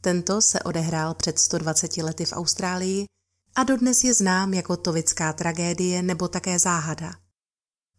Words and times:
Tento 0.00 0.42
se 0.42 0.60
odehrál 0.60 1.14
před 1.14 1.38
120 1.38 1.96
lety 1.96 2.24
v 2.24 2.32
Austrálii 2.32 3.04
a 3.54 3.64
dodnes 3.64 4.04
je 4.04 4.14
znám 4.14 4.54
jako 4.54 4.76
tovická 4.76 5.32
tragédie 5.32 6.02
nebo 6.02 6.28
také 6.28 6.58
záhada. 6.58 7.14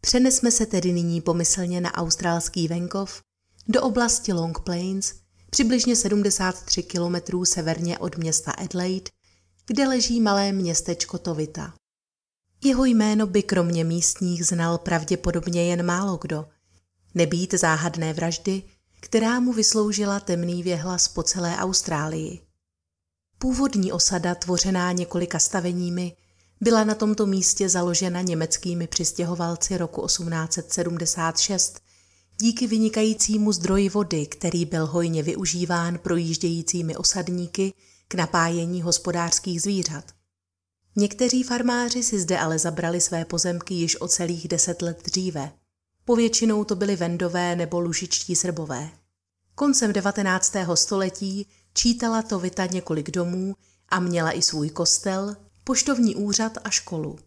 Přenesme 0.02 0.52
se 0.52 0.66
tedy 0.66 0.94
nyní 0.94 1.22
pomyslně 1.22 1.82
na 1.82 1.94
australský 1.94 2.68
venkov 2.68 3.22
do 3.68 3.82
oblasti 3.82 4.34
Long 4.34 4.60
Plains, 4.60 5.14
přibližně 5.50 5.96
73 5.96 6.84
kilometrů 6.84 7.46
severně 7.46 7.98
od 7.98 8.18
města 8.18 8.52
Adelaide, 8.52 9.12
kde 9.68 9.88
leží 9.88 10.22
malé 10.22 10.52
městečko 10.52 11.18
Tovita. 11.18 11.74
Jeho 12.64 12.86
jméno 12.86 13.28
by 13.28 13.44
kromě 13.44 13.84
místních 13.84 14.46
znal 14.46 14.78
pravděpodobně 14.78 15.66
jen 15.66 15.86
málo 15.86 16.18
kdo. 16.22 16.46
Nebýt 17.14 17.54
záhadné 17.54 18.14
vraždy, 18.14 18.64
která 19.00 19.40
mu 19.40 19.54
vysloužila 19.54 20.20
temný 20.20 20.64
věhlas 20.64 21.08
po 21.08 21.24
celé 21.24 21.58
Austrálii. 21.58 22.40
Původní 23.38 23.92
osada, 23.92 24.36
tvořená 24.36 24.92
několika 24.92 25.40
staveními, 25.40 26.16
byla 26.62 26.84
na 26.84 26.96
tomto 26.96 27.26
místě 27.26 27.70
založena 27.70 28.22
německými 28.22 28.88
přistěhovalci 28.88 29.78
roku 29.78 30.06
1876 30.06 31.80
díky 32.42 32.68
vynikajícímu 32.68 33.52
zdroji 33.52 33.90
vody, 33.90 34.26
který 34.26 34.66
byl 34.66 34.86
hojně 34.86 35.24
využíván 35.24 35.98
projíždějícími 35.98 36.96
osadníky 36.96 37.74
k 38.08 38.16
napájení 38.16 38.82
hospodářských 38.82 39.62
zvířat. 39.62 40.04
Někteří 40.96 41.44
farmáři 41.44 42.04
si 42.04 42.20
zde 42.20 42.40
ale 42.40 42.60
zabrali 42.60 43.02
své 43.02 43.26
pozemky 43.26 43.74
již 43.74 44.02
o 44.02 44.08
celých 44.08 44.48
deset 44.48 44.82
let 44.82 45.04
dříve. 45.06 45.52
Povětšinou 46.10 46.64
to 46.64 46.76
byly 46.76 46.96
vendové 46.96 47.56
nebo 47.56 47.80
lužičtí 47.80 48.36
srbové. 48.36 48.90
Koncem 49.56 49.94
19. 49.94 50.54
století 50.76 51.48
čítala 51.74 52.22
Tovita 52.22 52.66
několik 52.66 53.12
domů 53.12 53.56
a 53.90 54.00
měla 54.00 54.32
i 54.32 54.42
svůj 54.42 54.70
kostel, 54.70 55.36
poštovní 55.64 56.16
úřad 56.16 56.58
a 56.64 56.70
školu. 56.70 57.20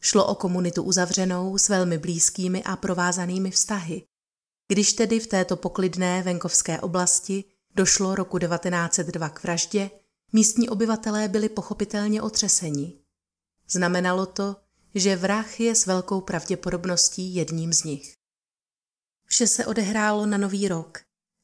Šlo 0.00 0.26
o 0.26 0.34
komunitu 0.34 0.82
uzavřenou 0.82 1.58
s 1.58 1.68
velmi 1.68 1.98
blízkými 1.98 2.62
a 2.62 2.76
provázanými 2.76 3.50
vztahy. 3.50 4.02
Když 4.68 4.92
tedy 4.92 5.20
v 5.20 5.26
této 5.26 5.56
poklidné 5.56 6.22
venkovské 6.22 6.80
oblasti 6.80 7.44
došlo 7.74 8.14
roku 8.14 8.38
1902 8.38 9.28
k 9.28 9.42
vraždě, 9.42 9.90
místní 10.32 10.68
obyvatelé 10.68 11.28
byli 11.28 11.48
pochopitelně 11.48 12.22
otřeseni. 12.22 12.92
Znamenalo 13.68 14.26
to, 14.26 14.56
že 14.94 15.16
vrah 15.16 15.60
je 15.60 15.74
s 15.74 15.86
velkou 15.86 16.20
pravděpodobností 16.20 17.34
jedním 17.34 17.72
z 17.72 17.84
nich. 17.84 18.16
Vše 19.26 19.46
se 19.46 19.66
odehrálo 19.66 20.26
na 20.26 20.38
nový 20.38 20.68
rok, 20.68 21.00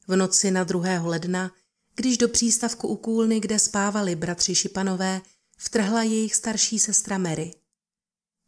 v 0.07 0.15
noci 0.15 0.51
na 0.51 0.63
2. 0.63 1.01
ledna, 1.01 1.51
když 1.95 2.17
do 2.17 2.29
přístavku 2.29 2.87
u 2.87 2.95
Kůlny, 2.95 3.39
kde 3.39 3.59
spávali 3.59 4.15
bratři 4.15 4.55
Šipanové, 4.55 5.21
vtrhla 5.57 6.03
jejich 6.03 6.35
starší 6.35 6.79
sestra 6.79 7.17
Mary. 7.17 7.53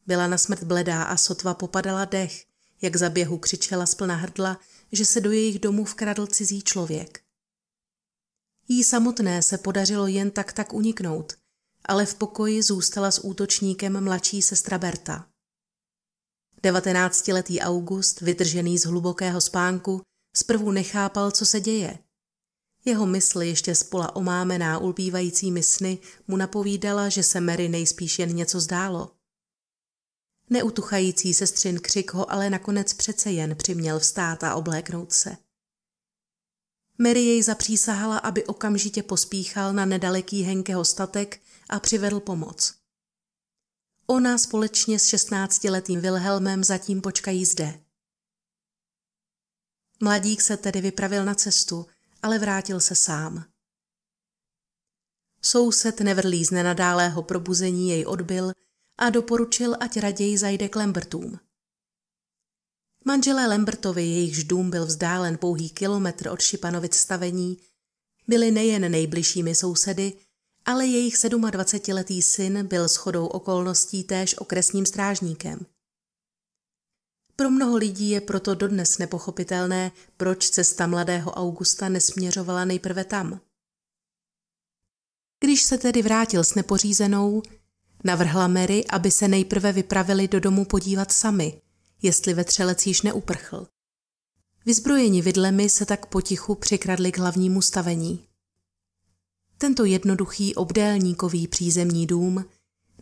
Byla 0.07 0.27
na 0.27 0.37
smrt 0.37 0.63
bledá 0.63 1.03
a 1.03 1.17
sotva 1.17 1.53
popadala 1.53 2.05
dech, 2.05 2.45
jak 2.81 2.95
za 2.95 3.09
běhu 3.09 3.37
křičela 3.37 3.85
z 3.85 3.95
plna 3.95 4.15
hrdla, 4.15 4.59
že 4.91 5.05
se 5.05 5.21
do 5.21 5.31
jejich 5.31 5.59
domu 5.59 5.85
vkradl 5.85 6.27
cizí 6.27 6.61
člověk. 6.61 7.21
Jí 8.67 8.83
samotné 8.83 9.41
se 9.41 9.57
podařilo 9.57 10.07
jen 10.07 10.31
tak 10.31 10.53
tak 10.53 10.73
uniknout, 10.73 11.33
ale 11.85 12.05
v 12.05 12.15
pokoji 12.15 12.63
zůstala 12.63 13.11
s 13.11 13.23
útočníkem 13.23 14.03
mladší 14.03 14.41
sestra 14.41 14.77
Berta. 14.77 15.27
Devatenáctiletý 16.63 17.59
August, 17.59 18.21
vytržený 18.21 18.77
z 18.77 18.85
hlubokého 18.85 19.41
spánku, 19.41 20.01
zprvu 20.35 20.71
nechápal, 20.71 21.31
co 21.31 21.45
se 21.45 21.59
děje. 21.59 21.99
Jeho 22.85 23.05
mysl 23.05 23.41
ještě 23.41 23.75
spola 23.75 24.15
omámená 24.15 24.77
ulpívajícími 24.77 25.63
sny 25.63 25.99
mu 26.27 26.37
napovídala, 26.37 27.09
že 27.09 27.23
se 27.23 27.41
Mary 27.41 27.69
nejspíš 27.69 28.19
jen 28.19 28.35
něco 28.35 28.59
zdálo. 28.59 29.11
Neutuchající 30.49 31.33
sestřin 31.33 31.79
křik 31.79 32.13
ho 32.13 32.31
ale 32.31 32.49
nakonec 32.49 32.93
přece 32.93 33.31
jen 33.31 33.55
přiměl 33.55 33.99
vstát 33.99 34.43
a 34.43 34.55
obléknout 34.55 35.13
se. 35.13 35.37
Mary 36.97 37.21
jej 37.21 37.43
zapřísahala, 37.43 38.17
aby 38.17 38.45
okamžitě 38.45 39.03
pospíchal 39.03 39.73
na 39.73 39.85
nedaleký 39.85 40.43
Henkeho 40.43 40.85
statek 40.85 41.41
a 41.71 41.79
přivedl 41.79 42.19
pomoc. 42.19 42.75
Ona 44.07 44.37
společně 44.37 44.99
s 44.99 45.05
šestnáctiletým 45.05 46.01
Wilhelmem 46.01 46.63
zatím 46.63 47.01
počkají 47.01 47.45
zde. 47.45 47.83
Mladík 49.99 50.41
se 50.41 50.57
tedy 50.57 50.81
vypravil 50.81 51.25
na 51.25 51.35
cestu, 51.35 51.85
ale 52.21 52.39
vrátil 52.39 52.79
se 52.79 52.95
sám. 52.95 53.45
Soused 55.41 55.99
nevrlý 55.99 56.45
z 56.45 56.51
nenadálého 56.51 57.23
probuzení 57.23 57.89
jej 57.89 58.05
odbil 58.05 58.51
a 58.97 59.09
doporučil, 59.09 59.75
ať 59.79 59.97
raději 59.97 60.37
zajde 60.37 60.69
k 60.69 60.75
Lembertům. 60.75 61.39
Manželé 63.05 63.47
Lembertovi, 63.47 64.03
jejichž 64.03 64.43
dům 64.43 64.69
byl 64.69 64.85
vzdálen 64.85 65.37
pouhý 65.37 65.69
kilometr 65.69 66.27
od 66.27 66.41
Šipanovic 66.41 66.95
stavení, 66.95 67.57
byli 68.27 68.51
nejen 68.51 68.91
nejbližšími 68.91 69.55
sousedy, 69.55 70.13
ale 70.65 70.85
jejich 70.85 71.15
27-letý 71.15 72.21
syn 72.21 72.67
byl 72.67 72.87
shodou 72.87 73.27
okolností 73.27 74.03
též 74.03 74.37
okresním 74.37 74.85
strážníkem. 74.85 75.65
Pro 77.35 77.49
mnoho 77.49 77.77
lidí 77.77 78.09
je 78.09 78.21
proto 78.21 78.55
dodnes 78.55 78.97
nepochopitelné, 78.97 79.91
proč 80.17 80.49
cesta 80.49 80.87
mladého 80.87 81.31
Augusta 81.31 81.89
nesměřovala 81.89 82.65
nejprve 82.65 83.03
tam. 83.03 83.39
Když 85.39 85.63
se 85.63 85.77
tedy 85.77 86.01
vrátil 86.01 86.43
s 86.43 86.55
nepořízenou, 86.55 87.41
navrhla 88.03 88.47
Mary, 88.47 88.85
aby 88.85 89.11
se 89.11 89.27
nejprve 89.27 89.71
vypravili 89.71 90.27
do 90.27 90.39
domu 90.39 90.65
podívat 90.65 91.11
sami, 91.11 91.61
jestli 92.01 92.33
vetřelec 92.33 92.85
již 92.85 93.01
neuprchl. 93.01 93.67
Vyzbrojeni 94.65 95.21
vidlemi 95.21 95.69
se 95.69 95.85
tak 95.85 96.05
potichu 96.05 96.55
přikradli 96.55 97.11
k 97.11 97.17
hlavnímu 97.17 97.61
stavení. 97.61 98.27
Tento 99.61 99.85
jednoduchý 99.85 100.55
obdélníkový 100.55 101.47
přízemní 101.47 102.07
dům 102.07 102.45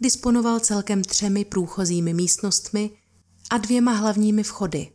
disponoval 0.01 0.59
celkem 0.59 1.03
třemi 1.03 1.45
průchozími 1.45 2.13
místnostmi 2.13 2.91
a 3.51 3.57
dvěma 3.57 3.91
hlavními 3.91 4.43
vchody. 4.43 4.91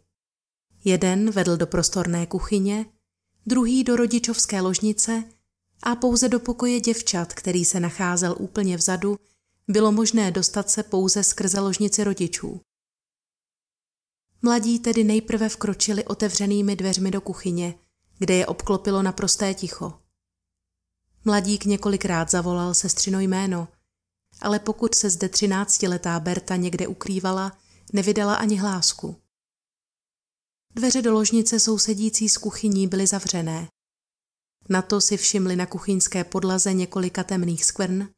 Jeden 0.85 1.31
vedl 1.31 1.57
do 1.57 1.67
prostorné 1.67 2.27
kuchyně, 2.27 2.87
druhý 3.47 3.85
do 3.85 3.97
rodičovské 3.97 4.61
ložnice 4.61 5.25
a 5.83 5.97
pouze 5.97 6.29
do 6.29 6.41
pokoje 6.41 6.81
děvčat, 6.81 7.33
který 7.33 7.65
se 7.65 7.81
nacházel 7.81 8.37
úplně 8.39 8.77
vzadu, 8.77 9.19
bylo 9.69 9.93
možné 9.93 10.31
dostat 10.31 10.71
se 10.71 10.83
pouze 10.83 11.23
skrze 11.23 11.61
ložnici 11.61 12.05
rodičů. 12.05 12.61
Mladí 14.43 14.79
tedy 14.79 15.05
nejprve 15.05 15.49
vkročili 15.49 16.05
otevřenými 16.05 16.77
dveřmi 16.77 17.11
do 17.11 17.21
kuchyně, 17.21 17.75
kde 18.19 18.35
je 18.35 18.47
obklopilo 18.47 19.03
naprosté 19.03 19.55
ticho. 19.55 20.04
Mladík 21.25 21.65
několikrát 21.65 22.31
zavolal 22.31 22.75
sestřino 22.75 23.21
jméno, 23.21 23.69
ale 24.41 24.59
pokud 24.59 24.95
se 24.95 25.11
zde 25.11 25.29
třináctiletá 25.29 26.21
Berta 26.21 26.57
někde 26.57 26.87
ukrývala, 26.87 27.59
nevydala 27.93 28.35
ani 28.35 28.57
hlásku. 28.57 29.17
Dveře 30.75 31.03
do 31.03 31.13
ložnice 31.13 31.61
sousedící 31.61 32.29
s 32.29 32.37
kuchyní 32.37 32.89
byly 32.89 33.07
zavřené. 33.07 33.69
Na 34.69 34.83
to 34.83 35.01
si 35.01 35.17
všimli 35.17 35.57
na 35.57 35.67
kuchyňské 35.67 36.25
podlaze 36.25 36.73
několika 36.73 37.25
temných 37.25 37.65
skvrn, 37.65 38.09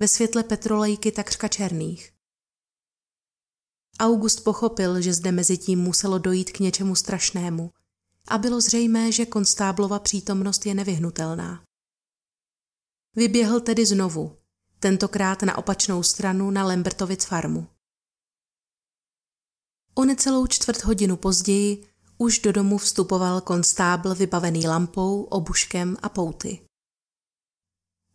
ve 0.00 0.08
světle 0.08 0.42
petrolejky 0.42 1.12
takřka 1.12 1.48
černých. 1.48 2.12
August 4.00 4.44
pochopil, 4.44 5.00
že 5.00 5.14
zde 5.14 5.32
mezi 5.32 5.58
tím 5.58 5.78
muselo 5.78 6.18
dojít 6.18 6.50
k 6.50 6.58
něčemu 6.58 6.94
strašnému 6.94 7.70
a 8.28 8.38
bylo 8.38 8.60
zřejmé, 8.60 9.12
že 9.12 9.26
konstáblova 9.26 9.98
přítomnost 9.98 10.66
je 10.66 10.74
nevyhnutelná. 10.74 11.69
Vyběhl 13.16 13.60
tedy 13.60 13.86
znovu, 13.86 14.36
tentokrát 14.78 15.42
na 15.42 15.58
opačnou 15.58 16.02
stranu 16.02 16.50
na 16.50 16.64
Lembertovic 16.64 17.24
farmu. 17.24 17.66
O 19.94 20.04
necelou 20.04 20.46
čtvrt 20.46 20.84
hodinu 20.84 21.16
později 21.16 21.86
už 22.18 22.38
do 22.38 22.52
domu 22.52 22.78
vstupoval 22.78 23.40
konstábl 23.40 24.14
vybavený 24.14 24.68
lampou, 24.68 25.22
obuškem 25.22 25.96
a 26.02 26.08
pouty. 26.08 26.66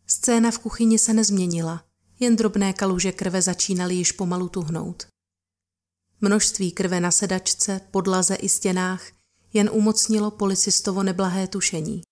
Scéna 0.06 0.50
v 0.50 0.58
kuchyni 0.58 0.98
se 0.98 1.14
nezměnila, 1.14 1.84
jen 2.20 2.36
drobné 2.36 2.72
kaluže 2.72 3.12
krve 3.12 3.42
začínaly 3.42 3.94
již 3.94 4.12
pomalu 4.12 4.48
tuhnout. 4.48 5.06
Množství 6.20 6.72
krve 6.72 7.00
na 7.00 7.10
sedačce, 7.10 7.80
podlaze 7.90 8.34
i 8.34 8.48
stěnách 8.48 9.06
jen 9.52 9.70
umocnilo 9.72 10.30
policistovo 10.30 11.02
neblahé 11.02 11.48
tušení. 11.48 12.02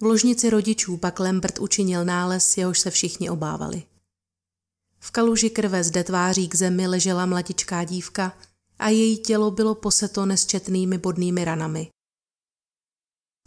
V 0.00 0.02
ložnici 0.02 0.50
rodičů 0.50 0.96
pak 0.96 1.20
Lambert 1.20 1.58
učinil 1.58 2.04
nález, 2.04 2.56
jehož 2.56 2.80
se 2.80 2.90
všichni 2.90 3.30
obávali. 3.30 3.82
V 4.98 5.10
kaluži 5.10 5.50
krve 5.50 5.84
zde 5.84 6.04
tváří 6.04 6.48
k 6.48 6.54
zemi 6.54 6.86
ležela 6.86 7.26
mladičká 7.26 7.84
dívka 7.84 8.38
a 8.78 8.88
její 8.88 9.18
tělo 9.18 9.50
bylo 9.50 9.74
poseto 9.74 10.26
nesčetnými 10.26 10.98
bodnými 10.98 11.44
ranami. 11.44 11.90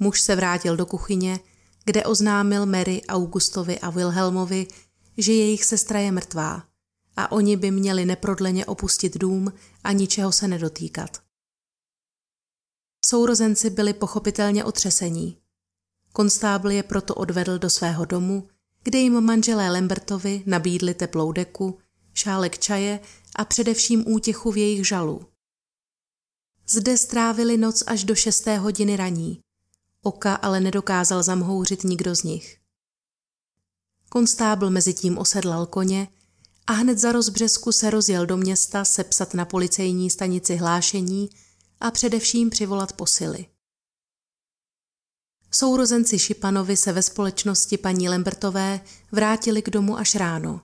Muž 0.01 0.21
se 0.21 0.35
vrátil 0.35 0.77
do 0.77 0.85
kuchyně, 0.85 1.39
kde 1.85 2.03
oznámil 2.03 2.65
Mary, 2.65 3.01
Augustovi 3.05 3.79
a 3.79 3.89
Wilhelmovi, 3.89 4.67
že 5.17 5.33
jejich 5.33 5.65
sestra 5.65 5.99
je 5.99 6.11
mrtvá 6.11 6.63
a 7.15 7.31
oni 7.31 7.57
by 7.57 7.71
měli 7.71 8.05
neprodleně 8.05 8.65
opustit 8.65 9.17
dům 9.17 9.53
a 9.83 9.91
ničeho 9.91 10.31
se 10.31 10.47
nedotýkat. 10.47 11.21
Sourozenci 13.05 13.69
byli 13.69 13.93
pochopitelně 13.93 14.63
otřesení. 14.63 15.37
Konstábl 16.13 16.71
je 16.71 16.83
proto 16.83 17.15
odvedl 17.15 17.59
do 17.59 17.69
svého 17.69 18.05
domu, 18.05 18.47
kde 18.83 18.99
jim 18.99 19.21
manželé 19.21 19.71
Lambertovi 19.71 20.43
nabídli 20.45 20.93
teplou 20.93 21.31
deku, 21.31 21.77
šálek 22.13 22.59
čaje 22.59 22.99
a 23.35 23.45
především 23.45 24.03
útěchu 24.07 24.51
v 24.51 24.57
jejich 24.57 24.87
žalu. 24.87 25.25
Zde 26.67 26.97
strávili 26.97 27.57
noc 27.57 27.83
až 27.87 28.03
do 28.03 28.15
šesté 28.15 28.57
hodiny 28.57 28.97
raní. 28.97 29.41
Oka 30.01 30.35
ale 30.35 30.59
nedokázal 30.59 31.23
zamhouřit 31.23 31.83
nikdo 31.83 32.15
z 32.15 32.23
nich. 32.23 32.57
Konstábl 34.09 34.69
mezi 34.69 34.93
tím 34.93 35.17
osedlal 35.17 35.65
koně 35.65 36.07
a 36.67 36.73
hned 36.73 36.97
za 36.99 37.11
rozbřesku 37.11 37.71
se 37.71 37.89
rozjel 37.89 38.25
do 38.25 38.37
města 38.37 38.85
sepsat 38.85 39.33
na 39.33 39.45
policejní 39.45 40.09
stanici 40.09 40.55
hlášení 40.55 41.29
a 41.79 41.91
především 41.91 42.49
přivolat 42.49 42.93
posily. 42.93 43.45
Sourozenci 45.51 46.19
Šipanovi 46.19 46.77
se 46.77 46.91
ve 46.91 47.01
společnosti 47.01 47.77
paní 47.77 48.09
Lembertové 48.09 48.81
vrátili 49.11 49.61
k 49.61 49.69
domu 49.69 49.97
až 49.97 50.15
ráno. 50.15 50.61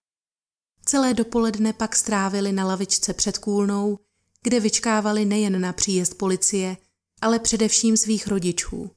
Celé 0.85 1.13
dopoledne 1.13 1.73
pak 1.73 1.95
strávili 1.95 2.51
na 2.51 2.65
lavičce 2.65 3.13
před 3.13 3.37
kůlnou, 3.37 3.99
kde 4.43 4.59
vyčkávali 4.59 5.25
nejen 5.25 5.61
na 5.61 5.73
příjezd 5.73 6.17
policie, 6.17 6.77
ale 7.21 7.39
především 7.39 7.97
svých 7.97 8.27
rodičů, 8.27 8.91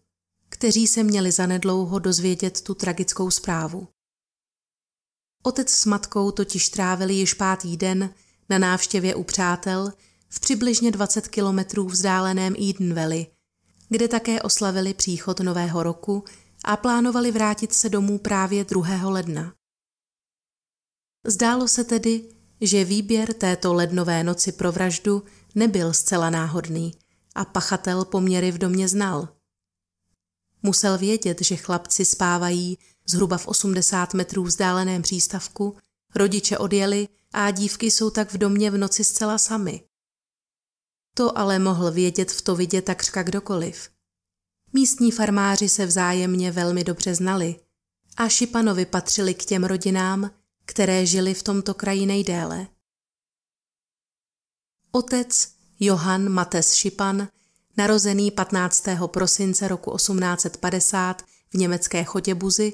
kteří 0.48 0.86
se 0.86 1.02
měli 1.02 1.32
zanedlouho 1.32 1.98
dozvědět 1.98 2.60
tu 2.60 2.74
tragickou 2.74 3.30
zprávu. 3.30 3.88
Otec 5.42 5.70
s 5.70 5.86
matkou 5.86 6.30
totiž 6.30 6.68
trávili 6.68 7.14
již 7.14 7.34
pátý 7.34 7.76
den 7.76 8.14
na 8.48 8.58
návštěvě 8.58 9.14
u 9.14 9.24
přátel 9.24 9.92
v 10.28 10.40
přibližně 10.40 10.90
20 10.90 11.28
kilometrů 11.28 11.86
vzdáleném 11.86 12.54
Eden 12.70 12.94
Valley, 12.94 13.26
kde 13.88 14.08
také 14.08 14.42
oslavili 14.42 14.94
příchod 14.94 15.40
nového 15.40 15.82
roku 15.82 16.24
a 16.64 16.76
plánovali 16.76 17.30
vrátit 17.30 17.72
se 17.72 17.88
domů 17.88 18.18
právě 18.18 18.64
2. 18.64 19.08
ledna. 19.08 19.54
Zdálo 21.26 21.68
se 21.68 21.84
tedy, 21.84 22.28
že 22.60 22.84
výběr 22.84 23.32
této 23.32 23.74
lednové 23.74 24.24
noci 24.24 24.52
pro 24.52 24.72
vraždu 24.72 25.22
nebyl 25.54 25.92
zcela 25.92 26.30
náhodný 26.30 26.94
a 27.34 27.44
pachatel 27.44 28.04
poměry 28.04 28.52
v 28.52 28.58
domě 28.58 28.88
znal. 28.88 29.28
Musel 30.62 30.98
vědět, 30.98 31.42
že 31.42 31.56
chlapci 31.56 32.04
spávají 32.04 32.78
zhruba 33.08 33.38
v 33.38 33.48
80 33.48 34.14
metrů 34.14 34.42
vzdáleném 34.42 35.02
přístavku, 35.02 35.76
rodiče 36.14 36.58
odjeli 36.58 37.08
a 37.32 37.50
dívky 37.50 37.90
jsou 37.90 38.10
tak 38.10 38.32
v 38.32 38.38
domě 38.38 38.70
v 38.70 38.78
noci 38.78 39.04
zcela 39.04 39.38
sami. 39.38 39.82
To 41.18 41.38
ale 41.38 41.58
mohl 41.58 41.90
vědět 41.92 42.32
v 42.32 42.42
to 42.42 42.56
vidět 42.56 42.84
takřka 42.84 43.22
kdokoliv. 43.22 43.90
Místní 44.72 45.12
farmáři 45.12 45.68
se 45.68 45.86
vzájemně 45.86 46.52
velmi 46.52 46.84
dobře 46.84 47.14
znali 47.14 47.56
a 48.16 48.28
Šipanovi 48.28 48.86
patřili 48.86 49.34
k 49.34 49.44
těm 49.44 49.64
rodinám, 49.64 50.30
které 50.64 51.06
žili 51.06 51.34
v 51.34 51.42
tomto 51.42 51.74
kraji 51.74 52.06
nejdéle. 52.06 52.66
Otec 54.92 55.52
Johann 55.80 56.28
Mates 56.28 56.74
Šipan, 56.74 57.28
narozený 57.76 58.30
15. 58.30 58.84
prosince 59.06 59.68
roku 59.68 59.96
1850 59.96 61.22
v 61.50 61.54
německé 61.54 62.04
Chotěbuzi, 62.04 62.72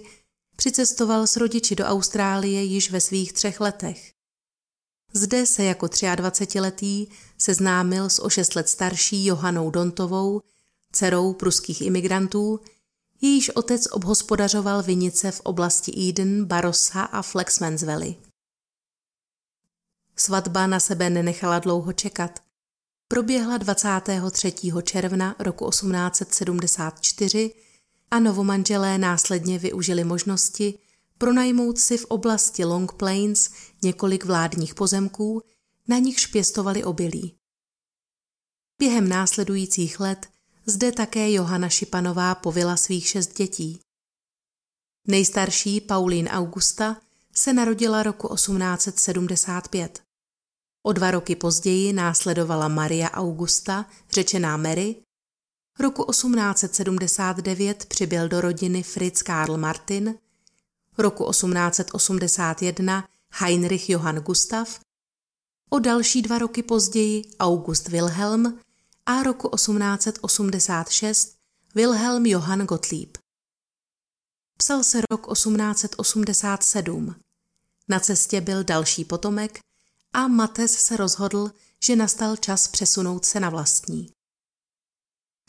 přicestoval 0.56 1.26
s 1.26 1.36
rodiči 1.36 1.76
do 1.76 1.84
Austrálie 1.84 2.62
již 2.62 2.90
ve 2.90 3.00
svých 3.00 3.32
třech 3.32 3.60
letech. 3.60 4.13
Zde 5.16 5.46
se 5.46 5.64
jako 5.64 5.86
23-letý 5.86 7.06
seznámil 7.38 8.10
s 8.10 8.22
o 8.22 8.30
šest 8.30 8.54
let 8.54 8.68
starší 8.68 9.24
Johanou 9.26 9.70
Dontovou, 9.70 10.40
dcerou 10.92 11.32
pruských 11.32 11.80
imigrantů, 11.80 12.60
jejíž 13.20 13.50
otec 13.50 13.86
obhospodařoval 13.86 14.82
vinice 14.82 15.30
v 15.30 15.40
oblasti 15.40 16.08
Eden, 16.08 16.44
Barossa 16.44 17.02
a 17.02 17.22
Flexmans 17.22 17.82
Valley. 17.82 18.16
Svatba 20.16 20.66
na 20.66 20.80
sebe 20.80 21.10
nenechala 21.10 21.58
dlouho 21.58 21.92
čekat. 21.92 22.40
Proběhla 23.08 23.58
23. 23.58 24.54
června 24.82 25.36
roku 25.38 25.70
1874 25.70 27.54
a 28.10 28.18
novomanželé 28.18 28.98
následně 28.98 29.58
využili 29.58 30.04
možnosti 30.04 30.78
pronajmout 31.18 31.78
si 31.78 31.98
v 31.98 32.04
oblasti 32.04 32.64
Long 32.64 32.92
Plains 32.92 33.50
několik 33.82 34.24
vládních 34.24 34.74
pozemků, 34.74 35.42
na 35.88 35.98
nichž 35.98 36.26
pěstovali 36.26 36.84
obilí. 36.84 37.36
Během 38.78 39.08
následujících 39.08 40.00
let 40.00 40.28
zde 40.66 40.92
také 40.92 41.32
Johana 41.32 41.68
Šipanová 41.68 42.34
povila 42.34 42.76
svých 42.76 43.08
šest 43.08 43.36
dětí. 43.36 43.80
Nejstarší 45.06 45.80
Paulín 45.80 46.28
Augusta 46.28 46.96
se 47.34 47.52
narodila 47.52 48.02
roku 48.02 48.34
1875. 48.34 50.02
O 50.82 50.92
dva 50.92 51.10
roky 51.10 51.36
později 51.36 51.92
následovala 51.92 52.68
Maria 52.68 53.10
Augusta, 53.10 53.86
řečená 54.10 54.56
Mary. 54.56 55.02
Roku 55.78 56.04
1879 56.10 57.86
přibyl 57.86 58.28
do 58.28 58.40
rodiny 58.40 58.82
Fritz 58.82 59.22
Karl 59.22 59.56
Martin, 59.56 60.18
roku 60.98 61.30
1881 61.30 63.08
Heinrich 63.30 63.90
Johann 63.90 64.16
Gustav, 64.16 64.80
o 65.70 65.78
další 65.78 66.22
dva 66.22 66.38
roky 66.38 66.62
později 66.62 67.22
August 67.40 67.88
Wilhelm 67.88 68.58
a 69.06 69.22
roku 69.22 69.48
1886 69.48 71.36
Wilhelm 71.74 72.26
Johann 72.26 72.66
Gottlieb. 72.66 73.18
Psal 74.56 74.84
se 74.84 75.00
rok 75.10 75.32
1887. 75.32 77.14
Na 77.88 78.00
cestě 78.00 78.40
byl 78.40 78.64
další 78.64 79.04
potomek 79.04 79.60
a 80.12 80.28
Mates 80.28 80.72
se 80.72 80.96
rozhodl, 80.96 81.50
že 81.82 81.96
nastal 81.96 82.36
čas 82.36 82.68
přesunout 82.68 83.24
se 83.24 83.40
na 83.40 83.50
vlastní. 83.50 84.10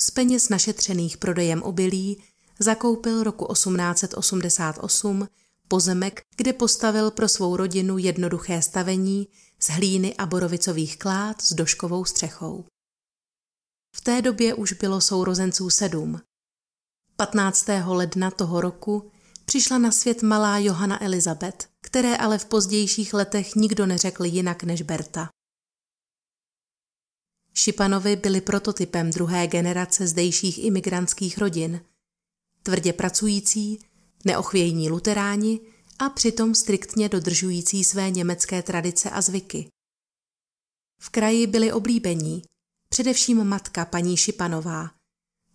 Z 0.02 0.12
peněz 0.12 0.50
našetřených 0.50 1.18
prodejem 1.18 1.64
obilí 1.64 2.24
zakoupil 2.60 3.24
roku 3.24 3.54
1888 3.54 5.28
pozemek, 5.68 6.22
kde 6.38 6.54
postavil 6.54 7.12
pro 7.12 7.28
svou 7.28 7.56
rodinu 7.56 7.98
jednoduché 7.98 8.62
stavení 8.62 9.28
z 9.60 9.70
hlíny 9.70 10.16
a 10.16 10.26
borovicových 10.26 10.98
klád 10.98 11.42
s 11.42 11.54
doškovou 11.54 12.06
střechou. 12.06 12.66
V 13.96 14.02
té 14.02 14.22
době 14.22 14.54
už 14.54 14.74
bylo 14.74 15.02
sourozenců 15.02 15.70
sedm. 15.70 16.22
15. 17.18 17.66
ledna 17.86 18.32
toho 18.32 18.62
roku 18.62 19.12
přišla 19.46 19.78
na 19.78 19.92
svět 19.92 20.22
malá 20.24 20.58
Johana 20.58 21.04
Elizabeth, 21.04 21.70
které 21.82 22.18
ale 22.18 22.38
v 22.38 22.46
pozdějších 22.46 23.14
letech 23.14 23.56
nikdo 23.56 23.86
neřekl 23.86 24.26
jinak 24.26 24.64
než 24.64 24.82
Berta. 24.82 25.30
Šipanovi 27.54 28.16
byli 28.16 28.42
prototypem 28.42 29.12
druhé 29.12 29.48
generace 29.48 30.08
zdejších 30.08 30.64
imigrantských 30.64 31.38
rodin. 31.38 31.82
Tvrdě 32.66 32.94
pracující, 32.94 33.80
neochvějní 34.26 34.90
luteráni 34.90 35.60
a 36.00 36.10
přitom 36.10 36.56
striktně 36.56 37.10
dodržující 37.10 37.84
své 37.84 38.10
německé 38.10 38.64
tradice 38.64 39.10
a 39.10 39.22
zvyky. 39.22 39.68
V 41.02 41.10
kraji 41.10 41.48
byli 41.48 41.72
oblíbení, 41.72 42.44
především 42.90 43.44
matka 43.44 43.86
paní 43.86 44.18
Šipanová, 44.18 44.90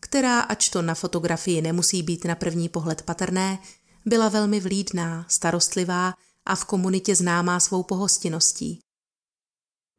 která, 0.01 0.41
ač 0.41 0.69
to 0.69 0.83
na 0.83 0.95
fotografii 0.95 1.63
nemusí 1.63 2.03
být 2.03 2.25
na 2.25 2.35
první 2.35 2.69
pohled 2.69 3.03
patrné, 3.03 3.59
byla 4.07 4.29
velmi 4.29 4.61
vlídná, 4.61 5.27
starostlivá 5.29 6.15
a 6.47 6.55
v 6.55 6.65
komunitě 6.65 7.17
známá 7.17 7.61
svou 7.61 7.83
pohostinností. 7.83 8.81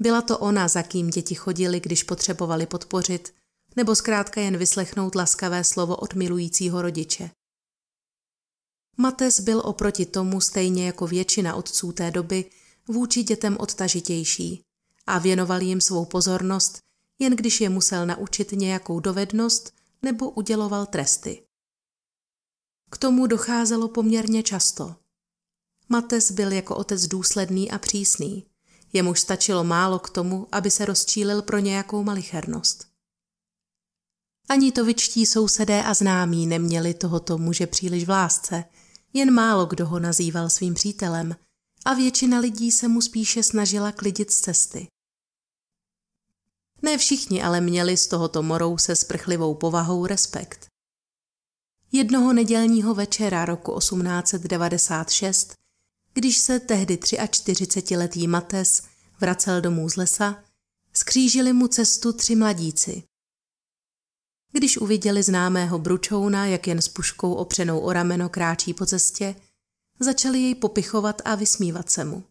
Byla 0.02 0.22
to 0.22 0.38
ona, 0.38 0.68
za 0.68 0.84
kým 0.84 1.10
děti 1.10 1.36
chodili, 1.36 1.80
když 1.80 2.04
potřebovali 2.04 2.66
podpořit, 2.66 3.34
nebo 3.76 3.96
zkrátka 3.96 4.42
jen 4.42 4.58
vyslechnout 4.58 5.16
laskavé 5.16 5.64
slovo 5.64 5.96
od 5.96 6.14
milujícího 6.14 6.82
rodiče. 6.82 7.32
Mates 8.98 9.40
byl 9.40 9.62
oproti 9.66 10.06
tomu 10.06 10.42
stejně 10.42 10.86
jako 10.86 11.08
většina 11.08 11.56
otců 11.56 11.92
té 11.92 12.12
doby 12.12 12.50
vůči 12.88 13.24
dětem 13.24 13.58
odtažitější 13.60 14.64
a 15.08 15.20
věnoval 15.20 15.62
jim 15.62 15.82
svou 15.82 16.06
pozornost, 16.06 16.80
jen 17.20 17.36
když 17.36 17.62
je 17.62 17.70
musel 17.70 18.06
naučit 18.06 18.52
nějakou 18.52 19.00
dovednost 19.00 19.74
nebo 20.02 20.30
uděloval 20.30 20.86
tresty. 20.86 21.44
K 22.92 22.98
tomu 22.98 23.28
docházelo 23.28 23.88
poměrně 23.88 24.44
často. 24.44 24.96
Mates 25.90 26.32
byl 26.32 26.52
jako 26.52 26.76
otec 26.76 27.08
důsledný 27.08 27.72
a 27.72 27.78
přísný. 27.78 28.46
Jemuž 28.94 29.20
stačilo 29.20 29.64
málo 29.64 30.00
k 30.00 30.10
tomu, 30.10 30.48
aby 30.52 30.72
se 30.72 30.86
rozčílil 30.86 31.42
pro 31.42 31.60
nějakou 31.60 32.04
malichernost. 32.04 32.91
Ani 34.52 34.72
to 34.72 34.86
vyčtí 34.86 35.26
sousedé 35.26 35.84
a 35.84 35.94
známí 35.94 36.48
neměli 36.48 36.94
tohoto 36.94 37.38
muže 37.38 37.68
příliš 37.68 38.06
v 38.06 38.10
lásce, 38.10 38.64
jen 39.14 39.34
málo 39.34 39.66
kdo 39.66 39.86
ho 39.88 40.00
nazýval 40.00 40.50
svým 40.50 40.74
přítelem 40.74 41.36
a 41.86 41.94
většina 41.94 42.40
lidí 42.40 42.72
se 42.72 42.88
mu 42.88 43.02
spíše 43.02 43.44
snažila 43.44 43.92
klidit 43.92 44.32
z 44.32 44.40
cesty. 44.40 44.88
Ne 46.82 46.98
všichni 46.98 47.44
ale 47.44 47.62
měli 47.62 47.98
z 47.98 48.08
tohoto 48.08 48.44
morou 48.44 48.78
se 48.78 48.96
sprchlivou 48.96 49.56
povahou 49.56 50.06
respekt. 50.06 50.68
Jednoho 51.92 52.34
nedělního 52.34 52.94
večera 52.94 53.46
roku 53.46 53.80
1896, 53.80 55.54
když 56.14 56.38
se 56.38 56.60
tehdy 56.60 56.96
43-letý 56.96 58.28
Mates 58.28 58.84
vracel 59.20 59.62
domů 59.62 59.90
z 59.90 59.96
lesa, 59.96 60.44
skřížili 60.94 61.54
mu 61.54 61.68
cestu 61.68 62.14
tři 62.14 62.36
mladíci. 62.36 63.04
Když 64.52 64.78
uviděli 64.78 65.24
známého 65.24 65.80
bručouna, 65.80 66.46
jak 66.46 66.68
jen 66.68 66.82
s 66.82 66.88
puškou 66.88 67.34
opřenou 67.34 67.80
o 67.80 67.94
rameno 67.94 68.30
kráčí 68.30 68.74
po 68.74 68.86
cestě, 68.86 69.36
začali 70.00 70.40
jej 70.40 70.56
popichovat 70.56 71.22
a 71.26 71.36
vysmívat 71.36 71.90
se 71.90 72.06
mu. 72.06 72.24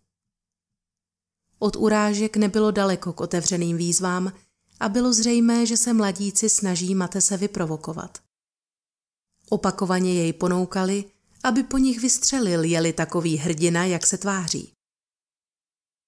Od 1.59 1.77
urážek 1.77 2.37
nebylo 2.37 2.71
daleko 2.71 3.13
k 3.13 3.21
otevřeným 3.21 3.77
výzvám 3.77 4.33
a 4.81 4.89
bylo 4.89 5.13
zřejmé, 5.13 5.67
že 5.67 5.77
se 5.77 5.93
mladíci 5.93 6.49
snaží 6.49 6.95
Matese 6.95 7.37
vyprovokovat. 7.37 8.19
Opakovaně 9.49 10.15
jej 10.15 10.33
ponoukali, 10.33 11.05
aby 11.45 11.63
po 11.63 11.79
nich 11.79 12.01
vystřelil, 12.01 12.65
jeli 12.65 12.93
takový 12.93 13.37
hrdina, 13.37 13.85
jak 13.85 14.07
se 14.07 14.19
tváří. 14.19 14.73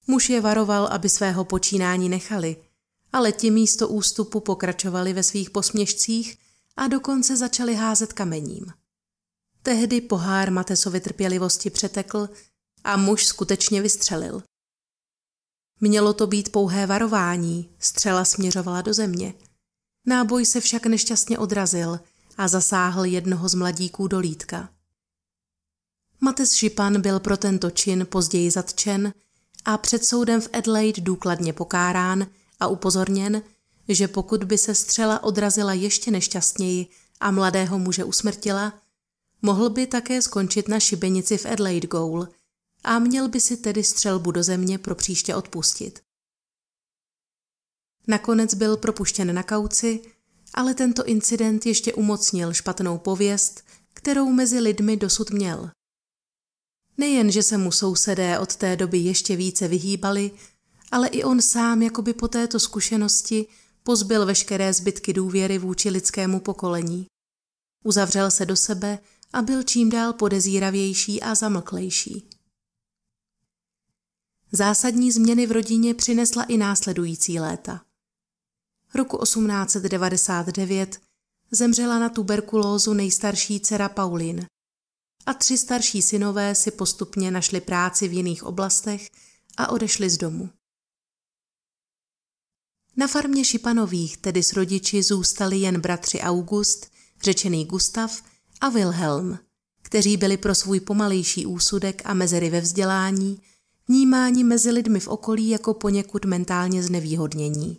Muž 0.06 0.30
je 0.30 0.40
varoval, 0.40 0.86
aby 0.86 1.08
svého 1.08 1.44
počínání 1.44 2.08
nechali, 2.08 2.56
ale 3.12 3.32
ti 3.32 3.50
místo 3.50 3.88
ústupu 3.88 4.40
pokračovali 4.40 5.12
ve 5.12 5.22
svých 5.22 5.50
posměšcích 5.50 6.38
a 6.76 6.88
dokonce 6.88 7.36
začali 7.36 7.74
házet 7.74 8.12
kamením. 8.12 8.66
Tehdy 9.62 10.00
pohár 10.00 10.52
Matesovi 10.52 11.00
trpělivosti 11.00 11.70
přetekl 11.70 12.28
a 12.84 12.96
muž 12.96 13.26
skutečně 13.26 13.82
vystřelil. 13.82 14.42
Mělo 15.80 16.12
to 16.12 16.26
být 16.26 16.52
pouhé 16.52 16.86
varování, 16.86 17.70
střela 17.78 18.24
směřovala 18.24 18.82
do 18.82 18.94
země. 18.94 19.34
Náboj 20.06 20.46
se 20.46 20.60
však 20.60 20.86
nešťastně 20.86 21.38
odrazil 21.38 22.00
a 22.36 22.48
zasáhl 22.48 23.04
jednoho 23.04 23.48
z 23.48 23.54
mladíků 23.54 24.08
do 24.08 24.18
lítka. 24.18 24.68
Mates 26.20 26.52
Šipan 26.52 27.00
byl 27.00 27.20
pro 27.20 27.36
tento 27.36 27.70
čin 27.70 28.06
později 28.10 28.50
zatčen 28.50 29.14
a 29.64 29.78
před 29.78 30.04
soudem 30.04 30.40
v 30.40 30.48
Adelaide 30.52 31.02
důkladně 31.02 31.52
pokárán 31.52 32.26
a 32.62 32.66
upozorněn, 32.66 33.42
že 33.88 34.08
pokud 34.08 34.44
by 34.44 34.58
se 34.58 34.74
střela 34.74 35.22
odrazila 35.22 35.72
ještě 35.72 36.10
nešťastněji 36.10 36.86
a 37.20 37.30
mladého 37.30 37.78
muže 37.78 38.04
usmrtila, 38.04 38.72
mohl 39.42 39.70
by 39.70 39.86
také 39.86 40.22
skončit 40.22 40.68
na 40.68 40.80
šibenici 40.80 41.38
v 41.38 41.46
Adelaide 41.46 41.88
Goal– 41.88 42.28
a 42.84 42.98
měl 42.98 43.28
by 43.28 43.40
si 43.40 43.56
tedy 43.56 43.84
střelbu 43.84 44.30
do 44.30 44.42
země 44.42 44.78
pro 44.78 44.94
příště 44.94 45.34
odpustit. 45.34 46.00
Nakonec 48.06 48.54
byl 48.54 48.76
propuštěn 48.76 49.34
na 49.34 49.42
kauci, 49.42 50.00
ale 50.54 50.74
tento 50.74 51.04
incident 51.04 51.66
ještě 51.66 51.94
umocnil 51.94 52.52
špatnou 52.52 52.98
pověst, 52.98 53.64
kterou 53.94 54.32
mezi 54.32 54.60
lidmi 54.60 54.96
dosud 54.96 55.30
měl. 55.30 55.70
Nejen, 56.98 57.30
že 57.30 57.42
se 57.42 57.58
mu 57.58 57.72
sousedé 57.72 58.38
od 58.38 58.56
té 58.56 58.76
doby 58.76 58.98
ještě 58.98 59.36
více 59.36 59.68
vyhýbali, 59.68 60.30
ale 60.92 61.08
i 61.08 61.24
on 61.24 61.42
sám 61.42 61.82
jakoby 61.82 62.14
po 62.14 62.28
této 62.28 62.60
zkušenosti 62.60 63.46
pozbyl 63.82 64.26
veškeré 64.26 64.72
zbytky 64.72 65.12
důvěry 65.12 65.58
vůči 65.58 65.90
lidskému 65.90 66.40
pokolení. 66.40 67.06
Uzavřel 67.84 68.30
se 68.30 68.46
do 68.46 68.56
sebe 68.56 68.98
a 69.32 69.42
byl 69.42 69.62
čím 69.62 69.90
dál 69.90 70.12
podezíravější 70.12 71.22
a 71.22 71.34
zamlklejší. 71.34 72.30
Zásadní 74.52 75.12
změny 75.12 75.46
v 75.46 75.52
rodině 75.52 75.94
přinesla 75.94 76.42
i 76.42 76.56
následující 76.56 77.40
léta. 77.40 77.82
Roku 78.94 79.18
1899 79.22 81.00
zemřela 81.50 81.98
na 81.98 82.08
tuberkulózu 82.08 82.92
nejstarší 82.92 83.60
dcera 83.60 83.88
Paulin 83.88 84.46
a 85.26 85.34
tři 85.34 85.58
starší 85.58 86.02
synové 86.02 86.54
si 86.54 86.70
postupně 86.70 87.30
našli 87.30 87.60
práci 87.60 88.08
v 88.08 88.12
jiných 88.12 88.44
oblastech 88.44 89.08
a 89.56 89.68
odešli 89.68 90.10
z 90.10 90.16
domu. 90.16 90.50
Na 92.96 93.06
farmě 93.06 93.44
Šipanových 93.44 94.16
tedy 94.16 94.42
s 94.42 94.52
rodiči 94.52 95.02
zůstali 95.02 95.56
jen 95.58 95.80
bratři 95.80 96.20
August, 96.20 96.92
řečený 97.22 97.64
Gustav 97.64 98.22
a 98.60 98.68
Wilhelm, 98.68 99.38
kteří 99.82 100.16
byli 100.16 100.36
pro 100.36 100.54
svůj 100.54 100.80
pomalejší 100.80 101.46
úsudek 101.46 102.02
a 102.04 102.14
mezery 102.14 102.50
ve 102.50 102.60
vzdělání 102.60 103.42
vnímáni 103.88 104.44
mezi 104.44 104.70
lidmi 104.70 105.00
v 105.00 105.08
okolí 105.08 105.48
jako 105.48 105.74
poněkud 105.74 106.24
mentálně 106.24 106.82
znevýhodnění. 106.82 107.78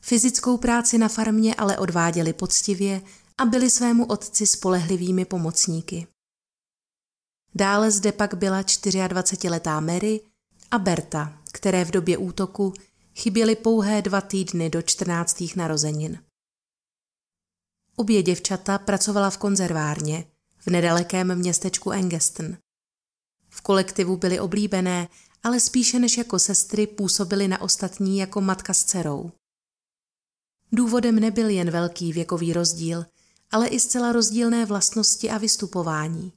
Fyzickou 0.00 0.56
práci 0.56 0.98
na 0.98 1.08
farmě 1.08 1.54
ale 1.54 1.78
odváděli 1.78 2.32
poctivě 2.32 3.02
a 3.38 3.44
byli 3.44 3.70
svému 3.70 4.04
otci 4.04 4.46
spolehlivými 4.46 5.24
pomocníky. 5.24 6.06
Dále 7.54 7.90
zde 7.90 8.12
pak 8.12 8.34
byla 8.34 8.62
24-letá 8.62 9.80
Mary 9.80 10.20
a 10.70 10.78
Berta, 10.78 11.38
které 11.52 11.84
v 11.84 11.90
době 11.90 12.18
útoku 12.18 12.74
chyběly 13.14 13.56
pouhé 13.56 14.02
dva 14.02 14.20
týdny 14.20 14.70
do 14.70 14.82
14. 14.82 15.42
narozenin. 15.56 16.24
Obě 17.96 18.22
děvčata 18.22 18.78
pracovala 18.78 19.30
v 19.30 19.38
konzervárně 19.38 20.24
v 20.58 20.66
nedalekém 20.66 21.34
městečku 21.34 21.90
Engeston. 21.90 22.56
V 23.48 23.60
kolektivu 23.60 24.16
byly 24.16 24.40
oblíbené, 24.40 25.08
ale 25.42 25.60
spíše 25.60 25.98
než 25.98 26.18
jako 26.18 26.38
sestry 26.38 26.86
působily 26.86 27.48
na 27.48 27.60
ostatní 27.60 28.18
jako 28.18 28.40
matka 28.40 28.74
s 28.74 28.84
dcerou. 28.84 29.32
Důvodem 30.72 31.20
nebyl 31.20 31.48
jen 31.48 31.70
velký 31.70 32.12
věkový 32.12 32.52
rozdíl, 32.52 33.06
ale 33.50 33.68
i 33.68 33.80
zcela 33.80 34.12
rozdílné 34.12 34.66
vlastnosti 34.66 35.30
a 35.30 35.38
vystupování. 35.38 36.32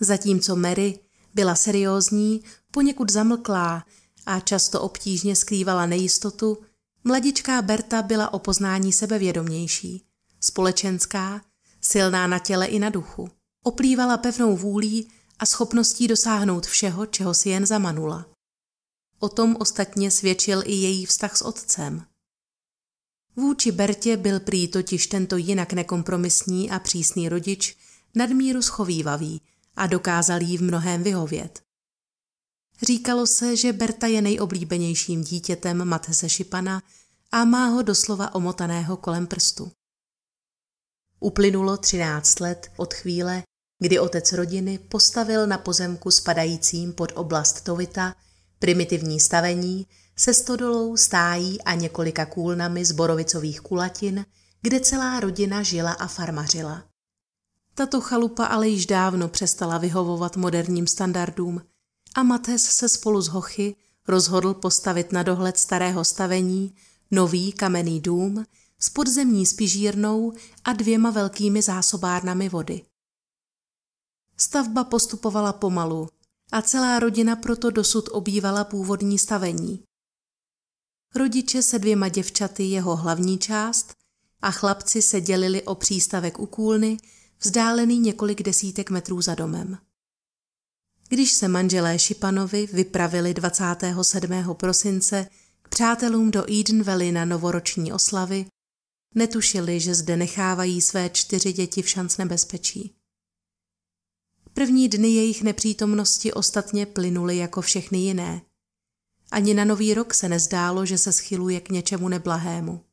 Zatímco 0.00 0.56
Mary 0.56 0.98
byla 1.34 1.54
seriózní, 1.54 2.44
poněkud 2.70 3.10
zamlklá 3.10 3.86
a 4.26 4.40
často 4.40 4.80
obtížně 4.80 5.36
skrývala 5.36 5.86
nejistotu, 5.86 6.58
mladičká 7.04 7.62
Berta 7.62 8.02
byla 8.02 8.34
o 8.34 8.38
poznání 8.38 8.92
sebevědomější, 8.92 10.04
společenská, 10.40 11.44
silná 11.80 12.26
na 12.26 12.38
těle 12.38 12.66
i 12.66 12.78
na 12.78 12.90
duchu. 12.90 13.28
Oplývala 13.62 14.16
pevnou 14.16 14.56
vůlí 14.56 15.08
a 15.38 15.46
schopností 15.46 16.08
dosáhnout 16.08 16.66
všeho, 16.66 17.06
čeho 17.06 17.34
si 17.34 17.48
jen 17.48 17.66
zamanula. 17.66 18.26
O 19.18 19.28
tom 19.28 19.56
ostatně 19.60 20.10
svědčil 20.10 20.62
i 20.64 20.72
její 20.72 21.06
vztah 21.06 21.36
s 21.36 21.42
otcem. 21.42 22.04
Vůči 23.36 23.72
Bertě 23.72 24.16
byl 24.16 24.40
prý 24.40 24.68
totiž 24.68 25.06
tento 25.06 25.36
jinak 25.36 25.72
nekompromisní 25.72 26.70
a 26.70 26.78
přísný 26.78 27.28
rodič 27.28 27.76
nadmíru 28.14 28.62
schovývavý 28.62 29.40
a 29.76 29.86
dokázal 29.86 30.42
jí 30.42 30.58
v 30.58 30.62
mnohém 30.62 31.02
vyhovět. 31.02 31.65
Říkalo 32.82 33.26
se, 33.26 33.56
že 33.56 33.72
Berta 33.72 34.06
je 34.06 34.22
nejoblíbenějším 34.22 35.22
dítětem 35.22 35.84
Matese 35.84 36.28
Šipana 36.28 36.82
a 37.32 37.44
má 37.44 37.66
ho 37.66 37.82
doslova 37.82 38.34
omotaného 38.34 38.96
kolem 38.96 39.26
prstu. 39.26 39.70
Uplynulo 41.20 41.76
třináct 41.76 42.40
let 42.40 42.70
od 42.76 42.94
chvíle, 42.94 43.42
kdy 43.78 43.98
otec 43.98 44.32
rodiny 44.32 44.78
postavil 44.78 45.46
na 45.46 45.58
pozemku 45.58 46.10
spadajícím 46.10 46.92
pod 46.92 47.12
oblast 47.14 47.60
Tovita 47.60 48.14
primitivní 48.58 49.20
stavení 49.20 49.86
se 50.16 50.34
stodolou, 50.34 50.96
stájí 50.96 51.62
a 51.62 51.74
několika 51.74 52.26
kůlnami 52.26 52.84
z 52.84 52.92
borovicových 52.92 53.60
kulatin, 53.60 54.26
kde 54.62 54.80
celá 54.80 55.20
rodina 55.20 55.62
žila 55.62 55.92
a 55.92 56.06
farmařila. 56.06 56.84
Tato 57.74 58.00
chalupa 58.00 58.46
ale 58.46 58.68
již 58.68 58.86
dávno 58.86 59.28
přestala 59.28 59.78
vyhovovat 59.78 60.36
moderním 60.36 60.86
standardům 60.86 61.62
a 62.16 62.22
Mates 62.22 62.64
se 62.64 62.88
spolu 62.88 63.22
s 63.22 63.28
Hochy 63.28 63.76
rozhodl 64.08 64.54
postavit 64.54 65.12
na 65.12 65.22
dohled 65.22 65.58
starého 65.58 66.04
stavení 66.04 66.74
nový 67.10 67.52
kamenný 67.52 68.00
dům 68.00 68.44
s 68.78 68.90
podzemní 68.90 69.46
spižírnou 69.46 70.32
a 70.64 70.72
dvěma 70.72 71.10
velkými 71.10 71.62
zásobárnami 71.62 72.48
vody. 72.48 72.82
Stavba 74.36 74.84
postupovala 74.84 75.52
pomalu 75.52 76.08
a 76.52 76.62
celá 76.62 76.98
rodina 76.98 77.36
proto 77.36 77.70
dosud 77.70 78.08
obývala 78.12 78.64
původní 78.64 79.18
stavení. 79.18 79.84
Rodiče 81.14 81.62
se 81.62 81.78
dvěma 81.78 82.08
děvčaty 82.08 82.62
jeho 82.62 82.96
hlavní 82.96 83.38
část 83.38 83.94
a 84.42 84.50
chlapci 84.50 85.02
se 85.02 85.20
dělili 85.20 85.62
o 85.62 85.74
přístavek 85.74 86.38
u 86.38 86.46
Kůlny, 86.46 86.96
vzdálený 87.38 87.98
několik 87.98 88.42
desítek 88.42 88.90
metrů 88.90 89.22
za 89.22 89.34
domem. 89.34 89.78
Když 91.08 91.32
se 91.32 91.48
manželé 91.48 91.98
Šipanovi 91.98 92.66
vypravili 92.72 93.34
27. 93.34 94.54
prosince 94.54 95.28
k 95.62 95.68
přátelům 95.68 96.30
do 96.30 96.52
Eden 96.60 96.82
Valley 96.82 97.12
na 97.12 97.24
novoroční 97.24 97.92
oslavy, 97.92 98.46
netušili, 99.14 99.80
že 99.80 99.94
zde 99.94 100.16
nechávají 100.16 100.80
své 100.80 101.10
čtyři 101.10 101.52
děti 101.52 101.82
v 101.82 101.88
šanc 101.88 102.16
nebezpečí. 102.16 102.94
První 104.52 104.88
dny 104.88 105.08
jejich 105.08 105.42
nepřítomnosti 105.42 106.32
ostatně 106.32 106.86
plynuly 106.86 107.36
jako 107.36 107.60
všechny 107.60 107.98
jiné. 107.98 108.42
Ani 109.30 109.54
na 109.54 109.64
nový 109.64 109.94
rok 109.94 110.14
se 110.14 110.28
nezdálo, 110.28 110.86
že 110.86 110.98
se 110.98 111.12
schyluje 111.12 111.60
k 111.60 111.70
něčemu 111.70 112.08
neblahému. 112.08 112.84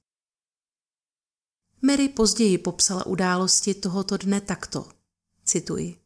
Mary 1.81 2.09
později 2.09 2.57
popsala 2.57 3.05
události 3.05 3.73
tohoto 3.73 4.17
dne 4.17 4.41
takto. 4.41 4.91
Cituji. 5.45 6.02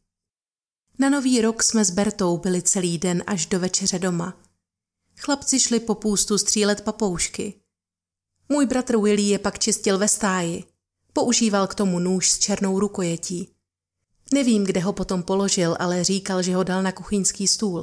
Na 1.00 1.08
nový 1.10 1.40
rok 1.40 1.62
jsme 1.62 1.84
s 1.84 1.90
Bertou 1.90 2.38
byli 2.38 2.62
celý 2.62 2.98
den 2.98 3.24
až 3.26 3.46
do 3.46 3.60
večeře 3.60 3.98
doma. 3.98 4.40
Chlapci 5.16 5.60
šli 5.60 5.80
po 5.80 5.94
půstu 5.94 6.38
střílet 6.38 6.80
papoušky. 6.80 7.54
Můj 8.48 8.66
bratr 8.66 8.96
Willy 8.96 9.22
je 9.22 9.38
pak 9.38 9.58
čistil 9.58 9.98
ve 9.98 10.08
stáji. 10.08 10.64
Používal 11.12 11.66
k 11.66 11.74
tomu 11.74 11.98
nůž 11.98 12.30
s 12.30 12.38
černou 12.38 12.80
rukojetí. 12.80 13.54
Nevím, 14.34 14.64
kde 14.64 14.80
ho 14.80 14.92
potom 14.92 15.22
položil, 15.22 15.76
ale 15.78 16.04
říkal, 16.04 16.42
že 16.42 16.54
ho 16.54 16.62
dal 16.62 16.82
na 16.82 16.92
kuchyňský 16.92 17.48
stůl. 17.48 17.82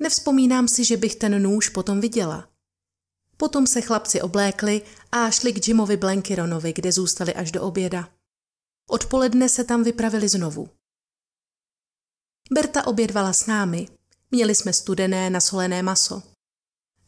Nevzpomínám 0.00 0.68
si, 0.68 0.84
že 0.84 0.96
bych 0.96 1.16
ten 1.16 1.42
nůž 1.42 1.68
potom 1.68 2.00
viděla. 2.00 2.48
Potom 3.36 3.66
se 3.66 3.80
chlapci 3.80 4.22
oblékli 4.22 4.82
a 5.12 5.30
šli 5.30 5.52
k 5.52 5.68
Jimovi 5.68 5.96
Blankironovi, 5.96 6.72
kde 6.72 6.92
zůstali 6.92 7.34
až 7.34 7.52
do 7.52 7.62
oběda. 7.62 8.08
Odpoledne 8.90 9.48
se 9.48 9.64
tam 9.64 9.84
vypravili 9.84 10.28
znovu. 10.28 10.68
Berta 12.52 12.86
obědvala 12.86 13.32
s 13.32 13.46
námi. 13.46 13.88
Měli 14.30 14.54
jsme 14.54 14.72
studené 14.72 15.30
nasolené 15.30 15.82
maso. 15.82 16.22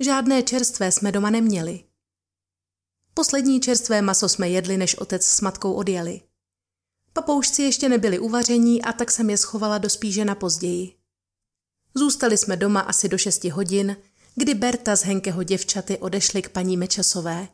Žádné 0.01 0.43
čerstvé 0.43 0.93
jsme 0.93 1.13
doma 1.13 1.31
neměli. 1.31 1.85
Poslední 3.15 3.61
čerstvé 3.61 4.03
maso 4.03 4.29
jsme 4.29 4.49
jedli, 4.49 4.77
než 4.77 4.95
otec 4.95 5.27
s 5.27 5.41
matkou 5.41 5.73
odjeli. 5.73 6.21
Papoušci 7.13 7.63
ještě 7.63 7.89
nebyli 7.89 8.19
uvaření 8.19 8.83
a 8.83 8.93
tak 8.93 9.11
jsem 9.11 9.31
je 9.31 9.39
schovala 9.39 9.79
do 9.79 9.91
spíže 9.91 10.25
na 10.25 10.35
později. 10.35 10.97
Zůstali 11.95 12.39
jsme 12.39 12.57
doma 12.57 12.81
asi 12.81 13.09
do 13.09 13.19
šesti 13.19 13.49
hodin, 13.49 13.97
kdy 14.35 14.55
Berta 14.55 14.97
z 14.97 15.03
Henkeho 15.03 15.43
děvčaty 15.43 15.99
odešly 15.99 16.43
k 16.43 16.49
paní 16.49 16.77
Mečasové. 16.77 17.49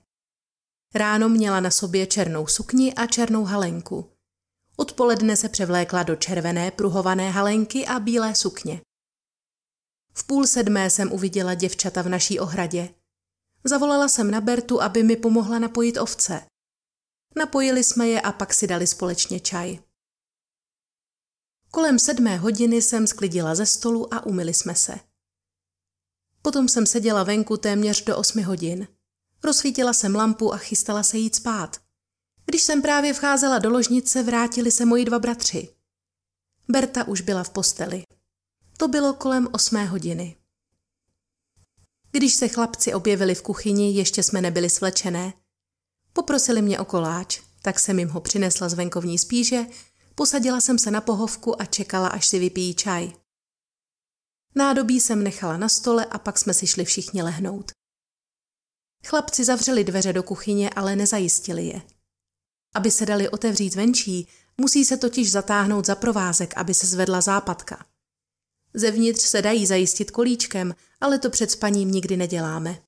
Ráno 0.95 1.29
měla 1.29 1.61
na 1.61 1.71
sobě 1.71 2.07
černou 2.07 2.47
sukni 2.47 2.95
a 2.95 3.07
černou 3.07 3.45
halenku. 3.45 4.18
Odpoledne 4.81 5.37
se 5.37 5.49
převlékla 5.49 6.03
do 6.03 6.17
červené 6.17 6.71
pruhované 6.71 7.31
halenky 7.31 7.87
a 7.87 8.01
bílé 8.01 8.35
sukně. 8.35 8.81
V 10.15 10.27
půl 10.27 10.47
sedmé 10.47 10.91
jsem 10.91 11.13
uviděla 11.13 11.55
děvčata 11.55 12.03
v 12.03 12.09
naší 12.09 12.41
ohradě. 12.41 12.95
Zavolala 13.65 14.09
jsem 14.09 14.31
na 14.31 14.41
Bertu, 14.41 14.83
aby 14.83 15.03
mi 15.03 15.17
pomohla 15.17 15.59
napojit 15.59 15.97
ovce. 15.97 16.47
Napojili 17.37 17.85
jsme 17.85 18.09
je 18.09 18.21
a 18.21 18.33
pak 18.33 18.55
si 18.55 18.67
dali 18.67 18.87
společně 18.87 19.41
čaj. 19.41 19.79
Kolem 21.71 21.99
sedmé 21.99 22.37
hodiny 22.37 22.83
jsem 22.83 23.07
sklidila 23.07 23.55
ze 23.55 23.67
stolu 23.67 24.15
a 24.15 24.27
umyli 24.27 24.55
jsme 24.55 24.75
se. 24.75 24.95
Potom 26.43 26.69
jsem 26.69 26.87
seděla 26.87 27.25
venku 27.25 27.57
téměř 27.57 28.05
do 28.05 28.17
osmi 28.17 28.43
hodin. 28.43 28.89
Rozsvítila 29.45 29.93
jsem 29.93 30.15
lampu 30.15 30.55
a 30.55 30.57
chystala 30.57 31.03
se 31.03 31.19
jít 31.19 31.35
spát. 31.35 31.88
Když 32.49 32.63
jsem 32.63 32.83
právě 32.83 33.15
vcházela 33.15 33.59
do 33.59 33.71
ložnice, 33.71 34.23
vrátili 34.23 34.71
se 34.71 34.85
moji 34.85 35.05
dva 35.05 35.19
bratři. 35.19 35.69
Berta 36.69 37.05
už 37.05 37.21
byla 37.21 37.45
v 37.45 37.51
posteli. 37.51 38.03
To 38.77 38.89
bylo 38.89 39.15
kolem 39.15 39.49
osmé 39.53 39.85
hodiny. 39.85 40.37
Když 42.11 42.35
se 42.35 42.49
chlapci 42.49 42.95
objevili 42.95 43.35
v 43.35 43.43
kuchyni, 43.43 43.95
ještě 43.95 44.23
jsme 44.23 44.41
nebyli 44.41 44.71
svlečené. 44.71 45.33
Poprosili 46.13 46.63
mě 46.63 46.79
o 46.79 46.85
koláč, 46.85 47.41
tak 47.63 47.81
jsem 47.81 47.99
jim 47.99 48.09
ho 48.09 48.21
přinesla 48.21 48.69
z 48.69 48.75
venkovní 48.75 49.19
spíže, 49.19 49.67
posadila 50.15 50.61
jsem 50.61 50.79
se 50.79 50.91
na 50.91 51.01
pohovku 51.01 51.63
a 51.63 51.65
čekala, 51.65 52.09
až 52.09 52.27
si 52.27 52.39
vypijí 52.39 52.75
čaj. 52.75 53.13
Nádobí 54.55 55.01
jsem 55.01 55.23
nechala 55.23 55.57
na 55.57 55.69
stole 55.69 56.05
a 56.05 56.19
pak 56.19 56.39
jsme 56.39 56.55
si 56.55 56.67
šli 56.67 56.85
všichni 56.85 57.23
lehnout. 57.23 57.71
Chlapci 59.07 59.45
zavřeli 59.45 59.85
dveře 59.85 60.13
do 60.13 60.23
kuchyně, 60.23 60.71
ale 60.71 60.97
nezajistili 60.97 61.67
je. 61.67 61.98
Aby 62.75 62.91
se 62.91 63.07
dali 63.07 63.29
otevřít 63.29 63.75
venčí, 63.75 64.29
musí 64.57 64.85
se 64.85 64.97
totiž 64.97 65.31
zatáhnout 65.31 65.87
za 65.87 65.95
provázek, 65.95 66.55
aby 66.57 66.75
se 66.75 66.87
zvedla 66.87 67.21
západka. 67.21 67.87
Zevnitř 68.75 69.23
se 69.23 69.43
dají 69.43 69.67
zajistit 69.67 70.11
kolíčkem, 70.11 70.75
ale 71.01 71.19
to 71.19 71.31
před 71.31 71.51
spaním 71.51 71.91
nikdy 71.91 72.17
neděláme. 72.17 72.83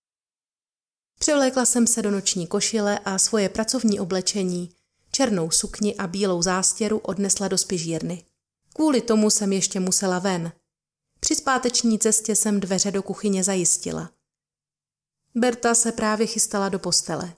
Převlékla 1.18 1.64
jsem 1.64 1.86
se 1.86 2.02
do 2.02 2.10
noční 2.10 2.46
košile 2.46 2.98
a 2.98 3.18
svoje 3.18 3.48
pracovní 3.48 4.00
oblečení, 4.00 4.74
černou 5.12 5.50
sukni 5.50 5.96
a 5.96 6.06
bílou 6.06 6.42
zástěru 6.42 6.98
odnesla 6.98 7.48
do 7.48 7.58
spižírny. 7.58 8.24
Kvůli 8.72 9.00
tomu 9.00 9.30
jsem 9.30 9.52
ještě 9.52 9.80
musela 9.80 10.18
ven. 10.18 10.52
Při 11.20 11.34
zpáteční 11.34 11.98
cestě 11.98 12.36
jsem 12.36 12.60
dveře 12.60 12.90
do 12.90 13.02
kuchyně 13.02 13.44
zajistila. 13.44 14.10
Berta 15.34 15.74
se 15.74 15.92
právě 15.92 16.26
chystala 16.26 16.68
do 16.68 16.78
postele. 16.78 17.34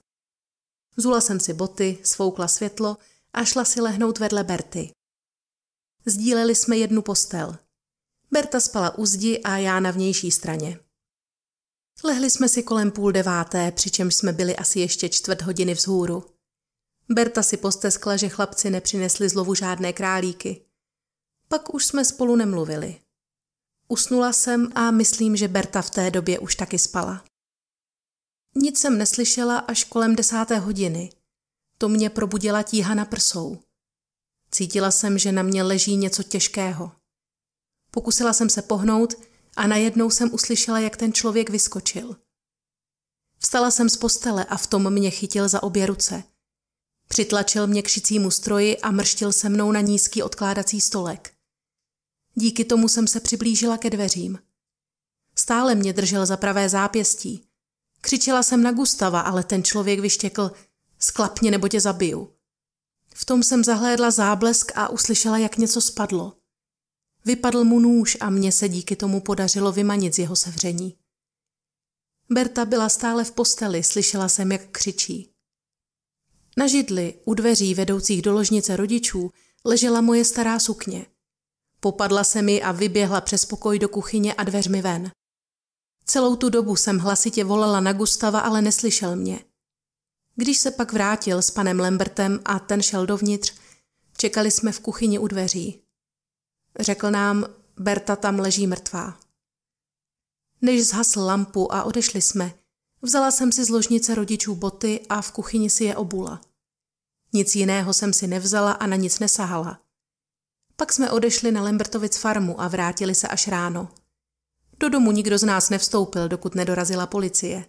Zula 0.97 1.21
jsem 1.21 1.39
si 1.39 1.53
boty, 1.53 1.97
svoukla 2.03 2.47
světlo 2.47 2.97
a 3.33 3.45
šla 3.45 3.65
si 3.65 3.81
lehnout 3.81 4.19
vedle 4.19 4.43
Berty. 4.43 4.91
Sdíleli 6.05 6.55
jsme 6.55 6.77
jednu 6.77 7.01
postel. 7.01 7.57
Berta 8.31 8.59
spala 8.59 8.97
u 8.97 9.05
zdi 9.05 9.41
a 9.43 9.57
já 9.57 9.79
na 9.79 9.91
vnější 9.91 10.31
straně. 10.31 10.79
Lehli 12.03 12.29
jsme 12.29 12.49
si 12.49 12.63
kolem 12.63 12.91
půl 12.91 13.11
deváté, 13.11 13.71
přičemž 13.71 14.15
jsme 14.15 14.33
byli 14.33 14.55
asi 14.55 14.79
ještě 14.79 15.09
čtvrt 15.09 15.41
hodiny 15.41 15.73
vzhůru. 15.73 16.25
Berta 17.09 17.43
si 17.43 17.57
posteskla, 17.57 18.17
že 18.17 18.29
chlapci 18.29 18.69
nepřinesli 18.69 19.29
zlovu 19.29 19.55
žádné 19.55 19.93
králíky. 19.93 20.65
Pak 21.47 21.73
už 21.73 21.85
jsme 21.85 22.05
spolu 22.05 22.35
nemluvili. 22.35 22.99
Usnula 23.87 24.33
jsem 24.33 24.71
a 24.75 24.91
myslím, 24.91 25.35
že 25.35 25.47
Berta 25.47 25.81
v 25.81 25.89
té 25.89 26.11
době 26.11 26.39
už 26.39 26.55
taky 26.55 26.79
spala. 26.79 27.25
Nic 28.55 28.79
jsem 28.79 28.97
neslyšela 28.97 29.57
až 29.57 29.83
kolem 29.83 30.15
desáté 30.15 30.57
hodiny. 30.57 31.09
To 31.77 31.89
mě 31.89 32.09
probudila 32.09 32.63
tíha 32.63 32.93
na 32.93 33.05
prsou. 33.05 33.57
Cítila 34.51 34.91
jsem, 34.91 35.17
že 35.17 35.31
na 35.31 35.43
mě 35.43 35.63
leží 35.63 35.95
něco 35.95 36.23
těžkého. 36.23 36.91
Pokusila 37.91 38.33
jsem 38.33 38.49
se 38.49 38.61
pohnout 38.61 39.13
a 39.55 39.67
najednou 39.67 40.09
jsem 40.09 40.33
uslyšela, 40.33 40.79
jak 40.79 40.97
ten 40.97 41.13
člověk 41.13 41.49
vyskočil. 41.49 42.15
Vstala 43.39 43.71
jsem 43.71 43.89
z 43.89 43.97
postele 43.97 44.45
a 44.45 44.57
v 44.57 44.67
tom 44.67 44.93
mě 44.93 45.11
chytil 45.11 45.49
za 45.49 45.63
obě 45.63 45.85
ruce. 45.85 46.23
Přitlačil 47.07 47.67
mě 47.67 47.81
k 47.81 47.87
šicímu 47.87 48.31
stroji 48.31 48.77
a 48.77 48.91
mrštil 48.91 49.33
se 49.33 49.49
mnou 49.49 49.71
na 49.71 49.81
nízký 49.81 50.23
odkládací 50.23 50.81
stolek. 50.81 51.33
Díky 52.35 52.65
tomu 52.65 52.87
jsem 52.87 53.07
se 53.07 53.19
přiblížila 53.19 53.77
ke 53.77 53.89
dveřím. 53.89 54.39
Stále 55.35 55.75
mě 55.75 55.93
držel 55.93 56.25
za 56.25 56.37
pravé 56.37 56.69
zápěstí. 56.69 57.47
Křičela 58.03 58.43
jsem 58.43 58.63
na 58.63 58.71
Gustava, 58.71 59.21
ale 59.21 59.43
ten 59.43 59.63
člověk 59.63 59.99
vyštěkl 59.99 60.51
sklapně 60.99 61.51
nebo 61.51 61.67
tě 61.67 61.81
zabiju. 61.81 62.33
V 63.15 63.25
tom 63.25 63.43
jsem 63.43 63.63
zahlédla 63.63 64.11
záblesk 64.11 64.71
a 64.75 64.89
uslyšela, 64.89 65.37
jak 65.37 65.57
něco 65.57 65.81
spadlo. 65.81 66.33
Vypadl 67.25 67.63
mu 67.63 67.79
nůž 67.79 68.17
a 68.19 68.29
mně 68.29 68.51
se 68.51 68.69
díky 68.69 68.95
tomu 68.95 69.21
podařilo 69.21 69.71
vymanit 69.71 70.15
z 70.15 70.19
jeho 70.19 70.35
sevření. 70.35 70.97
Berta 72.29 72.65
byla 72.65 72.89
stále 72.89 73.23
v 73.23 73.31
posteli, 73.31 73.83
slyšela 73.83 74.29
jsem, 74.29 74.51
jak 74.51 74.67
křičí. 74.71 75.29
Na 76.57 76.67
židli, 76.67 77.13
u 77.25 77.33
dveří 77.33 77.73
vedoucích 77.73 78.21
do 78.21 78.33
ložnice 78.33 78.75
rodičů, 78.75 79.31
ležela 79.65 80.01
moje 80.01 80.25
stará 80.25 80.59
sukně. 80.59 81.05
Popadla 81.79 82.23
se 82.23 82.41
mi 82.41 82.61
a 82.63 82.71
vyběhla 82.71 83.21
přes 83.21 83.45
pokoj 83.45 83.79
do 83.79 83.89
kuchyně 83.89 84.33
a 84.33 84.43
dveřmi 84.43 84.81
ven. 84.81 85.11
Celou 86.05 86.35
tu 86.35 86.49
dobu 86.49 86.75
jsem 86.75 86.99
hlasitě 86.99 87.43
volala 87.43 87.79
na 87.79 87.93
Gustava, 87.93 88.39
ale 88.39 88.61
neslyšel 88.61 89.15
mě. 89.15 89.39
Když 90.35 90.57
se 90.57 90.71
pak 90.71 90.93
vrátil 90.93 91.41
s 91.41 91.51
panem 91.51 91.79
Lembertem 91.79 92.39
a 92.45 92.59
ten 92.59 92.81
šel 92.81 93.05
dovnitř, 93.05 93.53
čekali 94.17 94.51
jsme 94.51 94.71
v 94.71 94.79
kuchyni 94.79 95.19
u 95.19 95.27
dveří. 95.27 95.83
Řekl 96.79 97.11
nám, 97.11 97.45
Berta 97.77 98.15
tam 98.15 98.39
leží 98.39 98.67
mrtvá. 98.67 99.19
Než 100.61 100.87
zhasl 100.87 101.19
lampu 101.19 101.73
a 101.73 101.83
odešli 101.83 102.21
jsme, 102.21 102.53
vzala 103.01 103.31
jsem 103.31 103.51
si 103.51 103.65
z 103.65 103.69
ložnice 103.69 104.15
rodičů 104.15 104.55
boty 104.55 105.05
a 105.09 105.21
v 105.21 105.31
kuchyni 105.31 105.69
si 105.69 105.83
je 105.83 105.95
obula. 105.95 106.41
Nic 107.33 107.55
jiného 107.55 107.93
jsem 107.93 108.13
si 108.13 108.27
nevzala 108.27 108.71
a 108.71 108.87
na 108.87 108.95
nic 108.95 109.19
nesahala. 109.19 109.79
Pak 110.75 110.93
jsme 110.93 111.11
odešli 111.11 111.51
na 111.51 111.63
Lembertovic 111.63 112.17
farmu 112.17 112.61
a 112.61 112.67
vrátili 112.67 113.15
se 113.15 113.27
až 113.27 113.47
ráno. 113.47 113.89
Do 114.83 114.89
domu 114.89 115.11
nikdo 115.11 115.37
z 115.37 115.43
nás 115.43 115.69
nevstoupil, 115.69 116.27
dokud 116.27 116.55
nedorazila 116.55 117.07
policie. 117.07 117.65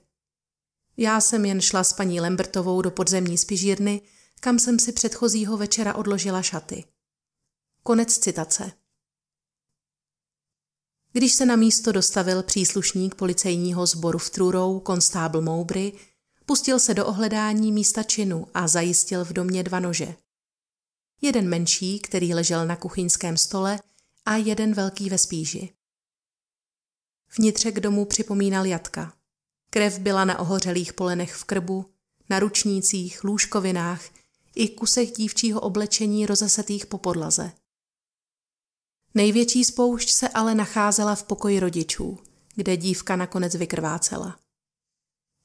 Já 0.96 1.20
jsem 1.20 1.44
jen 1.44 1.60
šla 1.60 1.84
s 1.84 1.92
paní 1.92 2.20
Lembertovou 2.20 2.82
do 2.82 2.90
podzemní 2.90 3.38
spižírny, 3.38 4.02
kam 4.40 4.58
jsem 4.58 4.78
si 4.78 4.92
předchozího 4.92 5.56
večera 5.56 5.94
odložila 5.94 6.42
šaty. 6.42 6.84
Konec 7.82 8.18
citace. 8.18 8.72
Když 11.12 11.32
se 11.32 11.46
na 11.46 11.56
místo 11.56 11.92
dostavil 11.92 12.42
příslušník 12.42 13.14
policejního 13.14 13.86
sboru 13.86 14.18
v 14.18 14.30
Trurou, 14.30 14.80
konstábl 14.80 15.40
Mowbray, 15.40 15.92
pustil 16.46 16.78
se 16.78 16.94
do 16.94 17.06
ohledání 17.06 17.72
místa 17.72 18.02
činu 18.02 18.46
a 18.54 18.68
zajistil 18.68 19.24
v 19.24 19.32
domě 19.32 19.62
dva 19.62 19.80
nože. 19.80 20.14
Jeden 21.20 21.48
menší, 21.48 21.98
který 21.98 22.34
ležel 22.34 22.66
na 22.66 22.76
kuchyňském 22.76 23.36
stole, 23.36 23.78
a 24.24 24.36
jeden 24.36 24.74
velký 24.74 25.10
ve 25.10 25.18
spíži. 25.18 25.73
Vnitřek 27.38 27.80
domu 27.80 28.04
připomínal 28.04 28.66
jatka. 28.66 29.12
Krev 29.70 29.98
byla 29.98 30.24
na 30.24 30.38
ohořelých 30.38 30.92
polenech 30.92 31.34
v 31.34 31.44
krbu, 31.44 31.86
na 32.30 32.38
ručnících, 32.38 33.24
lůžkovinách 33.24 34.02
i 34.54 34.68
kusech 34.68 35.12
dívčího 35.12 35.60
oblečení 35.60 36.26
rozesetých 36.26 36.86
po 36.86 36.98
podlaze. 36.98 37.52
Největší 39.14 39.64
spoušť 39.64 40.10
se 40.10 40.28
ale 40.28 40.54
nacházela 40.54 41.14
v 41.14 41.22
pokoji 41.22 41.60
rodičů, 41.60 42.18
kde 42.54 42.76
dívka 42.76 43.16
nakonec 43.16 43.54
vykrvácela. 43.54 44.38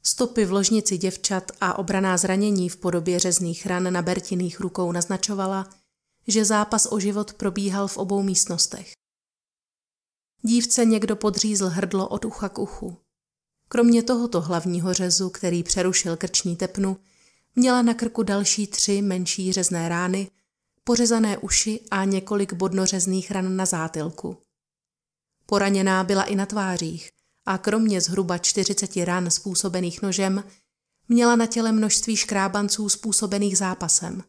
Stopy 0.03 0.45
v 0.45 0.51
ložnici 0.51 0.97
děvčat 0.97 1.51
a 1.61 1.77
obraná 1.77 2.17
zranění 2.17 2.69
v 2.69 2.77
podobě 2.77 3.19
řezných 3.19 3.65
ran 3.65 3.93
na 3.93 4.01
Bertiných 4.01 4.59
rukou 4.59 4.91
naznačovala, 4.91 5.69
že 6.27 6.45
zápas 6.45 6.87
o 6.91 6.99
život 6.99 7.33
probíhal 7.33 7.87
v 7.87 7.97
obou 7.97 8.23
místnostech. 8.23 8.91
Dívce 10.41 10.85
někdo 10.85 11.15
podřízl 11.15 11.67
hrdlo 11.67 12.07
od 12.07 12.25
ucha 12.25 12.49
k 12.49 12.59
uchu. 12.59 12.97
Kromě 13.67 14.03
tohoto 14.03 14.41
hlavního 14.41 14.93
řezu, 14.93 15.29
který 15.29 15.63
přerušil 15.63 16.17
krční 16.17 16.55
tepnu, 16.55 16.97
měla 17.55 17.81
na 17.81 17.93
krku 17.93 18.23
další 18.23 18.67
tři 18.67 19.01
menší 19.01 19.53
řezné 19.53 19.89
rány, 19.89 20.31
pořezané 20.83 21.37
uši 21.37 21.79
a 21.91 22.05
několik 22.05 22.53
bodnořezných 22.53 23.31
ran 23.31 23.55
na 23.55 23.65
zátilku. 23.65 24.37
Poraněná 25.45 26.03
byla 26.03 26.23
i 26.23 26.35
na 26.35 26.45
tvářích 26.45 27.11
a 27.45 27.57
kromě 27.57 28.01
zhruba 28.01 28.37
40 28.37 28.97
ran 28.97 29.31
způsobených 29.31 30.01
nožem, 30.01 30.43
měla 31.07 31.35
na 31.35 31.45
těle 31.45 31.71
množství 31.71 32.15
škrábanců 32.15 32.89
způsobených 32.89 33.57
zápasem. 33.57 34.23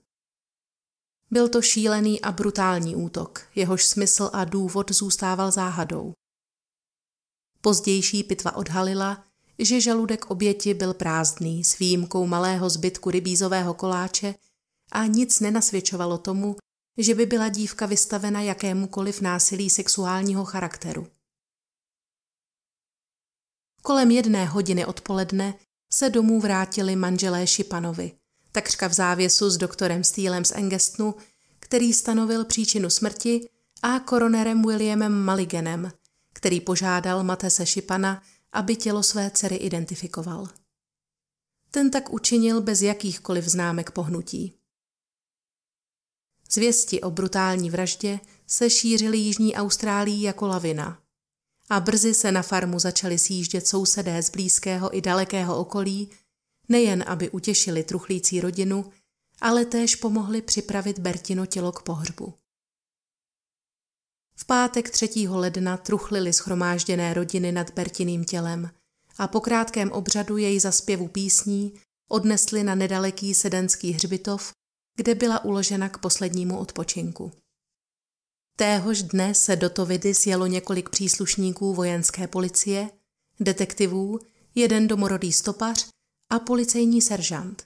Byl 1.31 1.49
to 1.49 1.63
šílený 1.63 2.21
a 2.21 2.33
brutální 2.33 2.97
útok, 2.97 3.49
jehož 3.55 3.87
smysl 3.87 4.31
a 4.33 4.45
důvod 4.45 4.91
zůstával 4.91 5.51
záhadou. 5.51 6.13
Pozdější 7.61 8.25
pitva 8.25 8.57
odhalila, 8.57 9.25
že 9.59 9.81
žaludek 9.81 10.31
oběti 10.31 10.75
byl 10.75 10.95
prázdný 10.95 11.65
s 11.65 11.79
výjimkou 11.79 12.27
malého 12.27 12.71
zbytku 12.71 13.11
rybízového 13.11 13.75
koláče 13.75 14.35
a 14.93 15.07
nic 15.07 15.41
nenasvědčovalo 15.41 16.19
tomu, 16.19 16.57
že 16.99 17.15
by 17.15 17.27
byla 17.27 17.49
dívka 17.49 17.87
vystavena 17.87 18.41
jakémukoliv 18.41 19.21
násilí 19.21 19.71
sexuálního 19.71 20.45
charakteru. 20.45 21.07
Kolem 23.83 24.11
jedné 24.11 24.47
hodiny 24.47 24.87
odpoledne 24.87 25.55
se 25.93 26.11
domů 26.11 26.41
vrátili 26.41 26.97
manželé 26.97 27.47
Šipanovi, 27.47 28.20
takřka 28.53 28.89
v 28.89 28.93
závěsu 28.93 29.51
s 29.51 29.57
doktorem 29.57 30.05
Steelem 30.05 30.45
z 30.45 30.53
Engestnu, 30.53 31.15
který 31.59 31.93
stanovil 31.93 32.45
příčinu 32.45 32.91
smrti, 32.91 33.49
a 33.83 34.01
koronerem 34.01 34.63
Williamem 34.63 35.25
Maligenem, 35.25 35.93
který 36.33 36.61
požádal 36.61 37.25
Matese 37.25 37.67
Šipana, 37.67 38.23
aby 38.53 38.77
tělo 38.77 39.03
své 39.03 39.31
dcery 39.31 39.57
identifikoval. 39.57 40.49
Ten 41.71 41.91
tak 41.91 42.13
učinil 42.13 42.61
bez 42.61 42.83
jakýchkoliv 42.83 43.45
známek 43.45 43.91
pohnutí. 43.91 44.55
Zvěsti 46.51 47.01
o 47.01 47.11
brutální 47.11 47.71
vraždě 47.71 48.21
se 48.47 48.71
šířily 48.71 49.19
Jižní 49.19 49.55
Austrálii 49.55 50.23
jako 50.23 50.47
lavina. 50.47 50.99
A 51.71 51.81
brzy 51.81 52.15
se 52.15 52.33
na 52.33 52.43
farmu 52.43 52.79
začali 52.79 53.19
sjíždět 53.19 53.67
sousedé 53.67 54.23
z 54.23 54.31
blízkého 54.31 54.97
i 54.97 55.01
dalekého 55.01 55.59
okolí, 55.59 56.11
nejen 56.71 57.05
aby 57.07 57.31
utěšili 57.31 57.85
truchlící 57.85 58.41
rodinu, 58.41 58.91
ale 59.41 59.65
též 59.65 59.97
pomohli 59.97 60.43
připravit 60.43 60.99
Bertino 60.99 61.47
tělo 61.47 61.73
k 61.73 61.83
pohřbu. 61.83 62.35
V 64.37 64.45
pátek 64.45 64.91
3. 64.91 65.29
ledna 65.29 65.77
truchlili 65.77 66.33
schromážděné 66.33 67.15
rodiny 67.15 67.53
nad 67.53 67.71
Bertiným 67.71 68.25
tělem 68.25 68.71
a 69.19 69.29
po 69.29 69.41
krátkém 69.41 69.93
obřadu 69.93 70.37
jej 70.37 70.61
za 70.61 70.73
zpěvu 70.73 71.09
písní 71.09 71.75
odnesli 72.09 72.65
na 72.65 72.75
nedaleký 72.75 73.35
sedenský 73.35 73.93
hřbitov, 73.93 74.53
kde 74.97 75.15
byla 75.15 75.45
uložena 75.45 75.89
k 75.89 75.99
poslednímu 75.99 76.59
odpočinku. 76.59 77.33
Téhož 78.57 79.03
dne 79.03 79.35
se 79.35 79.57
do 79.57 79.71
Tovidy 79.71 80.15
sjelo 80.15 80.47
několik 80.47 80.89
příslušníků 80.89 81.75
vojenské 81.75 82.27
policie, 82.27 82.91
detektivů, 83.41 84.19
jeden 84.55 84.89
domorodý 84.89 85.33
stopař 85.33 85.89
a 86.31 86.39
policejní 86.39 87.03
seržant. 87.03 87.65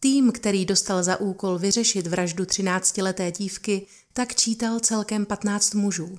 Tým, 0.00 0.32
který 0.32 0.64
dostal 0.64 1.02
za 1.02 1.16
úkol 1.20 1.58
vyřešit 1.58 2.06
vraždu 2.06 2.44
13-leté 2.44 3.32
dívky, 3.32 3.86
tak 4.12 4.34
čítal 4.34 4.80
celkem 4.80 5.26
15 5.26 5.74
mužů. 5.74 6.18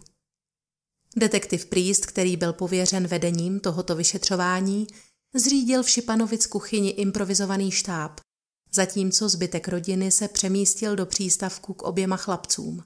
Detektiv 1.15 1.65
Priest, 1.65 2.05
který 2.05 2.37
byl 2.37 2.53
pověřen 2.53 3.07
vedením 3.07 3.59
tohoto 3.59 3.95
vyšetřování, 3.95 4.87
zřídil 5.33 5.83
v 5.83 5.89
Šipanovic 5.89 6.45
kuchyni 6.45 6.89
improvizovaný 6.89 7.71
štáb, 7.71 8.19
zatímco 8.71 9.29
zbytek 9.29 9.67
rodiny 9.67 10.11
se 10.11 10.27
přemístil 10.27 10.95
do 10.95 11.05
přístavku 11.05 11.73
k 11.73 11.81
oběma 11.83 12.17
chlapcům. 12.17 12.83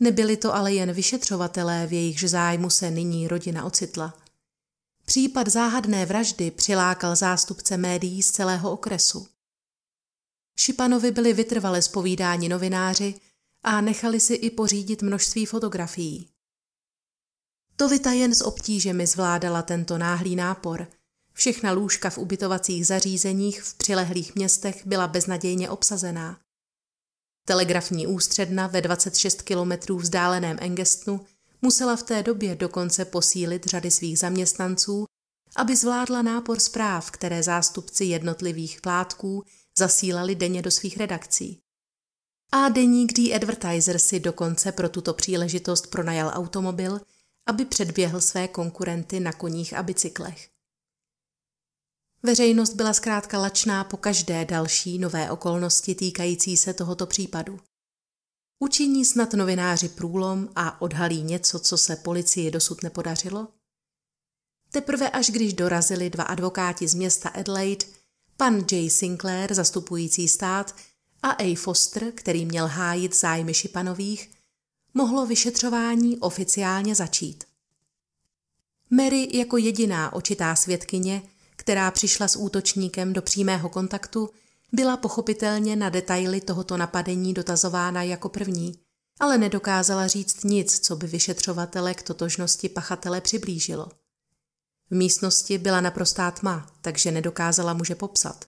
Nebyli 0.00 0.36
to 0.36 0.54
ale 0.54 0.72
jen 0.72 0.92
vyšetřovatelé, 0.92 1.86
v 1.86 1.92
jejichž 1.92 2.24
zájmu 2.24 2.70
se 2.70 2.90
nyní 2.90 3.28
rodina 3.28 3.64
ocitla. 3.64 4.19
Případ 5.04 5.48
záhadné 5.48 6.06
vraždy 6.06 6.50
přilákal 6.50 7.16
zástupce 7.16 7.76
médií 7.76 8.22
z 8.22 8.30
celého 8.30 8.72
okresu. 8.72 9.28
Šipanovi 10.58 11.10
byli 11.10 11.32
vytrvale 11.32 11.82
zpovídáni 11.82 12.48
novináři 12.48 13.14
a 13.62 13.80
nechali 13.80 14.20
si 14.20 14.34
i 14.34 14.50
pořídit 14.50 15.02
množství 15.02 15.46
fotografií. 15.46 16.28
Tovita 17.76 18.12
jen 18.12 18.34
s 18.34 18.44
obtížemi 18.44 19.06
zvládala 19.06 19.62
tento 19.62 19.98
náhlý 19.98 20.36
nápor. 20.36 20.86
Všechna 21.32 21.72
lůžka 21.72 22.10
v 22.10 22.18
ubytovacích 22.18 22.86
zařízeních 22.86 23.62
v 23.62 23.74
přilehlých 23.74 24.34
městech 24.34 24.86
byla 24.86 25.08
beznadějně 25.08 25.70
obsazená. 25.70 26.40
Telegrafní 27.46 28.06
ústředna 28.06 28.66
ve 28.66 28.80
26 28.80 29.42
kilometrů 29.42 29.98
vzdáleném 29.98 30.56
Engestnu 30.60 31.26
musela 31.62 31.96
v 31.96 32.02
té 32.02 32.22
době 32.22 32.54
dokonce 32.54 33.04
posílit 33.04 33.66
řady 33.66 33.90
svých 33.90 34.18
zaměstnanců, 34.18 35.04
aby 35.56 35.76
zvládla 35.76 36.22
nápor 36.22 36.60
zpráv, 36.60 37.10
které 37.10 37.42
zástupci 37.42 38.04
jednotlivých 38.04 38.80
plátků 38.80 39.44
zasílali 39.78 40.34
denně 40.34 40.62
do 40.62 40.70
svých 40.70 40.96
redakcí. 40.96 41.60
A 42.52 42.68
deník 42.68 43.12
The 43.12 43.34
Advertiser 43.34 43.98
si 43.98 44.20
dokonce 44.20 44.72
pro 44.72 44.88
tuto 44.88 45.14
příležitost 45.14 45.86
pronajal 45.86 46.30
automobil, 46.34 47.00
aby 47.46 47.64
předběhl 47.64 48.20
své 48.20 48.48
konkurenty 48.48 49.20
na 49.20 49.32
koních 49.32 49.74
a 49.74 49.82
bicyklech. 49.82 50.50
Veřejnost 52.22 52.74
byla 52.74 52.92
zkrátka 52.92 53.38
lačná 53.38 53.84
po 53.84 53.96
každé 53.96 54.44
další 54.44 54.98
nové 54.98 55.30
okolnosti 55.30 55.94
týkající 55.94 56.56
se 56.56 56.74
tohoto 56.74 57.06
případu. 57.06 57.60
Učiní 58.62 59.04
snad 59.04 59.32
novináři 59.32 59.88
průlom 59.88 60.48
a 60.56 60.82
odhalí 60.82 61.22
něco, 61.22 61.58
co 61.58 61.76
se 61.76 61.96
policii 61.96 62.50
dosud 62.50 62.82
nepodařilo? 62.82 63.48
Teprve 64.72 65.10
až 65.10 65.30
když 65.30 65.52
dorazili 65.52 66.10
dva 66.10 66.24
advokáti 66.24 66.88
z 66.88 66.94
města 66.94 67.28
Adelaide, 67.28 67.86
pan 68.36 68.64
J. 68.72 68.90
Sinclair, 68.90 69.54
zastupující 69.54 70.28
stát, 70.28 70.74
a 71.22 71.30
A. 71.30 71.56
Foster, 71.56 72.12
který 72.12 72.46
měl 72.46 72.66
hájit 72.66 73.16
zájmy 73.16 73.54
Šipanových, 73.54 74.30
mohlo 74.94 75.26
vyšetřování 75.26 76.18
oficiálně 76.18 76.94
začít. 76.94 77.44
Mary 78.90 79.28
jako 79.38 79.56
jediná 79.56 80.12
očitá 80.12 80.56
svědkyně, 80.56 81.22
která 81.56 81.90
přišla 81.90 82.28
s 82.28 82.36
útočníkem 82.36 83.12
do 83.12 83.22
přímého 83.22 83.68
kontaktu, 83.68 84.30
byla 84.72 84.96
pochopitelně 84.96 85.76
na 85.76 85.88
detaily 85.88 86.40
tohoto 86.40 86.76
napadení 86.76 87.34
dotazována 87.34 88.02
jako 88.02 88.28
první, 88.28 88.74
ale 89.20 89.38
nedokázala 89.38 90.06
říct 90.06 90.44
nic, 90.44 90.80
co 90.80 90.96
by 90.96 91.06
vyšetřovatele 91.06 91.94
k 91.94 92.02
totožnosti 92.02 92.68
pachatele 92.68 93.20
přiblížilo. 93.20 93.88
V 94.90 94.94
místnosti 94.94 95.58
byla 95.58 95.80
naprostá 95.80 96.30
tma, 96.30 96.72
takže 96.80 97.10
nedokázala 97.10 97.74
muže 97.74 97.94
popsat. 97.94 98.44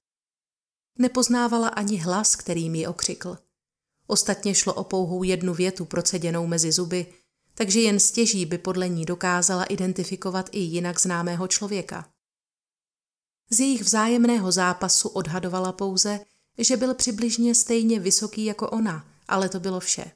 Nepoznávala 0.98 1.68
ani 1.68 1.96
hlas, 1.96 2.36
kterým 2.36 2.74
ji 2.74 2.86
okřikl. 2.86 3.38
Ostatně 4.06 4.54
šlo 4.54 4.74
o 4.74 4.84
pouhou 4.84 5.22
jednu 5.22 5.54
větu 5.54 5.84
proceděnou 5.84 6.46
mezi 6.46 6.72
zuby, 6.72 7.06
takže 7.54 7.80
jen 7.80 8.00
stěží 8.00 8.46
by 8.46 8.58
podle 8.58 8.88
ní 8.88 9.04
dokázala 9.04 9.64
identifikovat 9.64 10.48
i 10.52 10.58
jinak 10.58 11.00
známého 11.00 11.48
člověka. 11.48 12.11
Z 13.52 13.60
jejich 13.60 13.82
vzájemného 13.82 14.52
zápasu 14.52 15.08
odhadovala 15.08 15.72
pouze, 15.72 16.20
že 16.58 16.76
byl 16.76 16.94
přibližně 16.94 17.54
stejně 17.54 18.00
vysoký 18.00 18.44
jako 18.44 18.70
ona, 18.70 19.06
ale 19.28 19.48
to 19.48 19.60
bylo 19.60 19.80
vše. 19.80 20.12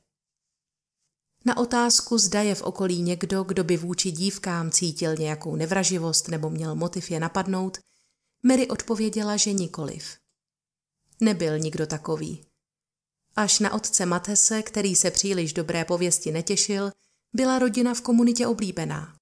Na 1.44 1.56
otázku, 1.56 2.18
zda 2.18 2.42
je 2.42 2.54
v 2.54 2.62
okolí 2.62 3.02
někdo, 3.02 3.44
kdo 3.44 3.64
by 3.64 3.76
vůči 3.76 4.10
dívkám 4.10 4.70
cítil 4.70 5.16
nějakou 5.16 5.56
nevraživost 5.56 6.28
nebo 6.28 6.50
měl 6.50 6.74
motiv 6.74 7.10
je 7.10 7.20
napadnout, 7.20 7.78
Mary 8.42 8.68
odpověděla, 8.68 9.36
že 9.36 9.52
nikoliv. 9.52 10.16
Nebyl 11.20 11.58
nikdo 11.58 11.86
takový. 11.86 12.46
Až 13.36 13.58
na 13.58 13.72
otce 13.72 14.06
Matese, 14.06 14.62
který 14.62 14.96
se 14.96 15.10
příliš 15.10 15.52
dobré 15.52 15.84
pověsti 15.84 16.32
netěšil, 16.32 16.90
byla 17.32 17.58
rodina 17.58 17.94
v 17.94 18.00
komunitě 18.00 18.46
oblíbená. 18.46 19.16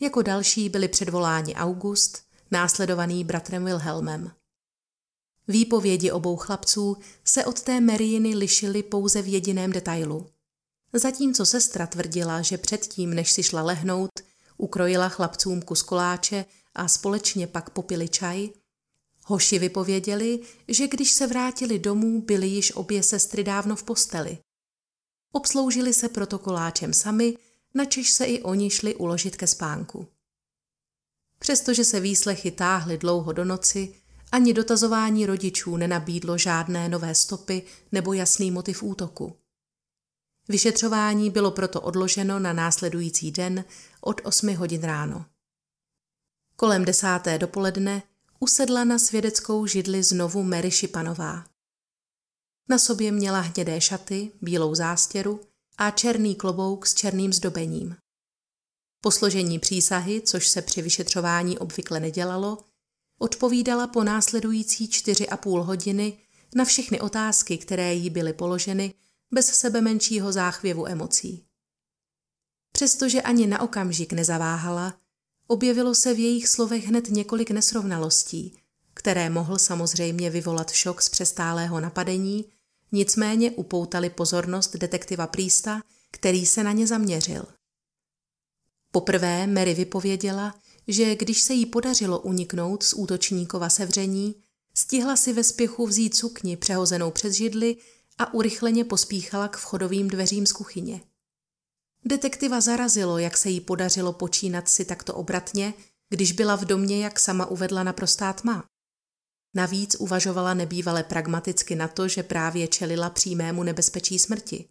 Jako 0.00 0.22
další 0.22 0.68
byli 0.68 0.88
předvoláni 0.88 1.54
August, 1.54 2.27
následovaný 2.50 3.24
bratrem 3.24 3.64
Wilhelmem. 3.64 4.32
Výpovědi 5.48 6.10
obou 6.10 6.36
chlapců 6.36 6.96
se 7.24 7.44
od 7.44 7.62
té 7.62 7.80
Mariiny 7.80 8.34
lišily 8.34 8.82
pouze 8.82 9.22
v 9.22 9.32
jediném 9.32 9.72
detailu. 9.72 10.26
Zatímco 10.92 11.46
sestra 11.46 11.86
tvrdila, 11.86 12.42
že 12.42 12.58
předtím, 12.58 13.14
než 13.14 13.32
si 13.32 13.42
šla 13.42 13.62
lehnout, 13.62 14.10
ukrojila 14.56 15.08
chlapcům 15.08 15.62
kus 15.62 15.82
koláče 15.82 16.44
a 16.74 16.88
společně 16.88 17.46
pak 17.46 17.70
popili 17.70 18.08
čaj, 18.08 18.48
hoši 19.24 19.58
vypověděli, 19.58 20.40
že 20.68 20.88
když 20.88 21.12
se 21.12 21.26
vrátili 21.26 21.78
domů, 21.78 22.22
byly 22.22 22.46
již 22.46 22.72
obě 22.72 23.02
sestry 23.02 23.44
dávno 23.44 23.76
v 23.76 23.82
posteli. 23.82 24.38
Obsloužili 25.32 25.94
se 25.94 26.08
protokoláčem 26.08 26.92
sami, 26.94 27.36
načež 27.74 28.10
se 28.10 28.24
i 28.24 28.42
oni 28.42 28.70
šli 28.70 28.94
uložit 28.94 29.36
ke 29.36 29.46
spánku. 29.46 30.06
Přestože 31.38 31.84
se 31.84 32.00
výslechy 32.00 32.50
táhly 32.50 32.98
dlouho 32.98 33.32
do 33.32 33.44
noci, 33.44 33.94
ani 34.32 34.54
dotazování 34.54 35.26
rodičů 35.26 35.76
nenabídlo 35.76 36.38
žádné 36.38 36.88
nové 36.88 37.14
stopy 37.14 37.62
nebo 37.92 38.12
jasný 38.12 38.50
motiv 38.50 38.82
útoku. 38.82 39.36
Vyšetřování 40.48 41.30
bylo 41.30 41.50
proto 41.50 41.80
odloženo 41.80 42.38
na 42.38 42.52
následující 42.52 43.30
den 43.30 43.64
od 44.00 44.20
8 44.24 44.54
hodin 44.54 44.82
ráno. 44.82 45.26
Kolem 46.56 46.84
desáté 46.84 47.38
dopoledne 47.38 48.02
usedla 48.40 48.84
na 48.84 48.98
svědeckou 48.98 49.66
židli 49.66 50.02
znovu 50.02 50.42
Mary 50.42 50.70
Šipanová. 50.70 51.44
Na 52.68 52.78
sobě 52.78 53.12
měla 53.12 53.40
hnědé 53.40 53.80
šaty, 53.80 54.32
bílou 54.40 54.74
zástěru 54.74 55.40
a 55.78 55.90
černý 55.90 56.34
klobouk 56.34 56.86
s 56.86 56.94
černým 56.94 57.32
zdobením. 57.32 57.96
Po 59.00 59.10
složení 59.10 59.58
přísahy, 59.58 60.20
což 60.20 60.48
se 60.48 60.62
při 60.62 60.82
vyšetřování 60.82 61.58
obvykle 61.58 62.00
nedělalo, 62.00 62.58
odpovídala 63.18 63.86
po 63.86 64.04
následující 64.04 64.88
čtyři 64.88 65.28
a 65.28 65.36
půl 65.36 65.62
hodiny 65.62 66.18
na 66.54 66.64
všechny 66.64 67.00
otázky, 67.00 67.58
které 67.58 67.94
jí 67.94 68.10
byly 68.10 68.32
položeny, 68.32 68.94
bez 69.30 69.46
sebe 69.46 69.80
menšího 69.80 70.32
záchvěvu 70.32 70.88
emocí. 70.88 71.44
Přestože 72.72 73.22
ani 73.22 73.46
na 73.46 73.60
okamžik 73.60 74.12
nezaváhala, 74.12 74.94
objevilo 75.46 75.94
se 75.94 76.14
v 76.14 76.18
jejich 76.18 76.48
slovech 76.48 76.86
hned 76.86 77.08
několik 77.08 77.50
nesrovnalostí, 77.50 78.58
které 78.94 79.30
mohl 79.30 79.58
samozřejmě 79.58 80.30
vyvolat 80.30 80.70
šok 80.70 81.02
z 81.02 81.08
přestálého 81.08 81.80
napadení, 81.80 82.44
nicméně 82.92 83.50
upoutali 83.50 84.10
pozornost 84.10 84.76
detektiva 84.76 85.26
Prísta, 85.26 85.82
který 86.10 86.46
se 86.46 86.64
na 86.64 86.72
ně 86.72 86.86
zaměřil. 86.86 87.44
Poprvé 88.98 89.46
Mary 89.46 89.74
vypověděla, 89.74 90.54
že 90.88 91.16
když 91.16 91.40
se 91.40 91.54
jí 91.54 91.66
podařilo 91.66 92.20
uniknout 92.20 92.82
z 92.82 92.92
útočníkova 92.92 93.68
sevření, 93.68 94.34
stihla 94.74 95.16
si 95.16 95.32
ve 95.32 95.44
spěchu 95.44 95.86
vzít 95.86 96.16
sukni 96.16 96.56
přehozenou 96.56 97.10
přes 97.10 97.34
židli 97.34 97.76
a 98.18 98.34
urychleně 98.34 98.84
pospíchala 98.84 99.48
k 99.48 99.56
vchodovým 99.56 100.08
dveřím 100.08 100.46
z 100.46 100.52
kuchyně. 100.52 101.00
Detektiva 102.04 102.60
zarazilo, 102.60 103.18
jak 103.18 103.36
se 103.36 103.50
jí 103.50 103.60
podařilo 103.60 104.12
počínat 104.12 104.68
si 104.68 104.84
takto 104.84 105.14
obratně, 105.14 105.74
když 106.08 106.32
byla 106.32 106.56
v 106.56 106.64
domě, 106.64 107.04
jak 107.04 107.20
sama 107.20 107.46
uvedla, 107.46 107.82
naprostá 107.82 108.32
tma. 108.32 108.64
Navíc 109.54 109.96
uvažovala 109.98 110.54
nebývale 110.54 111.02
pragmaticky 111.02 111.74
na 111.74 111.88
to, 111.88 112.08
že 112.08 112.22
právě 112.22 112.68
čelila 112.68 113.10
přímému 113.10 113.62
nebezpečí 113.62 114.18
smrti. 114.18 114.68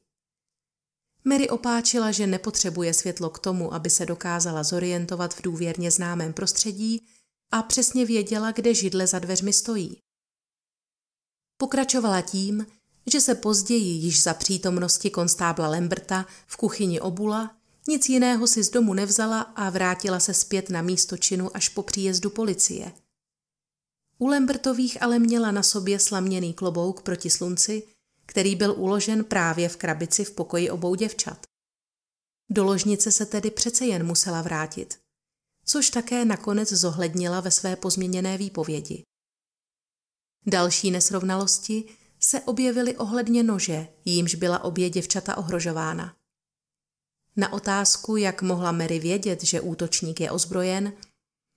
Mary 1.28 1.50
opáčila, 1.50 2.12
že 2.12 2.28
nepotřebuje 2.28 2.94
světlo 2.94 3.30
k 3.30 3.40
tomu, 3.40 3.74
aby 3.74 3.90
se 3.90 4.06
dokázala 4.06 4.64
zorientovat 4.64 5.34
v 5.34 5.42
důvěrně 5.42 5.92
známém 5.92 6.34
prostředí 6.34 7.08
a 7.52 7.64
přesně 7.64 8.06
věděla, 8.06 8.52
kde 8.52 8.74
židle 8.74 9.08
za 9.08 9.20
dveřmi 9.20 9.54
stojí. 9.54 9.98
Pokračovala 11.58 12.22
tím, 12.22 12.66
že 13.12 13.22
se 13.22 13.36
později 13.36 13.90
již 13.90 14.24
za 14.24 14.34
přítomnosti 14.34 15.10
konstábla 15.10 15.68
Lemberta 15.68 16.26
v 16.48 16.58
kuchyni 16.58 17.00
obula, 17.00 17.56
nic 17.88 18.10
jiného 18.10 18.48
si 18.48 18.64
z 18.64 18.70
domu 18.70 18.94
nevzala 18.94 19.42
a 19.42 19.70
vrátila 19.70 20.20
se 20.20 20.34
zpět 20.34 20.70
na 20.70 20.82
místo 20.82 21.18
činu 21.18 21.56
až 21.56 21.70
po 21.70 21.84
příjezdu 21.84 22.30
policie. 22.30 22.92
U 24.20 24.28
Lembertových 24.28 25.04
ale 25.04 25.20
měla 25.20 25.52
na 25.52 25.64
sobě 25.64 26.00
slaměný 26.00 26.54
klobouk 26.54 27.02
proti 27.02 27.30
slunci, 27.30 27.84
který 28.28 28.56
byl 28.56 28.74
uložen 28.78 29.24
právě 29.24 29.70
v 29.70 29.78
krabici 29.78 30.26
v 30.26 30.32
pokoji 30.32 30.70
obou 30.70 30.96
děvčat. 30.96 31.46
Do 32.50 32.64
ložnice 32.64 33.12
se 33.12 33.26
tedy 33.26 33.52
přece 33.52 33.86
jen 33.86 34.06
musela 34.06 34.42
vrátit, 34.42 35.00
což 35.66 35.90
také 35.90 36.26
nakonec 36.26 36.74
zohlednila 36.74 37.40
ve 37.40 37.52
své 37.52 37.76
pozměněné 37.76 38.38
výpovědi. 38.38 39.04
Další 40.46 40.92
nesrovnalosti 40.92 41.84
se 42.20 42.42
objevily 42.42 42.98
ohledně 42.98 43.44
nože, 43.44 43.88
jímž 44.06 44.36
byla 44.36 44.64
obě 44.64 44.90
děvčata 44.90 45.38
ohrožována. 45.38 46.16
Na 47.36 47.54
otázku, 47.54 48.18
jak 48.18 48.42
mohla 48.42 48.72
Mary 48.72 49.00
vědět, 49.00 49.44
že 49.44 49.62
útočník 49.62 50.20
je 50.20 50.32
ozbrojen, 50.32 50.94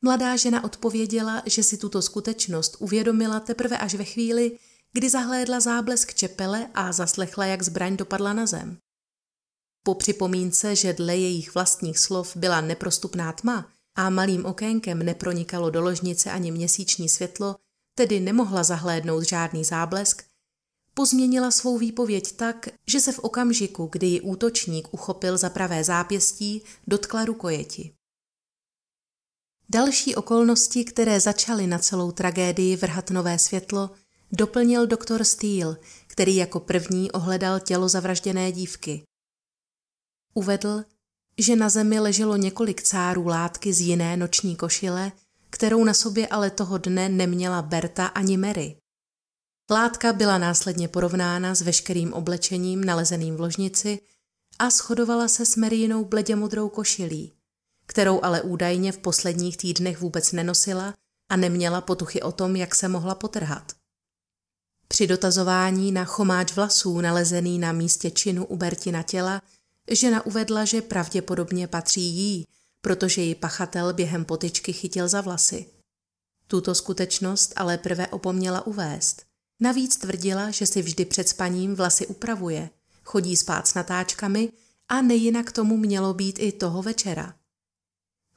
mladá 0.02 0.36
žena 0.36 0.64
odpověděla, 0.64 1.42
že 1.46 1.62
si 1.62 1.76
tuto 1.76 2.02
skutečnost 2.02 2.76
uvědomila 2.78 3.40
teprve 3.40 3.78
až 3.78 3.94
ve 3.94 4.04
chvíli, 4.04 4.58
kdy 4.92 5.10
zahlédla 5.10 5.60
záblesk 5.60 6.14
čepele 6.14 6.70
a 6.74 6.92
zaslechla, 6.92 7.46
jak 7.46 7.62
zbraň 7.62 7.96
dopadla 7.96 8.32
na 8.32 8.46
zem. 8.46 8.78
Po 9.84 9.94
připomínce, 9.94 10.76
že 10.76 10.92
dle 10.92 11.16
jejich 11.16 11.54
vlastních 11.54 11.98
slov 11.98 12.36
byla 12.36 12.60
neprostupná 12.60 13.32
tma 13.32 13.72
a 13.96 14.10
malým 14.10 14.46
okénkem 14.46 14.98
nepronikalo 14.98 15.70
do 15.70 15.80
ložnice 15.80 16.30
ani 16.30 16.50
měsíční 16.52 17.08
světlo, 17.08 17.56
tedy 17.94 18.20
nemohla 18.20 18.62
zahlédnout 18.62 19.28
žádný 19.28 19.64
záblesk, 19.64 20.22
pozměnila 20.94 21.50
svou 21.50 21.78
výpověď 21.78 22.36
tak, 22.36 22.68
že 22.86 23.00
se 23.00 23.12
v 23.12 23.18
okamžiku, 23.18 23.88
kdy 23.92 24.06
ji 24.06 24.20
útočník 24.20 24.88
uchopil 24.94 25.38
za 25.38 25.50
pravé 25.50 25.84
zápěstí, 25.84 26.62
dotkla 26.86 27.24
rukojeti. 27.24 27.94
Další 29.68 30.14
okolnosti, 30.14 30.84
které 30.84 31.20
začaly 31.20 31.66
na 31.66 31.78
celou 31.78 32.12
tragédii 32.12 32.76
vrhat 32.76 33.10
nové 33.10 33.38
světlo, 33.38 33.90
doplnil 34.32 34.86
doktor 34.86 35.24
Steele, 35.24 35.76
který 36.06 36.36
jako 36.36 36.60
první 36.60 37.12
ohledal 37.12 37.60
tělo 37.60 37.88
zavražděné 37.88 38.52
dívky. 38.52 39.02
Uvedl, 40.34 40.84
že 41.38 41.56
na 41.56 41.68
zemi 41.68 42.00
leželo 42.00 42.36
několik 42.36 42.82
cárů 42.82 43.26
látky 43.26 43.72
z 43.72 43.80
jiné 43.80 44.16
noční 44.16 44.56
košile, 44.56 45.12
kterou 45.50 45.84
na 45.84 45.94
sobě 45.94 46.28
ale 46.28 46.50
toho 46.50 46.78
dne 46.78 47.08
neměla 47.08 47.62
Berta 47.62 48.06
ani 48.06 48.36
Mary. 48.36 48.76
Látka 49.70 50.12
byla 50.12 50.38
následně 50.38 50.88
porovnána 50.88 51.54
s 51.54 51.60
veškerým 51.60 52.12
oblečením 52.12 52.84
nalezeným 52.84 53.36
v 53.36 53.40
ložnici 53.40 54.00
a 54.58 54.70
shodovala 54.70 55.28
se 55.28 55.46
s 55.46 55.56
Marijinou 55.56 56.04
bledě 56.04 56.36
modrou 56.36 56.68
košilí, 56.68 57.32
kterou 57.86 58.24
ale 58.24 58.42
údajně 58.42 58.92
v 58.92 58.98
posledních 58.98 59.56
týdnech 59.56 60.00
vůbec 60.00 60.32
nenosila 60.32 60.94
a 61.28 61.36
neměla 61.36 61.80
potuchy 61.80 62.22
o 62.22 62.32
tom, 62.32 62.56
jak 62.56 62.74
se 62.74 62.88
mohla 62.88 63.14
potrhat. 63.14 63.79
Při 64.92 65.06
dotazování 65.06 65.92
na 65.92 66.04
chomáč 66.04 66.52
vlasů 66.52 67.00
nalezený 67.00 67.58
na 67.58 67.72
místě 67.72 68.10
činu 68.10 68.44
u 68.44 68.56
Bertina 68.56 69.02
těla, 69.02 69.42
žena 69.90 70.26
uvedla, 70.26 70.64
že 70.64 70.82
pravděpodobně 70.82 71.66
patří 71.66 72.02
jí, 72.02 72.46
protože 72.80 73.22
ji 73.22 73.34
pachatel 73.34 73.92
během 73.92 74.24
potyčky 74.24 74.72
chytil 74.72 75.08
za 75.08 75.20
vlasy. 75.20 75.66
Tuto 76.46 76.74
skutečnost 76.74 77.52
ale 77.56 77.78
prvé 77.78 78.06
opomněla 78.06 78.66
uvést. 78.66 79.22
Navíc 79.60 79.96
tvrdila, 79.96 80.50
že 80.50 80.66
si 80.66 80.82
vždy 80.82 81.04
před 81.04 81.28
spaním 81.28 81.74
vlasy 81.74 82.06
upravuje, 82.06 82.70
chodí 83.04 83.36
spát 83.36 83.66
s 83.68 83.74
natáčkami 83.74 84.52
a 84.88 85.02
nejinak 85.02 85.52
tomu 85.52 85.76
mělo 85.76 86.14
být 86.14 86.38
i 86.38 86.52
toho 86.52 86.82
večera. 86.82 87.34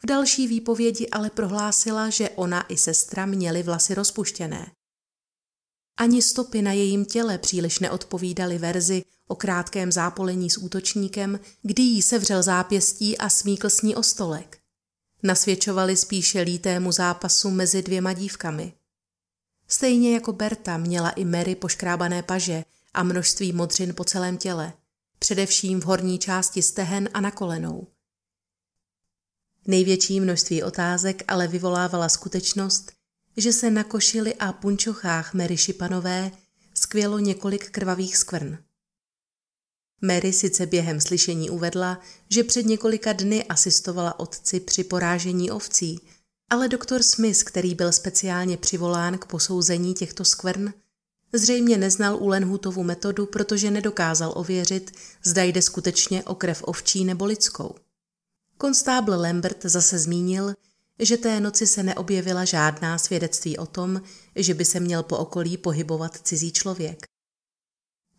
V 0.03 0.05
další 0.05 0.47
výpovědi 0.47 1.09
ale 1.09 1.29
prohlásila, 1.29 2.09
že 2.09 2.29
ona 2.29 2.61
i 2.67 2.77
sestra 2.77 3.25
měli 3.25 3.63
vlasy 3.63 3.93
rozpuštěné. 3.93 4.71
Ani 5.97 6.21
stopy 6.21 6.61
na 6.61 6.71
jejím 6.71 7.05
těle 7.05 7.37
příliš 7.37 7.79
neodpovídaly 7.79 8.57
verzi 8.57 9.03
o 9.27 9.35
krátkém 9.35 9.91
zápolení 9.91 10.49
s 10.49 10.57
útočníkem, 10.57 11.39
kdy 11.61 11.83
jí 11.83 12.01
sevřel 12.01 12.43
zápěstí 12.43 13.17
a 13.17 13.29
smíkl 13.29 13.69
s 13.69 13.81
ní 13.81 13.95
o 13.95 14.03
stolek. 14.03 14.57
Nasvědčovali 15.23 15.97
spíše 15.97 16.41
lítému 16.41 16.91
zápasu 16.91 17.49
mezi 17.49 17.81
dvěma 17.81 18.13
dívkami. 18.13 18.73
Stejně 19.67 20.13
jako 20.13 20.33
Berta 20.33 20.77
měla 20.77 21.09
i 21.09 21.25
Mary 21.25 21.55
poškrábané 21.55 22.23
paže 22.23 22.63
a 22.93 23.03
množství 23.03 23.53
modřin 23.53 23.93
po 23.95 24.03
celém 24.03 24.37
těle, 24.37 24.73
především 25.19 25.81
v 25.81 25.83
horní 25.83 26.19
části 26.19 26.61
stehen 26.61 27.09
a 27.13 27.21
na 27.21 27.31
kolenou. 27.31 27.87
Největší 29.67 30.19
množství 30.19 30.63
otázek 30.63 31.23
ale 31.27 31.47
vyvolávala 31.47 32.09
skutečnost, 32.09 32.91
že 33.37 33.53
se 33.53 33.71
na 33.71 33.83
košili 33.83 34.35
a 34.35 34.53
punčochách 34.53 35.33
Mary 35.33 35.57
Šipanové 35.57 36.31
skvělo 36.73 37.19
několik 37.19 37.69
krvavých 37.69 38.17
skvrn. 38.17 38.57
Mary 40.01 40.33
sice 40.33 40.65
během 40.65 41.01
slyšení 41.01 41.49
uvedla, 41.49 41.99
že 42.29 42.43
před 42.43 42.65
několika 42.65 43.13
dny 43.13 43.43
asistovala 43.43 44.19
otci 44.19 44.59
při 44.59 44.83
porážení 44.83 45.51
ovcí, 45.51 45.99
ale 46.49 46.67
doktor 46.67 47.03
Smith, 47.03 47.43
který 47.43 47.75
byl 47.75 47.91
speciálně 47.91 48.57
přivolán 48.57 49.17
k 49.17 49.25
posouzení 49.25 49.93
těchto 49.93 50.25
skvrn, 50.25 50.73
zřejmě 51.33 51.77
neznal 51.77 52.17
Ulenhutovu 52.17 52.83
metodu, 52.83 53.25
protože 53.25 53.71
nedokázal 53.71 54.33
ověřit, 54.35 54.91
zda 55.23 55.43
jde 55.43 55.61
skutečně 55.61 56.23
o 56.23 56.35
krev 56.35 56.63
ovčí 56.63 57.05
nebo 57.05 57.25
lidskou. 57.25 57.75
Konstábl 58.57 59.11
Lambert 59.11 59.63
zase 59.63 59.99
zmínil, 59.99 60.53
že 60.99 61.17
té 61.17 61.39
noci 61.39 61.67
se 61.67 61.83
neobjevila 61.83 62.45
žádná 62.45 62.97
svědectví 62.97 63.57
o 63.57 63.65
tom, 63.65 64.01
že 64.35 64.53
by 64.53 64.65
se 64.65 64.79
měl 64.79 65.03
po 65.03 65.17
okolí 65.17 65.57
pohybovat 65.57 66.17
cizí 66.17 66.51
člověk. 66.51 67.05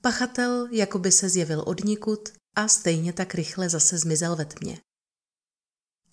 Pachatel 0.01 0.69
jako 0.71 0.99
by 0.99 1.13
se 1.13 1.29
zjevil 1.29 1.63
odnikud 1.67 2.29
a 2.57 2.69
stejně 2.69 3.13
tak 3.13 3.35
rychle 3.35 3.69
zase 3.69 3.99
zmizel 3.99 4.37
ve 4.37 4.45
tmě. 4.45 4.81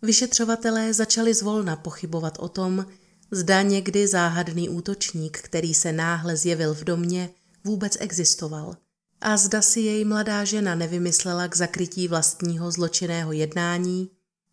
Vyšetřovatelé 0.02 0.94
začali 0.94 1.34
zvolna 1.34 1.76
pochybovat 1.76 2.38
o 2.40 2.50
tom, 2.50 2.86
zda 3.32 3.62
někdy 3.62 4.08
záhadný 4.08 4.70
útočník, 4.70 5.38
který 5.38 5.74
se 5.74 5.92
náhle 5.92 6.38
zjevil 6.38 6.74
v 6.74 6.84
domě, 6.84 7.30
vůbec 7.64 7.98
existoval 8.00 8.78
a 9.22 9.38
zda 9.38 9.62
si 9.62 9.80
jej 9.80 10.06
mladá 10.06 10.46
žena 10.46 10.76
nevymyslela 10.76 11.48
k 11.48 11.56
zakrytí 11.56 12.08
vlastního 12.08 12.72
zločinného 12.72 13.32
jednání, 13.32 14.10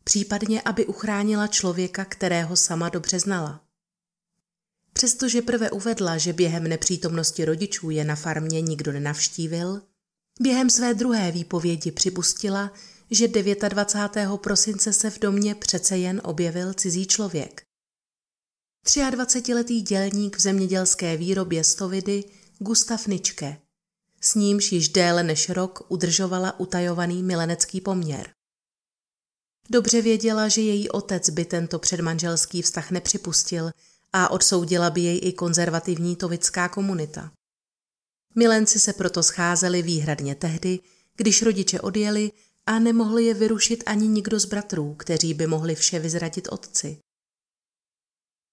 případně 0.08 0.62
aby 0.62 0.86
uchránila 0.86 1.46
člověka, 1.46 2.04
kterého 2.04 2.56
sama 2.56 2.88
dobře 2.88 3.20
znala. 3.20 3.60
Přestože 4.92 5.42
prve 5.42 5.70
uvedla, 5.70 6.18
že 6.18 6.32
během 6.32 6.64
nepřítomnosti 6.64 7.44
rodičů 7.44 7.90
je 7.90 8.04
na 8.04 8.16
farmě 8.16 8.60
nikdo 8.60 8.92
nenavštívil, 8.92 9.82
během 10.40 10.70
své 10.70 10.94
druhé 10.94 11.32
výpovědi 11.32 11.90
připustila, 11.90 12.72
že 13.10 13.28
29. 13.28 14.40
prosince 14.40 14.92
se 14.92 15.10
v 15.10 15.18
domě 15.18 15.54
přece 15.54 15.98
jen 15.98 16.20
objevil 16.24 16.74
cizí 16.74 17.06
člověk. 17.06 17.62
23-letý 18.86 19.82
dělník 19.82 20.36
v 20.36 20.40
zemědělské 20.40 21.16
výrobě 21.16 21.64
stovidy 21.64 22.24
Gustav 22.58 23.06
Ničke. 23.06 23.56
S 24.20 24.34
nímž 24.34 24.72
již 24.72 24.88
déle 24.88 25.22
než 25.22 25.48
rok 25.48 25.86
udržovala 25.88 26.60
utajovaný 26.60 27.22
milenecký 27.22 27.80
poměr. 27.80 28.37
Dobře 29.70 30.02
věděla, 30.02 30.48
že 30.48 30.60
její 30.60 30.88
otec 30.88 31.30
by 31.30 31.44
tento 31.44 31.78
předmanželský 31.78 32.62
vztah 32.62 32.90
nepřipustil 32.90 33.70
a 34.12 34.30
odsoudila 34.30 34.90
by 34.90 35.00
jej 35.00 35.20
i 35.22 35.32
konzervativní 35.32 36.16
tovická 36.16 36.68
komunita. 36.68 37.32
Milenci 38.34 38.78
se 38.78 38.92
proto 38.92 39.22
scházeli 39.22 39.82
výhradně 39.82 40.34
tehdy, 40.34 40.80
když 41.16 41.42
rodiče 41.42 41.80
odjeli 41.80 42.32
a 42.66 42.78
nemohli 42.78 43.24
je 43.24 43.34
vyrušit 43.34 43.84
ani 43.86 44.08
nikdo 44.08 44.40
z 44.40 44.44
bratrů, 44.44 44.94
kteří 44.94 45.34
by 45.34 45.46
mohli 45.46 45.74
vše 45.74 45.98
vyzradit 45.98 46.48
otci. 46.48 46.98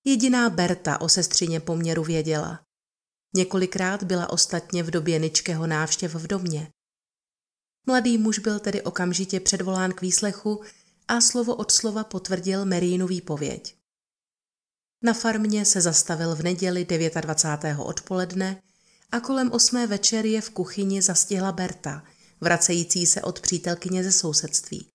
Jediná 0.05 0.49
Berta 0.49 1.01
o 1.01 1.09
sestřině 1.09 1.59
poměru 1.59 2.03
věděla. 2.03 2.59
Několikrát 3.35 4.03
byla 4.03 4.29
ostatně 4.29 4.83
v 4.83 4.91
době 4.91 5.19
Ničkého 5.19 5.67
návštěv 5.67 6.15
v 6.15 6.27
domě. 6.27 6.71
Mladý 7.87 8.17
muž 8.17 8.39
byl 8.39 8.59
tedy 8.59 8.81
okamžitě 8.81 9.39
předvolán 9.39 9.93
k 9.93 10.01
výslechu 10.01 10.61
a 11.07 11.21
slovo 11.21 11.55
od 11.55 11.71
slova 11.71 12.03
potvrdil 12.03 12.65
Merínu 12.65 13.07
výpověď. 13.07 13.75
Na 15.03 15.13
farmě 15.13 15.65
se 15.65 15.81
zastavil 15.81 16.35
v 16.35 16.43
neděli 16.43 16.87
29. 17.21 17.77
odpoledne 17.79 18.61
a 19.11 19.19
kolem 19.19 19.51
osmé 19.51 19.87
večer 19.87 20.25
je 20.25 20.41
v 20.41 20.49
kuchyni 20.49 21.01
zastihla 21.01 21.51
Berta, 21.51 22.03
vracející 22.41 23.05
se 23.05 23.21
od 23.21 23.39
přítelkyně 23.39 24.03
ze 24.03 24.11
sousedství. 24.11 24.89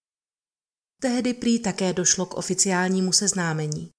Tehdy 1.00 1.34
prý 1.34 1.58
také 1.58 1.92
došlo 1.92 2.26
k 2.26 2.34
oficiálnímu 2.34 3.12
seznámení. 3.12 3.90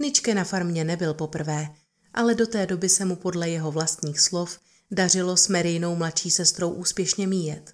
Ničke 0.00 0.34
na 0.34 0.44
farmě 0.44 0.84
nebyl 0.84 1.14
poprvé, 1.14 1.74
ale 2.14 2.34
do 2.34 2.46
té 2.46 2.66
doby 2.66 2.88
se 2.88 3.04
mu 3.04 3.16
podle 3.16 3.50
jeho 3.50 3.72
vlastních 3.72 4.20
slov 4.20 4.58
dařilo 4.90 5.36
s 5.36 5.48
Merinou 5.48 5.96
mladší 5.96 6.30
sestrou 6.30 6.70
úspěšně 6.70 7.26
míjet. 7.26 7.73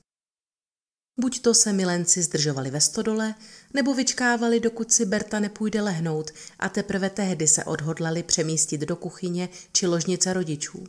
Buď 1.20 1.40
to 1.40 1.54
se 1.54 1.72
milenci 1.72 2.22
zdržovali 2.22 2.70
ve 2.70 2.80
stodole, 2.80 3.35
nebo 3.74 3.94
vyčkávali, 3.94 4.61
dokud 4.61 4.92
si 4.92 5.06
Berta 5.06 5.40
nepůjde 5.40 5.83
lehnout 5.83 6.30
a 6.59 6.68
teprve 6.68 7.11
tehdy 7.11 7.48
se 7.48 7.64
odhodlali 7.64 8.22
přemístit 8.22 8.80
do 8.80 8.96
kuchyně 8.96 9.48
či 9.72 9.87
ložnice 9.87 10.33
rodičů. 10.33 10.85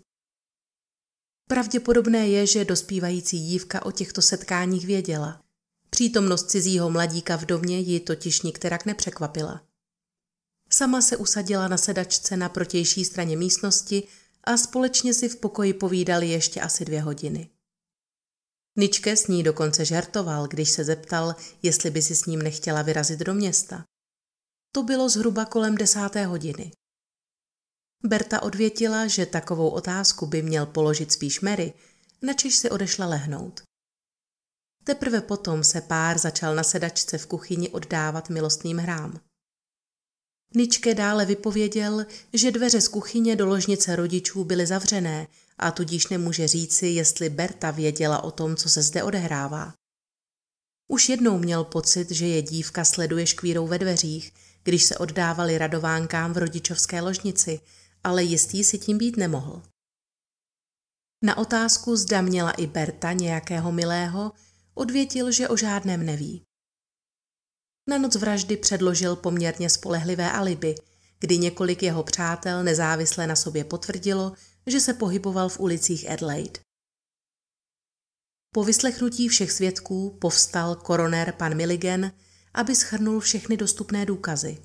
Pravděpodobné 1.50 2.28
je, 2.28 2.48
že 2.48 2.66
dospívající 2.66 3.40
dívka 3.40 3.86
o 3.86 3.92
těchto 3.92 4.22
setkáních 4.22 4.86
věděla. 4.86 5.42
Přítomnost 5.90 6.50
cizího 6.50 6.90
mladíka 6.90 7.36
v 7.36 7.46
domě 7.46 7.80
ji 7.80 8.00
totiž 8.00 8.42
nikterak 8.42 8.86
nepřekvapila. 8.86 9.62
Sama 10.70 11.02
se 11.02 11.18
usadila 11.18 11.68
na 11.68 11.78
sedačce 11.78 12.38
na 12.38 12.50
protější 12.50 13.06
straně 13.06 13.38
místnosti 13.38 14.04
a 14.44 14.58
společně 14.58 15.14
si 15.14 15.30
v 15.30 15.36
pokoji 15.36 15.74
povídali 15.74 16.30
ještě 16.30 16.62
asi 16.62 16.86
dvě 16.86 17.02
hodiny. 17.02 17.50
Ničke 18.78 19.18
s 19.18 19.28
ní 19.28 19.44
dokonce 19.44 19.86
žertoval, 19.86 20.48
když 20.48 20.70
se 20.70 20.84
zeptal, 20.84 21.36
jestli 21.64 21.90
by 21.92 22.02
si 22.02 22.16
s 22.16 22.26
ním 22.26 22.42
nechtěla 22.42 22.82
vyrazit 22.82 23.20
do 23.20 23.34
města. 23.34 23.86
To 24.72 24.84
bylo 24.84 25.10
zhruba 25.10 25.46
kolem 25.46 25.76
desáté 25.76 26.26
hodiny. 26.26 26.72
Berta 28.04 28.42
odvětila, 28.44 29.08
že 29.08 29.26
takovou 29.26 29.70
otázku 29.70 30.28
by 30.28 30.42
měl 30.42 30.66
položit 30.66 31.12
spíš 31.12 31.42
Mary, 31.42 31.74
načež 32.22 32.56
si 32.56 32.70
odešla 32.70 33.06
lehnout. 33.06 33.62
Teprve 34.84 35.22
potom 35.22 35.64
se 35.64 35.82
pár 35.82 36.18
začal 36.18 36.56
na 36.56 36.64
sedačce 36.64 37.18
v 37.18 37.28
kuchyni 37.28 37.70
oddávat 37.70 38.30
milostným 38.30 38.78
hrám. 38.78 39.20
Ničke 40.56 40.96
dále 40.96 41.26
vypověděl, 41.26 42.06
že 42.34 42.52
dveře 42.52 42.82
z 42.82 42.88
kuchyně 42.88 43.36
do 43.36 43.46
ložnice 43.46 43.96
rodičů 43.96 44.44
byly 44.44 44.66
zavřené 44.66 45.28
a 45.62 45.72
tudíž 45.72 46.08
nemůže 46.08 46.48
říci, 46.48 46.88
jestli 46.88 47.30
Berta 47.30 47.72
věděla 47.72 48.24
o 48.24 48.32
tom, 48.32 48.56
co 48.56 48.70
se 48.70 48.82
zde 48.82 49.04
odehrává. 49.04 49.74
Už 50.88 51.10
jednou 51.10 51.38
měl 51.38 51.64
pocit, 51.64 52.12
že 52.12 52.28
je 52.28 52.42
dívka 52.42 52.86
sleduje 52.86 53.28
škvírou 53.28 53.68
ve 53.68 53.80
dveřích, 53.80 54.34
když 54.64 54.84
se 54.84 54.98
oddávali 54.98 55.58
radovánkám 55.58 56.34
v 56.34 56.38
rodičovské 56.38 57.02
ložnici, 57.02 57.60
ale 58.04 58.24
jistý 58.24 58.64
si 58.64 58.78
tím 58.78 58.98
být 58.98 59.18
nemohl. 59.18 59.62
Na 61.24 61.38
otázku, 61.38 61.96
zda 61.96 62.22
měla 62.22 62.52
i 62.52 62.68
Berta 62.68 63.14
nějakého 63.14 63.72
milého, 63.72 64.32
odvětil, 64.74 65.32
že 65.32 65.50
o 65.50 65.58
žádném 65.58 66.06
neví. 66.06 66.42
Na 67.90 67.98
noc 67.98 68.16
vraždy 68.16 68.58
předložil 68.58 69.16
poměrně 69.16 69.70
spolehlivé 69.70 70.32
alibi, 70.32 70.76
kdy 71.20 71.38
několik 71.38 71.84
jeho 71.84 72.04
přátel 72.04 72.64
nezávisle 72.64 73.28
na 73.28 73.36
sobě 73.36 73.64
potvrdilo, 73.64 74.34
že 74.72 74.80
se 74.80 74.94
pohyboval 74.94 75.50
v 75.50 75.60
ulicích 75.60 76.10
Adelaide. 76.10 76.60
Po 78.54 78.64
vyslechnutí 78.64 79.28
všech 79.28 79.52
svědků 79.52 80.18
povstal 80.22 80.76
koroner 80.76 81.34
pan 81.38 81.56
Milligan, 81.56 82.12
aby 82.54 82.76
schrnul 82.76 83.20
všechny 83.20 83.58
dostupné 83.58 84.06
důkazy. 84.06 84.58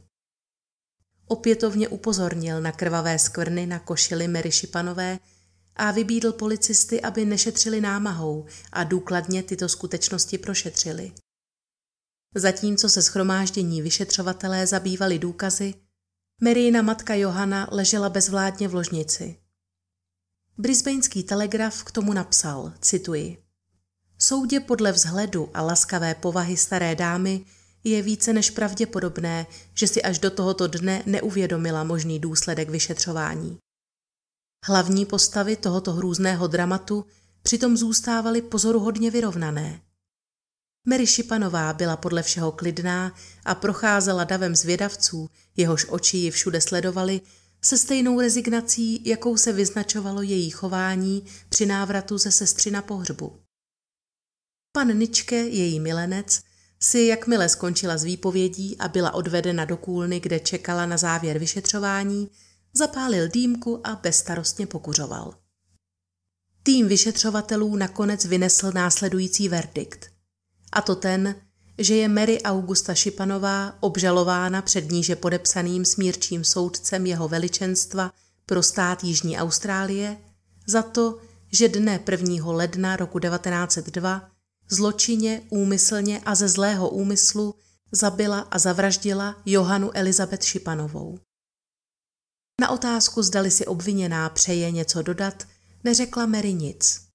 Opětovně 1.26 1.88
upozornil 1.88 2.60
na 2.60 2.72
krvavé 2.72 3.18
skvrny 3.18 3.66
na 3.66 3.78
košili 3.78 4.28
Mary 4.28 4.52
Šipanové 4.52 5.18
a 5.76 5.90
vybídl 5.90 6.32
policisty, 6.32 7.02
aby 7.02 7.24
nešetřili 7.24 7.80
námahou 7.80 8.46
a 8.72 8.84
důkladně 8.84 9.42
tyto 9.42 9.68
skutečnosti 9.68 10.38
prošetřili. 10.38 11.12
Zatímco 12.34 12.88
se 12.88 13.02
schromáždění 13.02 13.82
vyšetřovatelé 13.82 14.66
zabývali 14.66 15.18
důkazy, 15.18 15.74
Maryna 16.40 16.82
matka 16.82 17.14
Johana 17.14 17.68
ležela 17.72 18.08
bezvládně 18.08 18.68
v 18.68 18.74
ložnici. 18.74 19.45
Brisbaneský 20.58 21.22
telegraf 21.22 21.84
k 21.84 21.90
tomu 21.90 22.12
napsal, 22.12 22.72
cituji, 22.80 23.46
Soudě 24.18 24.60
podle 24.60 24.92
vzhledu 24.92 25.50
a 25.54 25.62
laskavé 25.62 26.14
povahy 26.14 26.56
staré 26.56 26.94
dámy 26.94 27.44
je 27.84 28.02
více 28.02 28.32
než 28.32 28.50
pravděpodobné, 28.50 29.46
že 29.74 29.86
si 29.86 30.02
až 30.02 30.18
do 30.18 30.30
tohoto 30.30 30.66
dne 30.66 31.02
neuvědomila 31.06 31.84
možný 31.84 32.18
důsledek 32.18 32.70
vyšetřování. 32.70 33.58
Hlavní 34.64 35.06
postavy 35.06 35.56
tohoto 35.56 35.92
hrůzného 35.92 36.46
dramatu 36.46 37.04
přitom 37.42 37.76
zůstávaly 37.76 38.42
pozoruhodně 38.42 39.10
vyrovnané. 39.10 39.80
Mary 40.88 41.06
Šipanová 41.06 41.72
byla 41.72 41.96
podle 41.96 42.22
všeho 42.22 42.52
klidná 42.52 43.14
a 43.44 43.54
procházela 43.54 44.24
davem 44.24 44.56
zvědavců, 44.56 45.30
jehož 45.56 45.86
oči 45.88 46.16
ji 46.16 46.30
všude 46.30 46.60
sledovali, 46.60 47.20
se 47.66 47.78
stejnou 47.78 48.20
rezignací, 48.20 49.08
jakou 49.08 49.36
se 49.36 49.52
vyznačovalo 49.52 50.22
její 50.22 50.50
chování 50.50 51.26
při 51.48 51.66
návratu 51.66 52.18
ze 52.18 52.32
sestry 52.32 52.70
na 52.70 52.82
pohřbu. 52.82 53.40
Pan 54.72 54.98
Ničke, 54.98 55.36
její 55.36 55.80
milenec, 55.80 56.42
si 56.80 57.00
jakmile 57.00 57.48
skončila 57.48 57.98
s 57.98 58.04
výpovědí 58.04 58.78
a 58.78 58.88
byla 58.88 59.14
odvedena 59.14 59.64
do 59.64 59.76
kůlny, 59.76 60.20
kde 60.20 60.40
čekala 60.40 60.86
na 60.86 60.96
závěr 60.96 61.38
vyšetřování, 61.38 62.30
zapálil 62.72 63.28
dýmku 63.28 63.86
a 63.86 63.96
bezstarostně 63.96 64.66
pokuřoval. 64.66 65.34
Tým 66.62 66.88
vyšetřovatelů 66.88 67.76
nakonec 67.76 68.24
vynesl 68.24 68.72
následující 68.72 69.48
verdikt. 69.48 70.10
A 70.72 70.82
to 70.82 70.96
ten, 70.96 71.45
že 71.78 71.94
je 71.94 72.08
Mary 72.08 72.42
Augusta 72.42 72.94
Šipanová 72.94 73.74
obžalována 73.80 74.62
před 74.62 74.90
níže 74.90 75.16
podepsaným 75.16 75.84
smírčím 75.84 76.44
soudcem 76.44 77.06
jeho 77.06 77.28
veličenstva 77.28 78.12
pro 78.46 78.62
stát 78.62 79.04
Jižní 79.04 79.38
Austrálie 79.38 80.16
za 80.66 80.82
to, 80.82 81.18
že 81.52 81.68
dne 81.68 82.00
1. 82.10 82.52
ledna 82.52 82.96
roku 82.96 83.18
1902 83.18 84.30
zločině, 84.70 85.42
úmyslně 85.48 86.20
a 86.26 86.34
ze 86.34 86.48
zlého 86.48 86.88
úmyslu 86.88 87.54
zabila 87.92 88.40
a 88.40 88.58
zavraždila 88.58 89.42
Johanu 89.46 89.96
Elizabeth 89.96 90.44
Šipanovou. 90.44 91.18
Na 92.60 92.70
otázku, 92.70 93.22
zdali 93.22 93.50
si 93.50 93.66
obviněná 93.66 94.28
přeje 94.28 94.70
něco 94.70 95.02
dodat, 95.02 95.46
neřekla 95.84 96.26
Mary 96.26 96.52
nic. 96.52 97.06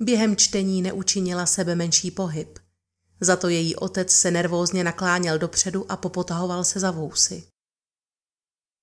Během 0.00 0.36
čtení 0.36 0.82
neučinila 0.82 1.46
sebe 1.46 1.74
menší 1.74 2.10
pohyb. 2.10 2.58
Za 3.22 3.36
to 3.36 3.48
její 3.48 3.76
otec 3.76 4.12
se 4.12 4.30
nervózně 4.30 4.84
nakláněl 4.84 5.38
dopředu 5.38 5.92
a 5.92 5.96
popotahoval 5.96 6.64
se 6.64 6.80
za 6.80 6.90
vousy. 6.90 7.46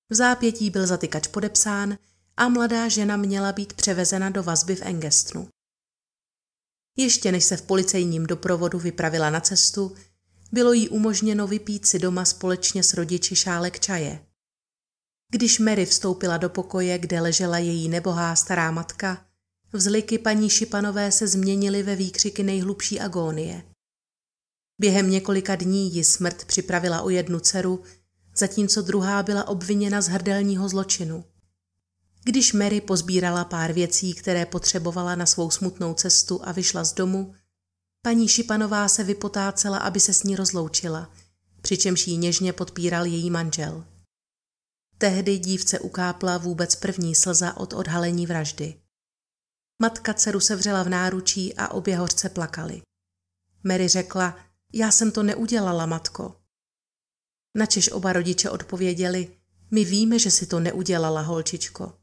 V 0.10 0.16
zápětí 0.16 0.70
byl 0.70 0.88
zatykač 0.88 1.28
podepsán 1.28 1.98
a 2.38 2.50
mladá 2.50 2.88
žena 2.88 3.18
měla 3.18 3.52
být 3.52 3.74
převezena 3.74 4.30
do 4.30 4.44
vazby 4.44 4.76
v 4.76 4.82
Engestnu. 4.82 5.50
Ještě 6.98 7.32
než 7.32 7.44
se 7.44 7.58
v 7.58 7.62
policejním 7.62 8.28
doprovodu 8.28 8.80
vypravila 8.80 9.30
na 9.30 9.42
cestu, 9.42 9.96
bylo 10.52 10.74
jí 10.74 10.90
umožněno 10.90 11.48
vypít 11.48 11.86
si 11.86 12.00
doma 12.00 12.26
společně 12.26 12.84
s 12.84 12.94
rodiči 12.94 13.36
šálek 13.36 13.80
čaje. 13.80 14.26
Když 15.32 15.60
Mary 15.60 15.86
vstoupila 15.86 16.38
do 16.38 16.50
pokoje, 16.50 16.98
kde 16.98 17.22
ležela 17.22 17.58
její 17.58 17.90
nebohá 17.90 18.36
stará 18.36 18.72
matka, 18.72 19.26
vzliky 19.74 20.18
paní 20.18 20.50
Šipanové 20.50 21.12
se 21.12 21.28
změnily 21.28 21.84
ve 21.84 21.96
výkřiky 21.96 22.44
nejhlubší 22.44 23.00
agónie. 23.00 23.69
Během 24.80 25.10
několika 25.10 25.56
dní 25.56 25.96
ji 25.96 26.04
smrt 26.04 26.46
připravila 26.46 27.02
o 27.02 27.10
jednu 27.10 27.40
dceru, 27.40 27.84
zatímco 28.36 28.82
druhá 28.82 29.24
byla 29.24 29.48
obviněna 29.48 30.02
z 30.02 30.08
hrdelního 30.08 30.70
zločinu. 30.70 31.26
Když 32.24 32.54
Mary 32.54 32.82
pozbírala 32.82 33.46
pár 33.46 33.74
věcí, 33.74 34.14
které 34.14 34.46
potřebovala 34.46 35.16
na 35.16 35.26
svou 35.26 35.52
smutnou 35.52 35.94
cestu 35.94 36.40
a 36.44 36.52
vyšla 36.52 36.84
z 36.84 36.94
domu, 36.94 37.34
paní 38.02 38.28
Šipanová 38.28 38.88
se 38.88 39.04
vypotácela, 39.04 39.78
aby 39.78 40.00
se 40.00 40.14
s 40.14 40.24
ní 40.24 40.36
rozloučila, 40.36 41.12
přičemž 41.62 42.08
jí 42.08 42.18
něžně 42.18 42.54
podpíral 42.54 43.06
její 43.06 43.30
manžel. 43.30 43.86
Tehdy 44.98 45.38
dívce 45.38 45.80
ukápla 45.80 46.38
vůbec 46.38 46.76
první 46.76 47.16
slza 47.16 47.58
od 47.58 47.74
odhalení 47.74 48.28
vraždy. 48.28 48.82
Matka 49.82 50.14
dceru 50.14 50.40
se 50.40 50.56
vřela 50.56 50.84
v 50.84 50.90
náručí 50.90 51.54
a 51.56 51.68
obě 51.68 51.98
hořce 51.98 52.30
plakali. 52.30 52.82
Mary 53.64 53.88
řekla, 53.88 54.38
já 54.74 54.92
jsem 54.92 55.12
to 55.12 55.24
neudělala, 55.24 55.86
matko. 55.86 56.42
Načež 57.56 57.92
oba 57.92 58.14
rodiče 58.14 58.50
odpověděli, 58.50 59.38
my 59.72 59.86
víme, 59.86 60.20
že 60.20 60.32
si 60.32 60.48
to 60.48 60.60
neudělala, 60.60 61.22
holčičko. 61.22 62.00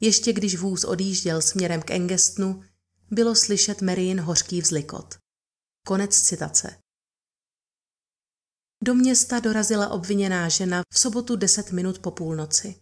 Ještě 0.00 0.32
když 0.32 0.56
vůz 0.56 0.84
odjížděl 0.84 1.42
směrem 1.42 1.82
k 1.82 1.90
Engestnu, 1.90 2.64
bylo 3.10 3.34
slyšet 3.34 3.82
Maryin 3.82 4.20
hořký 4.20 4.60
vzlikot. 4.60 5.18
Konec 5.86 6.20
citace. 6.20 6.78
Do 8.84 8.94
města 8.94 9.40
dorazila 9.40 9.88
obviněná 9.88 10.48
žena 10.48 10.82
v 10.92 10.98
sobotu 10.98 11.36
10 11.36 11.72
minut 11.72 11.98
po 11.98 12.10
půlnoci. 12.10 12.80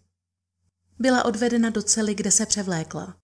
Byla 0.99 1.25
odvedena 1.25 1.69
do 1.69 1.83
cely, 1.83 2.15
kde 2.15 2.31
se 2.31 2.45
převlékla. 2.45 3.21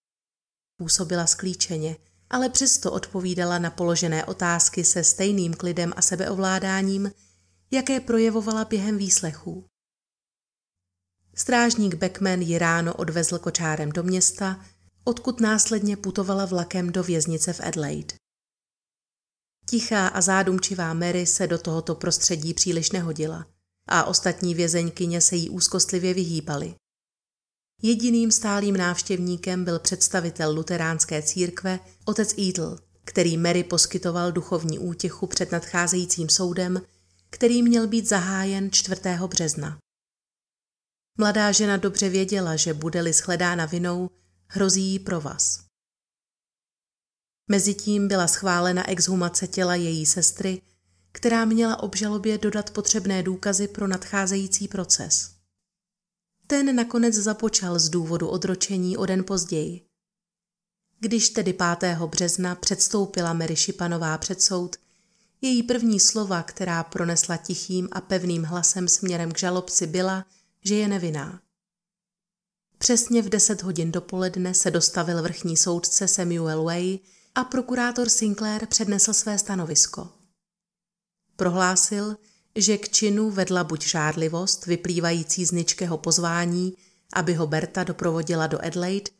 Působila 0.76 1.26
sklíčeně, 1.26 1.96
ale 2.30 2.48
přesto 2.48 2.92
odpovídala 2.92 3.58
na 3.58 3.70
položené 3.70 4.24
otázky 4.24 4.84
se 4.84 5.04
stejným 5.04 5.54
klidem 5.54 5.92
a 5.96 6.02
sebeovládáním, 6.02 7.12
jaké 7.70 8.00
projevovala 8.00 8.64
během 8.64 8.98
výslechů. 8.98 9.64
Strážník 11.34 11.94
Beckman 11.94 12.40
ji 12.40 12.58
ráno 12.58 12.94
odvezl 12.94 13.38
kočárem 13.38 13.92
do 13.92 14.02
města, 14.02 14.64
odkud 15.04 15.40
následně 15.40 15.96
putovala 15.96 16.44
vlakem 16.44 16.92
do 16.92 17.02
věznice 17.02 17.52
v 17.52 17.60
Adelaide. 17.60 18.14
Tichá 19.70 20.08
a 20.08 20.20
zádumčivá 20.20 20.94
Mary 20.94 21.26
se 21.26 21.46
do 21.46 21.58
tohoto 21.58 21.94
prostředí 21.94 22.54
příliš 22.54 22.90
nehodila 22.92 23.46
a 23.88 24.04
ostatní 24.04 24.54
vězeňkyně 24.54 25.20
se 25.20 25.36
jí 25.36 25.50
úzkostlivě 25.50 26.14
vyhýbaly. 26.14 26.74
Jediným 27.86 28.30
stálým 28.30 28.76
návštěvníkem 28.76 29.64
byl 29.64 29.78
představitel 29.78 30.54
luteránské 30.54 31.22
církve, 31.22 31.80
otec 32.04 32.34
Eadl, 32.38 32.78
který 33.04 33.36
Mary 33.36 33.64
poskytoval 33.64 34.32
duchovní 34.32 34.78
útěchu 34.78 35.26
před 35.26 35.52
nadcházejícím 35.52 36.28
soudem, 36.28 36.82
který 37.30 37.62
měl 37.62 37.86
být 37.86 38.08
zahájen 38.08 38.70
4. 38.70 39.00
března. 39.26 39.78
Mladá 41.18 41.52
žena 41.52 41.76
dobře 41.76 42.08
věděla, 42.08 42.56
že 42.56 42.74
bude-li 42.74 43.12
shledána 43.12 43.66
vinou, 43.66 44.10
hrozí 44.46 44.82
jí 44.82 44.98
provaz. 44.98 45.64
Mezitím 47.50 48.08
byla 48.08 48.26
schválena 48.26 48.88
exhumace 48.88 49.46
těla 49.46 49.74
její 49.74 50.06
sestry, 50.06 50.62
která 51.12 51.44
měla 51.44 51.82
obžalobě 51.82 52.38
dodat 52.38 52.70
potřebné 52.70 53.22
důkazy 53.22 53.68
pro 53.68 53.86
nadcházející 53.88 54.68
proces. 54.68 55.33
Ten 56.46 56.76
nakonec 56.76 57.14
započal 57.14 57.78
z 57.78 57.88
důvodu 57.88 58.28
odročení 58.28 58.96
o 58.96 59.06
den 59.06 59.24
později. 59.24 59.86
Když 61.00 61.28
tedy 61.28 61.52
5. 61.80 61.98
března 61.98 62.54
předstoupila 62.54 63.32
Mary 63.32 63.56
Šipanová 63.56 64.18
před 64.18 64.42
soud, 64.42 64.76
její 65.40 65.62
první 65.62 66.00
slova, 66.00 66.42
která 66.42 66.84
pronesla 66.84 67.36
tichým 67.36 67.88
a 67.92 68.00
pevným 68.00 68.44
hlasem 68.44 68.88
směrem 68.88 69.32
k 69.32 69.38
žalobci, 69.38 69.86
byla, 69.86 70.26
že 70.64 70.74
je 70.74 70.88
nevinná. 70.88 71.40
Přesně 72.78 73.22
v 73.22 73.28
10 73.28 73.62
hodin 73.62 73.92
dopoledne 73.92 74.54
se 74.54 74.70
dostavil 74.70 75.22
vrchní 75.22 75.56
soudce 75.56 76.08
Samuel 76.08 76.64
Way 76.64 76.98
a 77.34 77.44
prokurátor 77.44 78.08
Sinclair 78.08 78.66
přednesl 78.66 79.12
své 79.12 79.38
stanovisko. 79.38 80.08
Prohlásil, 81.36 82.16
že 82.56 82.78
k 82.78 82.88
činu 82.88 83.30
vedla 83.30 83.64
buď 83.64 83.86
žádlivost 83.86 84.66
vyplývající 84.66 85.44
z 85.44 85.50
ničkého 85.50 85.98
pozvání, 85.98 86.74
aby 87.12 87.34
ho 87.34 87.46
Berta 87.46 87.84
doprovodila 87.84 88.46
do 88.46 88.64
Adelaide, 88.64 89.10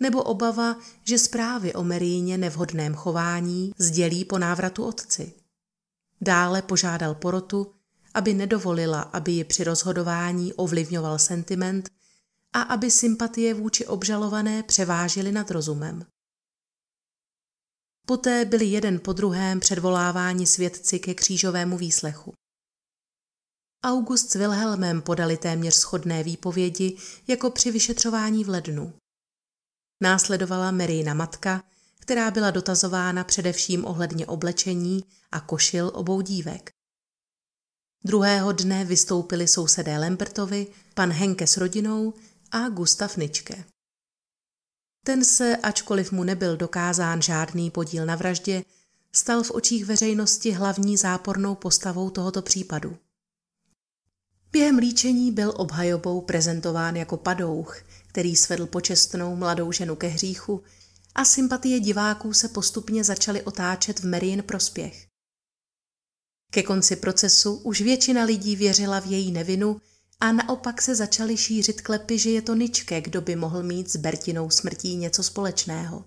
nebo 0.00 0.22
obava, 0.22 0.76
že 1.04 1.18
zprávy 1.18 1.74
o 1.74 1.82
Meríně 1.82 2.38
nevhodném 2.38 2.94
chování 2.94 3.72
sdělí 3.78 4.24
po 4.24 4.38
návratu 4.38 4.84
otci. 4.84 5.32
Dále 6.20 6.62
požádal 6.62 7.14
porotu, 7.14 7.74
aby 8.14 8.34
nedovolila, 8.34 9.00
aby 9.00 9.32
ji 9.32 9.44
při 9.44 9.64
rozhodování 9.64 10.52
ovlivňoval 10.52 11.18
sentiment 11.18 11.90
a 12.52 12.62
aby 12.62 12.90
sympatie 12.90 13.54
vůči 13.54 13.86
obžalované 13.86 14.62
převážily 14.62 15.32
nad 15.32 15.50
rozumem. 15.50 16.06
Poté 18.06 18.44
byli 18.44 18.64
jeden 18.64 19.00
po 19.00 19.12
druhém 19.12 19.60
předvoláváni 19.60 20.46
svědci 20.46 20.98
ke 20.98 21.14
křížovému 21.14 21.78
výslechu. 21.78 22.34
August 23.84 24.30
s 24.30 24.34
Wilhelmem 24.34 25.02
podali 25.02 25.36
téměř 25.36 25.74
schodné 25.74 26.22
výpovědi 26.22 26.96
jako 27.26 27.50
při 27.50 27.70
vyšetřování 27.70 28.44
v 28.44 28.48
lednu. 28.48 28.92
Následovala 30.02 30.70
Marina 30.70 31.14
matka, 31.14 31.64
která 32.00 32.30
byla 32.30 32.50
dotazována 32.50 33.24
především 33.24 33.84
ohledně 33.84 34.26
oblečení 34.26 35.04
a 35.32 35.40
košil 35.40 35.90
obou 35.94 36.20
dívek. 36.20 36.70
Druhého 38.04 38.52
dne 38.52 38.84
vystoupili 38.84 39.48
sousedé 39.48 39.98
Lempertovi, 39.98 40.66
pan 40.94 41.12
Henke 41.12 41.46
s 41.46 41.56
rodinou 41.56 42.14
a 42.50 42.68
Gustav 42.68 43.16
Ničke. 43.16 43.64
Ten 45.06 45.24
se, 45.24 45.56
ačkoliv 45.56 46.12
mu 46.12 46.24
nebyl 46.24 46.56
dokázán 46.56 47.22
žádný 47.22 47.70
podíl 47.70 48.06
na 48.06 48.16
vraždě, 48.16 48.64
stal 49.12 49.42
v 49.42 49.50
očích 49.50 49.84
veřejnosti 49.84 50.50
hlavní 50.50 50.96
zápornou 50.96 51.54
postavou 51.54 52.10
tohoto 52.10 52.42
případu. 52.42 52.96
Během 54.54 54.78
líčení 54.78 55.32
byl 55.32 55.52
obhajobou 55.56 56.20
prezentován 56.20 56.96
jako 56.96 57.16
padouch, 57.16 57.82
který 58.06 58.36
svedl 58.36 58.66
počestnou 58.66 59.36
mladou 59.36 59.72
ženu 59.72 59.96
ke 59.96 60.06
hříchu 60.06 60.62
a 61.14 61.24
sympatie 61.24 61.80
diváků 61.80 62.32
se 62.32 62.48
postupně 62.48 63.04
začaly 63.04 63.42
otáčet 63.42 64.00
v 64.00 64.06
Marin 64.06 64.42
prospěch. 64.42 65.06
Ke 66.52 66.62
konci 66.62 66.96
procesu 66.96 67.54
už 67.54 67.80
většina 67.80 68.24
lidí 68.24 68.56
věřila 68.56 69.00
v 69.00 69.06
její 69.06 69.32
nevinu 69.32 69.80
a 70.20 70.32
naopak 70.32 70.82
se 70.82 70.94
začaly 70.94 71.36
šířit 71.36 71.80
klepy, 71.80 72.18
že 72.18 72.30
je 72.30 72.42
to 72.42 72.54
Ničke, 72.54 73.00
kdo 73.00 73.20
by 73.20 73.36
mohl 73.36 73.62
mít 73.62 73.90
s 73.90 73.96
Bertinou 73.96 74.50
smrtí 74.50 74.96
něco 74.96 75.22
společného. 75.22 76.04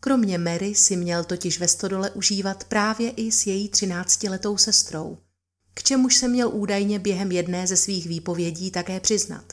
Kromě 0.00 0.38
Mary 0.38 0.74
si 0.74 0.96
měl 0.96 1.24
totiž 1.24 1.60
ve 1.60 1.68
stodole 1.68 2.10
užívat 2.10 2.64
právě 2.64 3.10
i 3.10 3.32
s 3.32 3.46
její 3.46 3.68
třináctiletou 3.68 4.56
sestrou, 4.56 5.18
k 5.76 5.82
čemuž 5.82 6.16
se 6.16 6.28
měl 6.28 6.48
údajně 6.48 6.98
během 6.98 7.32
jedné 7.32 7.66
ze 7.66 7.76
svých 7.76 8.06
výpovědí 8.08 8.70
také 8.70 9.00
přiznat. 9.00 9.52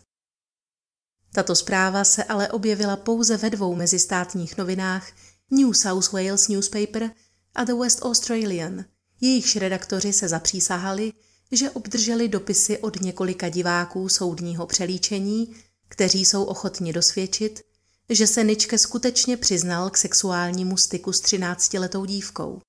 Tato 1.33 1.55
zpráva 1.55 2.03
se 2.03 2.23
ale 2.23 2.49
objevila 2.49 2.97
pouze 2.97 3.37
ve 3.37 3.49
dvou 3.49 3.75
mezistátních 3.75 4.57
novinách 4.57 5.11
New 5.51 5.73
South 5.73 6.11
Wales 6.11 6.47
Newspaper 6.47 7.11
a 7.55 7.63
The 7.63 7.73
West 7.73 7.99
Australian. 8.01 8.85
Jejichž 9.21 9.55
redaktoři 9.55 10.13
se 10.13 10.27
zapřísahali, 10.27 11.13
že 11.51 11.69
obdrželi 11.69 12.27
dopisy 12.27 12.77
od 12.77 13.01
několika 13.01 13.49
diváků 13.49 14.09
soudního 14.09 14.67
přelíčení, 14.67 15.55
kteří 15.87 16.25
jsou 16.25 16.43
ochotni 16.43 16.93
dosvědčit, 16.93 17.61
že 18.09 18.27
se 18.27 18.43
Ničke 18.43 18.77
skutečně 18.77 19.37
přiznal 19.37 19.89
k 19.89 19.97
sexuálnímu 19.97 20.77
styku 20.77 21.13
s 21.13 21.21
třináctiletou 21.21 22.05
dívkou. 22.05 22.61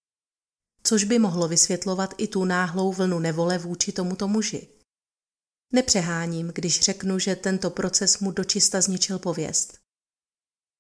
Což 0.87 1.05
by 1.05 1.18
mohlo 1.18 1.49
vysvětlovat 1.49 2.14
i 2.18 2.28
tu 2.28 2.45
náhlou 2.45 2.93
vlnu 2.93 3.18
nevole 3.18 3.59
vůči 3.59 3.93
tomuto 3.93 4.28
muži. 4.28 4.68
Nepřeháním, 5.72 6.53
když 6.55 6.80
řeknu, 6.80 7.18
že 7.18 7.37
tento 7.37 7.70
proces 7.70 8.18
mu 8.18 8.30
dočista 8.30 8.80
zničil 8.80 9.18
pověst. 9.18 9.78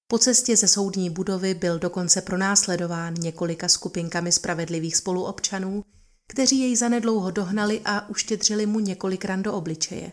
Po 0.06 0.18
cestě 0.18 0.56
ze 0.56 0.68
soudní 0.68 1.10
budovy 1.10 1.54
byl 1.54 1.78
dokonce 1.78 2.22
pronásledován 2.22 3.14
několika 3.14 3.68
skupinkami 3.68 4.32
spravedlivých 4.32 4.96
spoluobčanů, 4.96 5.84
kteří 6.28 6.60
jej 6.60 6.76
zanedlouho 6.76 7.30
dohnali 7.30 7.80
a 7.84 8.08
uštědřili 8.08 8.66
mu 8.66 8.80
několik 8.80 9.24
ran 9.24 9.42
do 9.42 9.54
obličeje. 9.54 10.12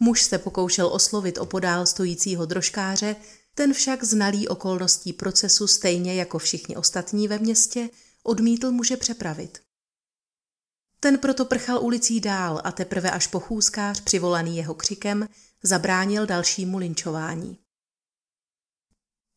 Muž 0.00 0.22
se 0.22 0.38
pokoušel 0.38 0.86
oslovit 0.86 1.38
opodál 1.38 1.86
stojícího 1.86 2.46
drožkáře, 2.46 3.16
ten 3.54 3.72
však 3.74 4.04
znalý 4.04 4.48
okolností 4.48 5.12
procesu 5.12 5.66
stejně 5.66 6.14
jako 6.14 6.38
všichni 6.38 6.76
ostatní 6.76 7.28
ve 7.28 7.38
městě 7.38 7.88
odmítl 8.26 8.72
muže 8.72 8.96
přepravit. 8.96 9.58
Ten 11.00 11.18
proto 11.18 11.44
prchal 11.44 11.84
ulicí 11.84 12.20
dál 12.20 12.60
a 12.64 12.72
teprve 12.72 13.10
až 13.10 13.26
pochůzkář, 13.26 14.00
přivolaný 14.00 14.56
jeho 14.56 14.74
křikem, 14.74 15.28
zabránil 15.62 16.26
dalšímu 16.26 16.78
linčování. 16.78 17.58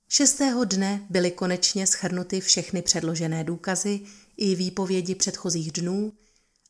Šestého 0.09 0.65
dne 0.65 1.07
byly 1.09 1.31
konečně 1.31 1.87
schrnuty 1.87 2.41
všechny 2.41 2.81
předložené 2.81 3.43
důkazy 3.43 4.05
i 4.37 4.55
výpovědi 4.55 5.15
předchozích 5.15 5.71
dnů 5.71 6.13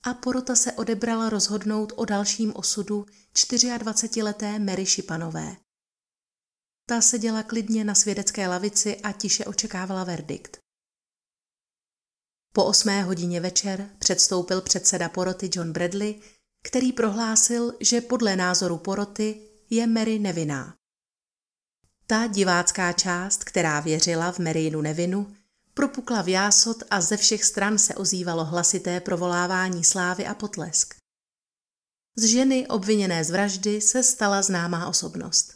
a 0.04 0.14
porota 0.14 0.56
se 0.56 0.72
odebrala 0.72 1.30
rozhodnout 1.30 1.94
o 1.96 2.06
dalším 2.06 2.54
osudu 2.56 3.06
24-leté 3.34 4.60
Mary 4.60 4.86
Šipanové. 4.86 5.56
Ta 6.86 7.02
seděla 7.02 7.44
klidně 7.44 7.84
na 7.84 7.96
svědecké 7.96 8.48
lavici 8.48 8.98
a 8.98 9.12
tiše 9.12 9.46
očekávala 9.46 10.04
verdikt. 10.04 10.69
Po 12.60 12.66
osmé 12.66 13.04
hodině 13.04 13.40
večer 13.40 13.90
předstoupil 14.00 14.62
předseda 14.62 15.10
poroty 15.10 15.50
John 15.54 15.74
Bradley, 15.74 16.22
který 16.64 16.92
prohlásil, 16.92 17.74
že 17.80 18.02
podle 18.02 18.36
názoru 18.36 18.78
poroty 18.78 19.42
je 19.70 19.88
Mary 19.88 20.20
nevinná. 20.20 20.76
Ta 22.08 22.28
divácká 22.28 22.94
část, 22.94 23.44
která 23.44 23.80
věřila 23.80 24.32
v 24.32 24.40
Marynu 24.40 24.82
nevinu, 24.82 25.36
propukla 25.74 26.22
v 26.22 26.28
jásot 26.28 26.84
a 26.90 27.02
ze 27.02 27.18
všech 27.18 27.44
stran 27.44 27.78
se 27.78 27.96
ozývalo 27.96 28.46
hlasité 28.46 29.00
provolávání 29.00 29.84
slávy 29.84 30.28
a 30.28 30.34
potlesk. 30.34 30.96
Z 32.16 32.24
ženy 32.24 32.68
obviněné 32.68 33.24
z 33.24 33.32
vraždy 33.32 33.82
se 33.82 34.04
stala 34.04 34.42
známá 34.42 34.88
osobnost. 34.88 35.54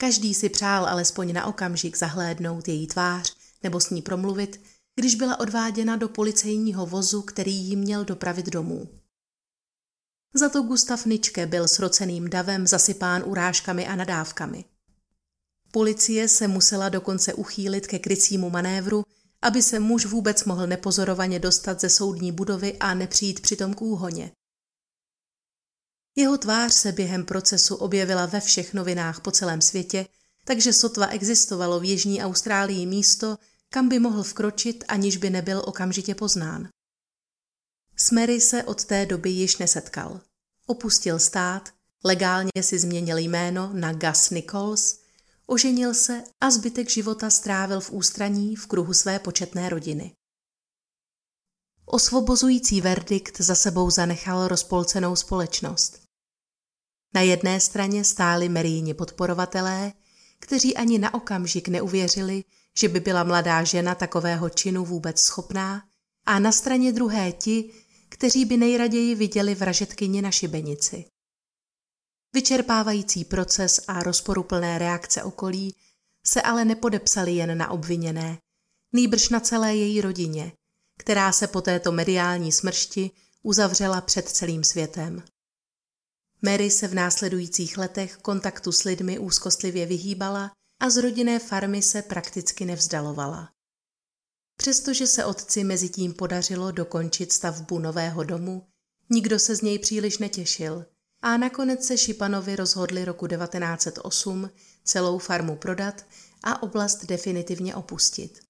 Každý 0.00 0.34
si 0.34 0.48
přál 0.48 0.86
alespoň 0.86 1.32
na 1.32 1.46
okamžik 1.46 1.96
zahlédnout 1.96 2.68
její 2.68 2.86
tvář 2.86 3.36
nebo 3.62 3.80
s 3.80 3.90
ní 3.90 4.02
promluvit, 4.02 4.60
když 4.98 5.14
byla 5.14 5.40
odváděna 5.40 5.96
do 5.96 6.08
policejního 6.08 6.86
vozu, 6.86 7.22
který 7.22 7.54
jí 7.54 7.76
měl 7.76 8.04
dopravit 8.04 8.46
domů. 8.46 8.88
Za 10.34 10.48
to 10.48 10.62
Gustav 10.62 11.06
Ničke 11.06 11.46
byl 11.46 11.68
sroceným 11.68 12.30
davem 12.30 12.66
zasypán 12.66 13.22
urážkami 13.26 13.86
a 13.86 13.96
nadávkami. 13.96 14.64
Policie 15.72 16.28
se 16.28 16.48
musela 16.48 16.88
dokonce 16.88 17.34
uchýlit 17.34 17.86
ke 17.86 17.98
krycímu 17.98 18.50
manévru, 18.50 19.04
aby 19.42 19.62
se 19.62 19.78
muž 19.78 20.06
vůbec 20.06 20.44
mohl 20.44 20.66
nepozorovaně 20.66 21.38
dostat 21.38 21.80
ze 21.80 21.90
soudní 21.90 22.32
budovy 22.32 22.76
a 22.78 22.94
nepřijít 22.94 23.40
přitom 23.40 23.74
k 23.74 23.82
úhoně. 23.82 24.32
Jeho 26.16 26.38
tvář 26.38 26.72
se 26.72 26.92
během 26.92 27.24
procesu 27.24 27.74
objevila 27.74 28.26
ve 28.26 28.40
všech 28.40 28.74
novinách 28.74 29.20
po 29.20 29.30
celém 29.30 29.60
světě, 29.60 30.06
takže 30.44 30.72
sotva 30.72 31.06
existovalo 31.06 31.80
v 31.80 31.84
Jižní 31.84 32.22
Austrálii 32.22 32.86
místo, 32.86 33.38
kam 33.70 33.88
by 33.88 33.98
mohl 33.98 34.22
vkročit, 34.22 34.84
aniž 34.88 35.16
by 35.16 35.30
nebyl 35.30 35.62
okamžitě 35.66 36.14
poznán. 36.14 36.68
S 37.96 38.10
Mary 38.10 38.40
se 38.40 38.64
od 38.64 38.84
té 38.84 39.06
doby 39.06 39.30
již 39.30 39.56
nesetkal. 39.56 40.20
Opustil 40.66 41.18
stát, 41.18 41.68
legálně 42.04 42.62
si 42.62 42.78
změnil 42.78 43.18
jméno 43.18 43.70
na 43.72 43.92
Gus 43.92 44.30
Nichols, 44.30 44.98
oženil 45.46 45.94
se 45.94 46.24
a 46.40 46.50
zbytek 46.50 46.90
života 46.90 47.30
strávil 47.30 47.80
v 47.80 47.90
ústraní 47.90 48.56
v 48.56 48.66
kruhu 48.66 48.94
své 48.94 49.18
početné 49.18 49.68
rodiny. 49.68 50.12
Osvobozující 51.84 52.80
verdikt 52.80 53.40
za 53.40 53.54
sebou 53.54 53.90
zanechal 53.90 54.48
rozpolcenou 54.48 55.16
společnost. 55.16 56.02
Na 57.14 57.20
jedné 57.20 57.60
straně 57.60 58.04
stáli 58.04 58.48
Meríni 58.48 58.94
podporovatelé, 58.94 59.92
kteří 60.38 60.76
ani 60.76 60.98
na 60.98 61.14
okamžik 61.14 61.68
neuvěřili, 61.68 62.44
že 62.80 62.88
by 62.88 63.00
byla 63.00 63.24
mladá 63.24 63.64
žena 63.64 63.94
takového 63.94 64.50
činu 64.50 64.84
vůbec 64.84 65.20
schopná, 65.20 65.82
a 66.26 66.38
na 66.38 66.52
straně 66.52 66.92
druhé 66.92 67.32
ti, 67.32 67.70
kteří 68.08 68.44
by 68.44 68.56
nejraději 68.56 69.14
viděli 69.14 69.54
vražetkyni 69.54 70.22
na 70.22 70.30
šibenici. 70.30 71.04
Vyčerpávající 72.34 73.24
proces 73.24 73.80
a 73.88 74.02
rozporuplné 74.02 74.78
reakce 74.78 75.22
okolí 75.22 75.76
se 76.26 76.42
ale 76.42 76.64
nepodepsaly 76.64 77.32
jen 77.32 77.58
na 77.58 77.70
obviněné, 77.70 78.38
nýbrž 78.92 79.28
na 79.28 79.40
celé 79.40 79.76
její 79.76 80.00
rodině, 80.00 80.52
která 80.98 81.32
se 81.32 81.46
po 81.46 81.60
této 81.60 81.92
mediální 81.92 82.52
smršti 82.52 83.10
uzavřela 83.42 84.00
před 84.00 84.28
celým 84.28 84.64
světem. 84.64 85.22
Mary 86.42 86.70
se 86.70 86.88
v 86.88 86.94
následujících 86.94 87.78
letech 87.78 88.16
kontaktu 88.16 88.72
s 88.72 88.84
lidmi 88.84 89.18
úzkostlivě 89.18 89.86
vyhýbala 89.86 90.52
a 90.80 90.90
z 90.90 90.96
rodinné 90.96 91.38
farmy 91.38 91.82
se 91.82 92.02
prakticky 92.02 92.64
nevzdalovala. 92.64 93.52
Přestože 94.56 95.06
se 95.06 95.24
otci 95.24 95.64
mezi 95.64 95.88
tím 95.88 96.14
podařilo 96.14 96.70
dokončit 96.70 97.32
stavbu 97.32 97.78
nového 97.78 98.24
domu, 98.24 98.66
nikdo 99.10 99.38
se 99.38 99.56
z 99.56 99.62
něj 99.62 99.78
příliš 99.78 100.18
netěšil 100.18 100.84
a 101.22 101.36
nakonec 101.36 101.86
se 101.86 101.98
Šipanovi 101.98 102.56
rozhodli 102.56 103.04
roku 103.04 103.26
1908 103.26 104.50
celou 104.84 105.18
farmu 105.18 105.56
prodat 105.56 106.06
a 106.42 106.62
oblast 106.62 107.06
definitivně 107.06 107.74
opustit. 107.74 108.40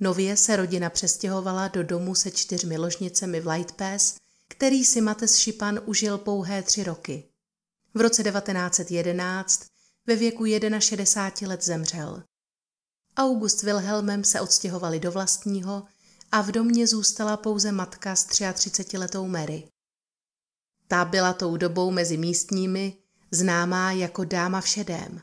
Nově 0.00 0.36
se 0.36 0.56
rodina 0.56 0.90
přestěhovala 0.90 1.68
do 1.68 1.82
domu 1.82 2.14
se 2.14 2.30
čtyřmi 2.30 2.78
ložnicemi 2.78 3.40
v 3.40 3.46
Light 3.46 3.72
Pass, 3.76 4.16
který 4.48 4.84
si 4.84 5.00
Mates 5.00 5.36
Šipan 5.36 5.80
užil 5.84 6.18
pouhé 6.18 6.62
tři 6.62 6.84
roky. 6.84 7.24
V 7.94 8.00
roce 8.00 8.22
1911 8.22 9.66
ve 10.10 10.16
věku 10.16 10.44
61 10.78 11.48
let 11.48 11.64
zemřel. 11.64 12.22
August 13.16 13.62
Wilhelmem 13.62 14.24
se 14.24 14.40
odstěhovali 14.40 15.00
do 15.00 15.12
vlastního 15.12 15.82
a 16.32 16.40
v 16.42 16.52
domě 16.52 16.86
zůstala 16.86 17.36
pouze 17.36 17.72
matka 17.72 18.16
s 18.16 18.26
33-letou 18.26 19.28
Mary. 19.28 19.68
Ta 20.88 21.04
byla 21.04 21.32
tou 21.32 21.56
dobou 21.56 21.90
mezi 21.90 22.16
místními 22.16 22.96
známá 23.30 23.92
jako 23.92 24.24
dáma 24.24 24.60
v 24.60 24.68
šedém. 24.68 25.22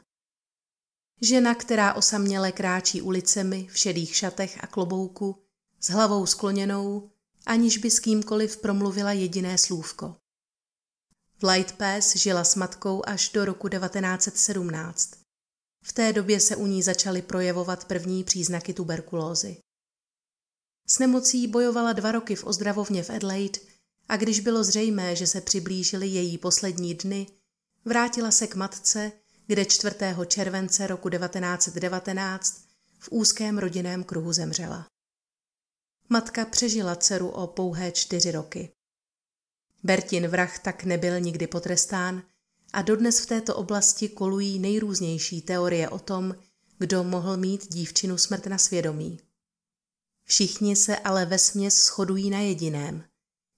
Žena, 1.22 1.56
která 1.56 1.94
osaměle 1.94 2.52
kráčí 2.52 3.02
ulicemi 3.02 3.68
v 3.72 3.78
šedých 3.78 4.16
šatech 4.16 4.64
a 4.64 4.68
klobouku, 4.68 5.44
s 5.80 5.90
hlavou 5.90 6.26
skloněnou, 6.26 7.10
aniž 7.46 7.78
by 7.78 7.92
s 7.92 8.00
kýmkoliv 8.00 8.58
promluvila 8.58 9.12
jediné 9.12 9.58
slůvko. 9.58 10.16
Light 11.44 11.72
Pass 11.72 12.16
žila 12.16 12.44
s 12.44 12.56
matkou 12.56 13.02
až 13.06 13.30
do 13.30 13.46
roku 13.46 13.70
1917. 13.70 15.12
V 15.84 15.94
té 15.94 16.14
době 16.14 16.40
se 16.40 16.56
u 16.56 16.66
ní 16.66 16.84
začaly 16.84 17.22
projevovat 17.22 17.86
první 17.86 18.24
příznaky 18.24 18.74
tuberkulózy. 18.74 19.58
S 20.88 21.00
nemocí 21.00 21.48
bojovala 21.48 21.94
dva 21.94 22.12
roky 22.12 22.36
v 22.36 22.44
ozdravovně 22.44 23.04
v 23.04 23.10
Adelaide 23.10 23.60
a 24.10 24.18
když 24.18 24.40
bylo 24.40 24.64
zřejmé, 24.64 25.16
že 25.16 25.28
se 25.28 25.42
přiblížily 25.42 26.08
její 26.08 26.38
poslední 26.38 26.94
dny, 26.94 27.28
vrátila 27.86 28.32
se 28.32 28.48
k 28.48 28.56
matce, 28.56 29.12
kde 29.48 29.66
4. 29.66 29.96
července 30.28 30.88
roku 30.88 31.10
1919 31.10 32.62
v 33.00 33.10
úzkém 33.12 33.58
rodinném 33.58 34.04
kruhu 34.04 34.34
zemřela. 34.34 34.88
Matka 36.10 36.46
přežila 36.46 36.96
dceru 36.96 37.30
o 37.30 37.48
pouhé 37.48 37.92
čtyři 37.92 38.32
roky. 38.32 38.77
Bertin 39.88 40.28
vrah 40.28 40.60
tak 40.60 40.84
nebyl 40.84 41.20
nikdy 41.20 41.48
potrestán 41.48 42.24
a 42.74 42.82
dodnes 42.82 43.20
v 43.20 43.26
této 43.26 43.56
oblasti 43.56 44.10
kolují 44.10 44.60
nejrůznější 44.60 45.42
teorie 45.42 45.90
o 45.90 46.00
tom, 46.00 46.36
kdo 46.78 47.04
mohl 47.04 47.38
mít 47.38 47.74
dívčinu 47.74 48.18
smrt 48.18 48.46
na 48.46 48.58
svědomí. 48.58 49.20
Všichni 50.24 50.76
se 50.76 50.98
ale 50.98 51.26
ve 51.26 51.40
směs 51.40 51.86
shodují 51.86 52.30
na 52.30 52.40
jediném, 52.40 53.04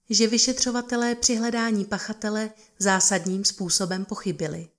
že 0.09 0.27
vyšetřovatelé 0.27 1.15
při 1.15 1.35
hledání 1.35 1.85
pachatele 1.85 2.51
zásadním 2.79 3.45
způsobem 3.45 4.05
pochybili. 4.05 4.69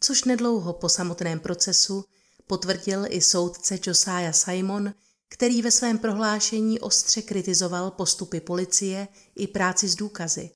Což 0.00 0.24
nedlouho 0.24 0.72
po 0.72 0.88
samotném 0.88 1.40
procesu 1.40 2.04
potvrdil 2.46 3.04
i 3.08 3.20
soudce 3.20 3.78
Josiah 3.86 4.34
Simon, 4.34 4.94
který 5.28 5.62
ve 5.62 5.70
svém 5.70 5.98
prohlášení 5.98 6.80
ostře 6.80 7.22
kritizoval 7.22 7.90
postupy 7.90 8.40
policie 8.40 9.08
i 9.34 9.46
práci 9.46 9.88
s 9.88 9.94
důkazy. 9.94 10.50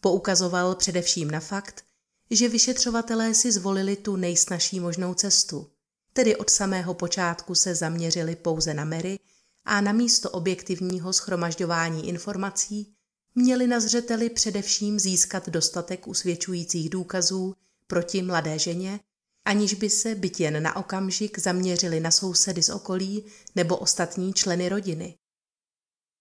Poukazoval 0.00 0.74
především 0.74 1.30
na 1.30 1.40
fakt, 1.40 1.84
že 2.30 2.48
vyšetřovatelé 2.48 3.34
si 3.34 3.52
zvolili 3.52 3.96
tu 3.96 4.16
nejsnažší 4.16 4.80
možnou 4.80 5.14
cestu, 5.14 5.70
tedy 6.12 6.36
od 6.36 6.50
samého 6.50 6.94
počátku 6.94 7.54
se 7.54 7.74
zaměřili 7.74 8.36
pouze 8.36 8.74
na 8.74 8.84
Mary 8.84 9.18
a 9.64 9.80
na 9.80 9.92
místo 9.92 10.30
objektivního 10.30 11.12
schromažďování 11.12 12.08
informací 12.08 12.94
měli 13.34 13.66
na 13.66 13.80
zřeteli 13.80 14.30
především 14.30 14.98
získat 15.00 15.48
dostatek 15.48 16.06
usvědčujících 16.06 16.90
důkazů 16.90 17.54
proti 17.86 18.22
mladé 18.22 18.58
ženě, 18.58 19.00
aniž 19.44 19.74
by 19.74 19.90
se 19.90 20.14
byt 20.14 20.40
jen 20.40 20.62
na 20.62 20.76
okamžik 20.76 21.38
zaměřili 21.38 22.00
na 22.00 22.10
sousedy 22.10 22.62
z 22.62 22.68
okolí 22.68 23.24
nebo 23.54 23.76
ostatní 23.76 24.32
členy 24.32 24.68
rodiny. 24.68 25.16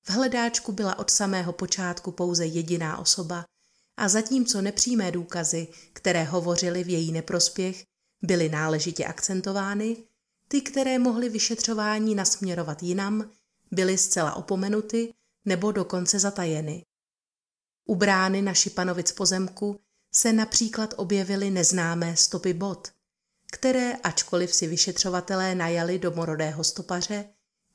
V 0.04 0.10
hledáčku 0.10 0.72
byla 0.72 1.00
od 1.00 1.10
samého 1.10 1.54
počátku 1.54 2.12
pouze 2.12 2.46
jediná 2.46 2.98
osoba 2.98 3.46
a 4.00 4.08
zatímco 4.08 4.62
nepřímé 4.62 5.12
důkazy, 5.12 5.68
které 5.94 6.24
hovořily 6.24 6.84
v 6.84 6.90
její 6.90 7.12
neprospěch, 7.12 7.86
byly 8.22 8.50
náležitě 8.50 9.06
akcentovány, 9.06 9.98
ty, 10.48 10.62
které 10.62 11.00
mohly 11.00 11.30
vyšetřování 11.30 12.16
nasměrovat 12.16 12.84
jinam, 12.84 13.30
byly 13.72 13.98
zcela 13.98 14.36
opomenuty 14.36 15.14
nebo 15.46 15.72
dokonce 15.72 16.20
zatajeny. 16.20 16.86
U 17.86 17.96
brány 17.96 18.42
na 18.42 18.54
Šipanovic 18.54 19.12
pozemku 19.12 19.80
se 20.12 20.34
například 20.34 20.94
objevily 20.98 21.50
neznámé 21.50 22.18
stopy 22.18 22.54
bot, 22.54 22.88
které, 23.52 23.94
ačkoliv 23.94 24.56
si 24.56 24.68
vyšetřovatelé 24.68 25.56
najali 25.56 26.00
domorodého 26.00 26.64
stopaře, 26.64 27.26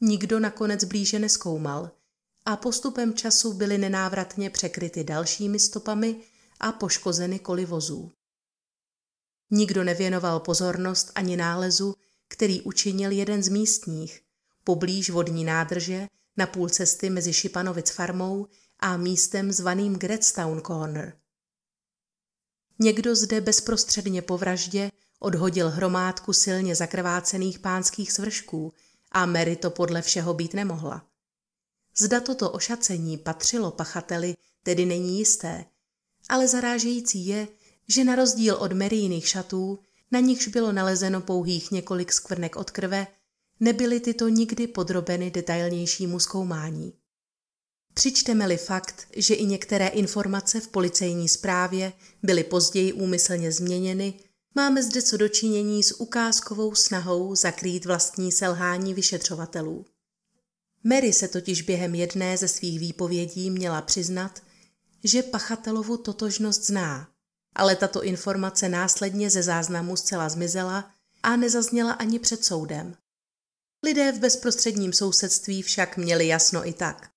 nikdo 0.00 0.40
nakonec 0.40 0.84
blíže 0.84 1.18
neskoumal 1.18 1.90
a 2.44 2.56
postupem 2.56 3.14
času 3.14 3.52
byly 3.52 3.78
nenávratně 3.78 4.50
překryty 4.50 5.04
dalšími 5.04 5.58
stopami 5.58 6.20
a 6.60 6.72
poškozeny 6.72 7.38
koly 7.38 7.64
vozů. 7.64 8.12
Nikdo 9.50 9.84
nevěnoval 9.84 10.40
pozornost 10.40 11.12
ani 11.14 11.36
nálezu, 11.36 11.94
který 12.28 12.60
učinil 12.60 13.10
jeden 13.10 13.42
z 13.42 13.48
místních, 13.48 14.20
poblíž 14.64 15.10
vodní 15.10 15.44
nádrže 15.44 16.08
na 16.36 16.46
půl 16.46 16.68
cesty 16.68 17.10
mezi 17.10 17.32
Šipanovic 17.32 17.90
farmou 17.90 18.46
a 18.80 18.96
místem 18.96 19.52
zvaným 19.52 19.94
Gretstown 19.94 20.60
Corner. 20.60 21.18
Někdo 22.78 23.16
zde 23.16 23.40
bezprostředně 23.40 24.22
po 24.22 24.38
vraždě 24.38 24.90
odhodil 25.18 25.70
hromádku 25.70 26.32
silně 26.32 26.76
zakrvácených 26.76 27.58
pánských 27.58 28.12
svršků 28.12 28.72
a 29.12 29.26
Mary 29.26 29.56
to 29.56 29.70
podle 29.70 30.02
všeho 30.02 30.34
být 30.34 30.54
nemohla. 30.54 31.13
Zda 31.98 32.20
toto 32.20 32.50
ošacení 32.50 33.18
patřilo 33.18 33.70
pachateli, 33.70 34.34
tedy 34.62 34.86
není 34.86 35.18
jisté, 35.18 35.64
ale 36.28 36.48
zarážející 36.48 37.26
je, 37.26 37.48
že 37.88 38.04
na 38.04 38.16
rozdíl 38.16 38.54
od 38.54 38.72
Maryjiných 38.72 39.28
šatů, 39.28 39.78
na 40.10 40.20
nichž 40.20 40.48
bylo 40.48 40.72
nalezeno 40.72 41.20
pouhých 41.20 41.70
několik 41.70 42.12
skvrnek 42.12 42.56
od 42.56 42.70
krve, 42.70 43.06
nebyly 43.60 44.00
tyto 44.00 44.28
nikdy 44.28 44.66
podrobeny 44.66 45.30
detailnějšímu 45.30 46.20
zkoumání. 46.20 46.92
Přičteme-li 47.94 48.56
fakt, 48.56 49.06
že 49.16 49.34
i 49.34 49.44
některé 49.44 49.88
informace 49.88 50.60
v 50.60 50.68
policejní 50.68 51.28
zprávě 51.28 51.92
byly 52.22 52.44
později 52.44 52.92
úmyslně 52.92 53.52
změněny, 53.52 54.14
máme 54.54 54.82
zde 54.82 55.02
co 55.02 55.16
dočinění 55.16 55.82
s 55.82 56.00
ukázkovou 56.00 56.74
snahou 56.74 57.34
zakrýt 57.34 57.84
vlastní 57.84 58.32
selhání 58.32 58.94
vyšetřovatelů. 58.94 59.86
Mary 60.84 61.12
se 61.12 61.28
totiž 61.28 61.62
během 61.62 61.94
jedné 61.94 62.36
ze 62.36 62.48
svých 62.48 62.78
výpovědí 62.78 63.50
měla 63.50 63.82
přiznat, 63.82 64.42
že 65.04 65.22
pachatelovu 65.22 65.96
totožnost 65.96 66.66
zná, 66.66 67.08
ale 67.54 67.76
tato 67.76 68.02
informace 68.02 68.68
následně 68.68 69.30
ze 69.30 69.42
záznamu 69.42 69.96
zcela 69.96 70.28
zmizela 70.28 70.94
a 71.22 71.36
nezazněla 71.36 71.92
ani 71.92 72.18
před 72.18 72.44
soudem. 72.44 72.96
Lidé 73.82 74.12
v 74.12 74.18
bezprostředním 74.18 74.92
sousedství 74.92 75.62
však 75.62 75.96
měli 75.96 76.26
jasno 76.26 76.68
i 76.68 76.72
tak. 76.72 77.10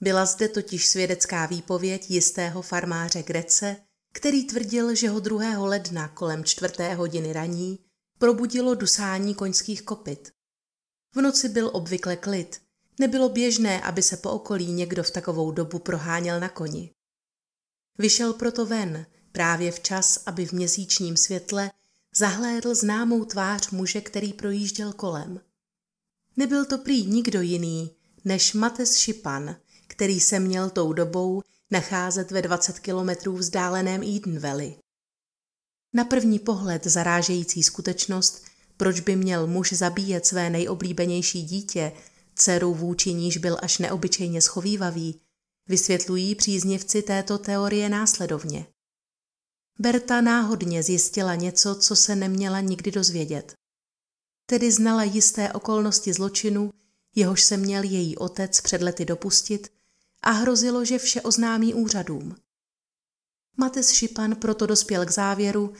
Byla 0.00 0.26
zde 0.26 0.48
totiž 0.48 0.86
svědecká 0.86 1.46
výpověď 1.46 2.10
jistého 2.10 2.62
farmáře 2.62 3.22
Grece, 3.22 3.76
který 4.12 4.44
tvrdil, 4.44 4.94
že 4.94 5.08
ho 5.08 5.20
2. 5.20 5.58
ledna 5.58 6.08
kolem 6.08 6.44
čtvrté 6.44 6.94
hodiny 6.94 7.32
raní 7.32 7.78
probudilo 8.18 8.74
dusání 8.74 9.34
koňských 9.34 9.82
kopyt. 9.82 10.33
V 11.14 11.20
noci 11.20 11.48
byl 11.48 11.70
obvykle 11.72 12.16
klid. 12.16 12.60
Nebylo 13.00 13.28
běžné, 13.28 13.80
aby 13.80 14.02
se 14.02 14.16
po 14.16 14.30
okolí 14.30 14.72
někdo 14.72 15.02
v 15.02 15.10
takovou 15.10 15.50
dobu 15.50 15.78
proháněl 15.78 16.40
na 16.40 16.48
koni. 16.48 16.90
Vyšel 17.98 18.32
proto 18.32 18.66
ven, 18.66 19.06
právě 19.32 19.72
včas, 19.72 20.18
aby 20.26 20.46
v 20.46 20.52
měsíčním 20.52 21.16
světle 21.16 21.70
zahlédl 22.16 22.74
známou 22.74 23.24
tvář 23.24 23.70
muže, 23.70 24.00
který 24.00 24.32
projížděl 24.32 24.92
kolem. 24.92 25.40
Nebyl 26.36 26.64
to 26.64 26.78
prý 26.78 27.06
nikdo 27.06 27.40
jiný, 27.40 27.90
než 28.24 28.52
Mates 28.52 28.96
Šipan, 28.96 29.56
který 29.86 30.20
se 30.20 30.40
měl 30.40 30.70
tou 30.70 30.92
dobou 30.92 31.42
nacházet 31.70 32.30
ve 32.30 32.42
20 32.42 32.78
kilometrů 32.78 33.36
vzdáleném 33.36 34.02
Eden 34.02 34.38
Valley. 34.38 34.76
Na 35.92 36.04
první 36.04 36.38
pohled 36.38 36.84
zarážející 36.84 37.62
skutečnost, 37.62 38.44
proč 38.76 39.00
by 39.00 39.16
měl 39.16 39.46
muž 39.46 39.72
zabíjet 39.72 40.26
své 40.26 40.50
nejoblíbenější 40.50 41.42
dítě, 41.42 41.92
dceru 42.34 42.74
vůči 42.74 43.12
níž 43.14 43.36
byl 43.36 43.56
až 43.62 43.78
neobyčejně 43.78 44.40
schovývavý, 44.42 45.20
vysvětlují 45.68 46.34
příznivci 46.34 47.02
této 47.02 47.38
teorie 47.38 47.88
následovně. 47.88 48.66
Berta 49.78 50.20
náhodně 50.20 50.82
zjistila 50.82 51.34
něco, 51.34 51.74
co 51.74 51.96
se 51.96 52.16
neměla 52.16 52.60
nikdy 52.60 52.90
dozvědět. 52.90 53.54
Tedy 54.46 54.72
znala 54.72 55.04
jisté 55.04 55.52
okolnosti 55.52 56.12
zločinu, 56.12 56.72
jehož 57.14 57.42
se 57.42 57.56
měl 57.56 57.82
její 57.82 58.16
otec 58.16 58.60
před 58.60 58.82
lety 58.82 59.04
dopustit 59.04 59.72
a 60.22 60.30
hrozilo, 60.30 60.84
že 60.84 60.98
vše 60.98 61.20
oznámí 61.22 61.74
úřadům. 61.74 62.36
Mates 63.56 63.90
Šipan 63.90 64.36
proto 64.36 64.66
dospěl 64.66 65.06
k 65.06 65.10
závěru, 65.10 65.72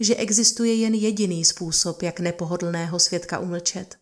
že 0.00 0.16
existuje 0.16 0.74
jen 0.74 0.94
jediný 0.94 1.44
způsob, 1.44 2.02
jak 2.02 2.20
nepohodlného 2.20 2.98
svědka 2.98 3.38
umlčet. 3.38 3.96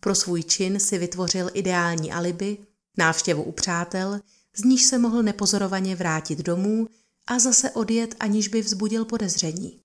Pro 0.00 0.14
svůj 0.14 0.42
čin 0.42 0.80
si 0.80 0.98
vytvořil 0.98 1.50
ideální 1.54 2.12
alibi, 2.12 2.58
návštěvu 2.96 3.42
u 3.42 3.52
přátel, 3.52 4.20
z 4.56 4.64
níž 4.64 4.82
se 4.82 4.98
mohl 4.98 5.22
nepozorovaně 5.22 5.96
vrátit 5.96 6.38
domů 6.38 6.88
a 7.26 7.38
zase 7.38 7.70
odjet, 7.70 8.14
aniž 8.20 8.48
by 8.48 8.62
vzbudil 8.62 9.04
podezření. 9.04 9.80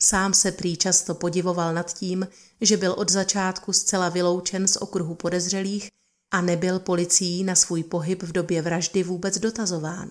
Sám 0.00 0.34
se 0.34 0.52
prý 0.52 0.76
často 0.76 1.14
podivoval 1.14 1.74
nad 1.74 1.94
tím, 1.94 2.28
že 2.60 2.76
byl 2.76 2.92
od 2.92 3.10
začátku 3.10 3.72
zcela 3.72 4.08
vyloučen 4.08 4.68
z 4.68 4.76
okruhu 4.76 5.14
podezřelých 5.14 5.90
a 6.30 6.40
nebyl 6.40 6.78
policií 6.78 7.44
na 7.44 7.54
svůj 7.54 7.82
pohyb 7.82 8.22
v 8.22 8.32
době 8.32 8.62
vraždy 8.62 9.02
vůbec 9.02 9.38
dotazován. 9.38 10.10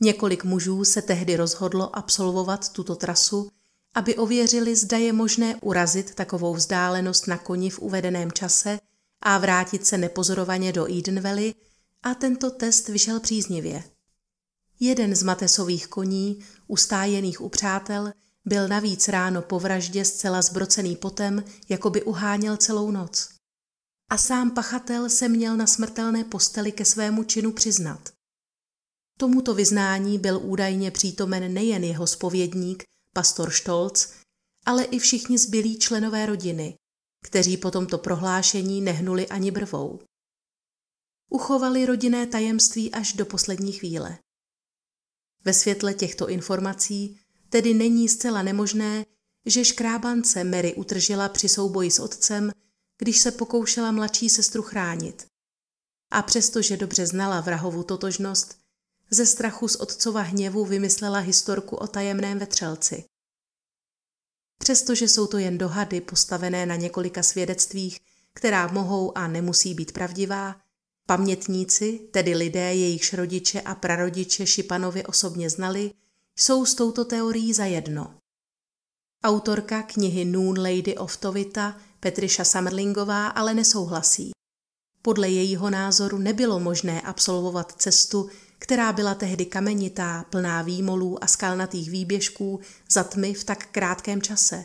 Několik 0.00 0.44
mužů 0.44 0.84
se 0.84 1.02
tehdy 1.02 1.36
rozhodlo 1.36 1.96
absolvovat 1.96 2.72
tuto 2.72 2.96
trasu, 2.96 3.50
aby 3.94 4.16
ověřili, 4.16 4.76
zda 4.76 4.98
je 4.98 5.12
možné 5.12 5.56
urazit 5.62 6.14
takovou 6.14 6.54
vzdálenost 6.54 7.26
na 7.26 7.38
koni 7.38 7.70
v 7.70 7.78
uvedeném 7.78 8.32
čase 8.32 8.78
a 9.20 9.38
vrátit 9.38 9.86
se 9.86 9.98
nepozorovaně 9.98 10.72
do 10.72 10.98
Eden 10.98 11.20
Valley 11.20 11.54
a 12.02 12.14
tento 12.14 12.50
test 12.50 12.88
vyšel 12.88 13.20
příznivě. 13.20 13.84
Jeden 14.80 15.14
z 15.14 15.22
Matesových 15.22 15.86
koní, 15.86 16.44
ustájených 16.66 17.40
u 17.40 17.48
přátel, 17.48 18.12
byl 18.44 18.68
navíc 18.68 19.08
ráno 19.08 19.42
po 19.42 19.60
vraždě 19.60 20.04
zcela 20.04 20.42
zbrocený 20.42 20.96
potem, 20.96 21.44
jako 21.68 21.90
by 21.90 22.02
uháněl 22.02 22.56
celou 22.56 22.90
noc. 22.90 23.28
a 24.10 24.18
sám 24.18 24.50
pachatel 24.50 25.08
se 25.08 25.28
měl 25.28 25.56
na 25.56 25.66
smrtelné 25.66 26.24
posteli 26.24 26.72
ke 26.72 26.84
svému 26.84 27.24
činu 27.24 27.52
přiznat. 27.52 28.15
Tomuto 29.18 29.54
vyznání 29.54 30.18
byl 30.18 30.40
údajně 30.42 30.90
přítomen 30.90 31.54
nejen 31.54 31.84
jeho 31.84 32.06
spovědník, 32.06 32.84
pastor 33.12 33.50
Stolz, 33.50 34.12
ale 34.66 34.84
i 34.84 34.98
všichni 34.98 35.38
zbylí 35.38 35.78
členové 35.78 36.26
rodiny, 36.26 36.76
kteří 37.24 37.56
po 37.56 37.70
tomto 37.70 37.98
prohlášení 37.98 38.80
nehnuli 38.80 39.28
ani 39.28 39.50
brvou. 39.50 40.00
Uchovali 41.30 41.86
rodinné 41.86 42.26
tajemství 42.26 42.92
až 42.92 43.12
do 43.12 43.26
poslední 43.26 43.72
chvíle. 43.72 44.18
Ve 45.44 45.52
světle 45.52 45.94
těchto 45.94 46.28
informací 46.28 47.20
tedy 47.48 47.74
není 47.74 48.08
zcela 48.08 48.42
nemožné, 48.42 49.06
že 49.46 49.64
škrábance 49.64 50.44
Mary 50.44 50.74
utržila 50.74 51.28
při 51.28 51.48
souboji 51.48 51.90
s 51.90 51.98
otcem, 51.98 52.52
když 52.98 53.18
se 53.18 53.30
pokoušela 53.30 53.92
mladší 53.92 54.28
sestru 54.28 54.62
chránit. 54.62 55.26
A 56.10 56.22
přestože 56.22 56.76
dobře 56.76 57.06
znala 57.06 57.40
vrahovu 57.40 57.82
totožnost, 57.82 58.65
ze 59.10 59.26
strachu 59.26 59.68
z 59.68 59.76
otcova 59.76 60.22
hněvu 60.22 60.64
vymyslela 60.64 61.18
historku 61.18 61.76
o 61.76 61.86
tajemném 61.86 62.38
vetřelci. 62.38 63.04
Přestože 64.58 65.08
jsou 65.08 65.26
to 65.26 65.38
jen 65.38 65.58
dohady 65.58 66.00
postavené 66.00 66.66
na 66.66 66.76
několika 66.76 67.22
svědectvích, 67.22 68.00
která 68.32 68.66
mohou 68.66 69.18
a 69.18 69.26
nemusí 69.26 69.74
být 69.74 69.92
pravdivá, 69.92 70.56
pamětníci, 71.06 72.00
tedy 72.10 72.34
lidé, 72.34 72.74
jejichž 72.74 73.12
rodiče 73.12 73.60
a 73.60 73.74
prarodiče 73.74 74.46
Šipanovi 74.46 75.04
osobně 75.04 75.50
znali, 75.50 75.90
jsou 76.36 76.66
s 76.66 76.74
touto 76.74 77.04
teorií 77.04 77.52
zajedno. 77.52 78.14
Autorka 79.24 79.82
knihy 79.82 80.24
Noon 80.24 80.58
Lady 80.58 80.96
of 80.96 81.16
Tovita 81.16 81.76
Petriša 82.00 82.44
Samrlingová 82.44 83.28
ale 83.28 83.54
nesouhlasí. 83.54 84.30
Podle 85.02 85.28
jejího 85.28 85.70
názoru 85.70 86.18
nebylo 86.18 86.60
možné 86.60 87.00
absolvovat 87.00 87.72
cestu, 87.72 88.30
která 88.58 88.92
byla 88.92 89.14
tehdy 89.14 89.46
kamenitá, 89.46 90.24
plná 90.30 90.62
výmolů 90.62 91.24
a 91.24 91.26
skalnatých 91.26 91.90
výběžků 91.90 92.60
za 92.90 93.04
tmy 93.04 93.34
v 93.34 93.44
tak 93.44 93.66
krátkém 93.66 94.22
čase. 94.22 94.64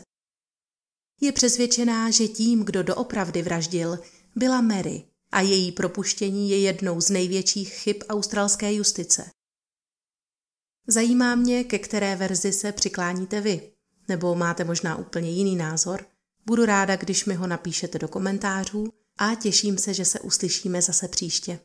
Je 1.20 1.32
přesvědčená, 1.32 2.10
že 2.10 2.28
tím, 2.28 2.64
kdo 2.64 2.82
doopravdy 2.82 3.42
vraždil, 3.42 3.98
byla 4.36 4.60
Mary 4.60 5.04
a 5.32 5.40
její 5.40 5.72
propuštění 5.72 6.50
je 6.50 6.60
jednou 6.60 7.00
z 7.00 7.10
největších 7.10 7.74
chyb 7.74 7.96
australské 8.08 8.74
justice. 8.74 9.30
Zajímá 10.86 11.34
mě, 11.34 11.64
ke 11.64 11.78
které 11.78 12.16
verzi 12.16 12.52
se 12.52 12.72
přikláníte 12.72 13.40
vy, 13.40 13.72
nebo 14.08 14.34
máte 14.34 14.64
možná 14.64 14.96
úplně 14.96 15.30
jiný 15.30 15.56
názor. 15.56 16.06
Budu 16.46 16.64
ráda, 16.64 16.96
když 16.96 17.24
mi 17.24 17.34
ho 17.34 17.46
napíšete 17.46 17.98
do 17.98 18.08
komentářů 18.08 18.92
a 19.18 19.34
těším 19.34 19.78
se, 19.78 19.94
že 19.94 20.04
se 20.04 20.20
uslyšíme 20.20 20.82
zase 20.82 21.08
příště. 21.08 21.60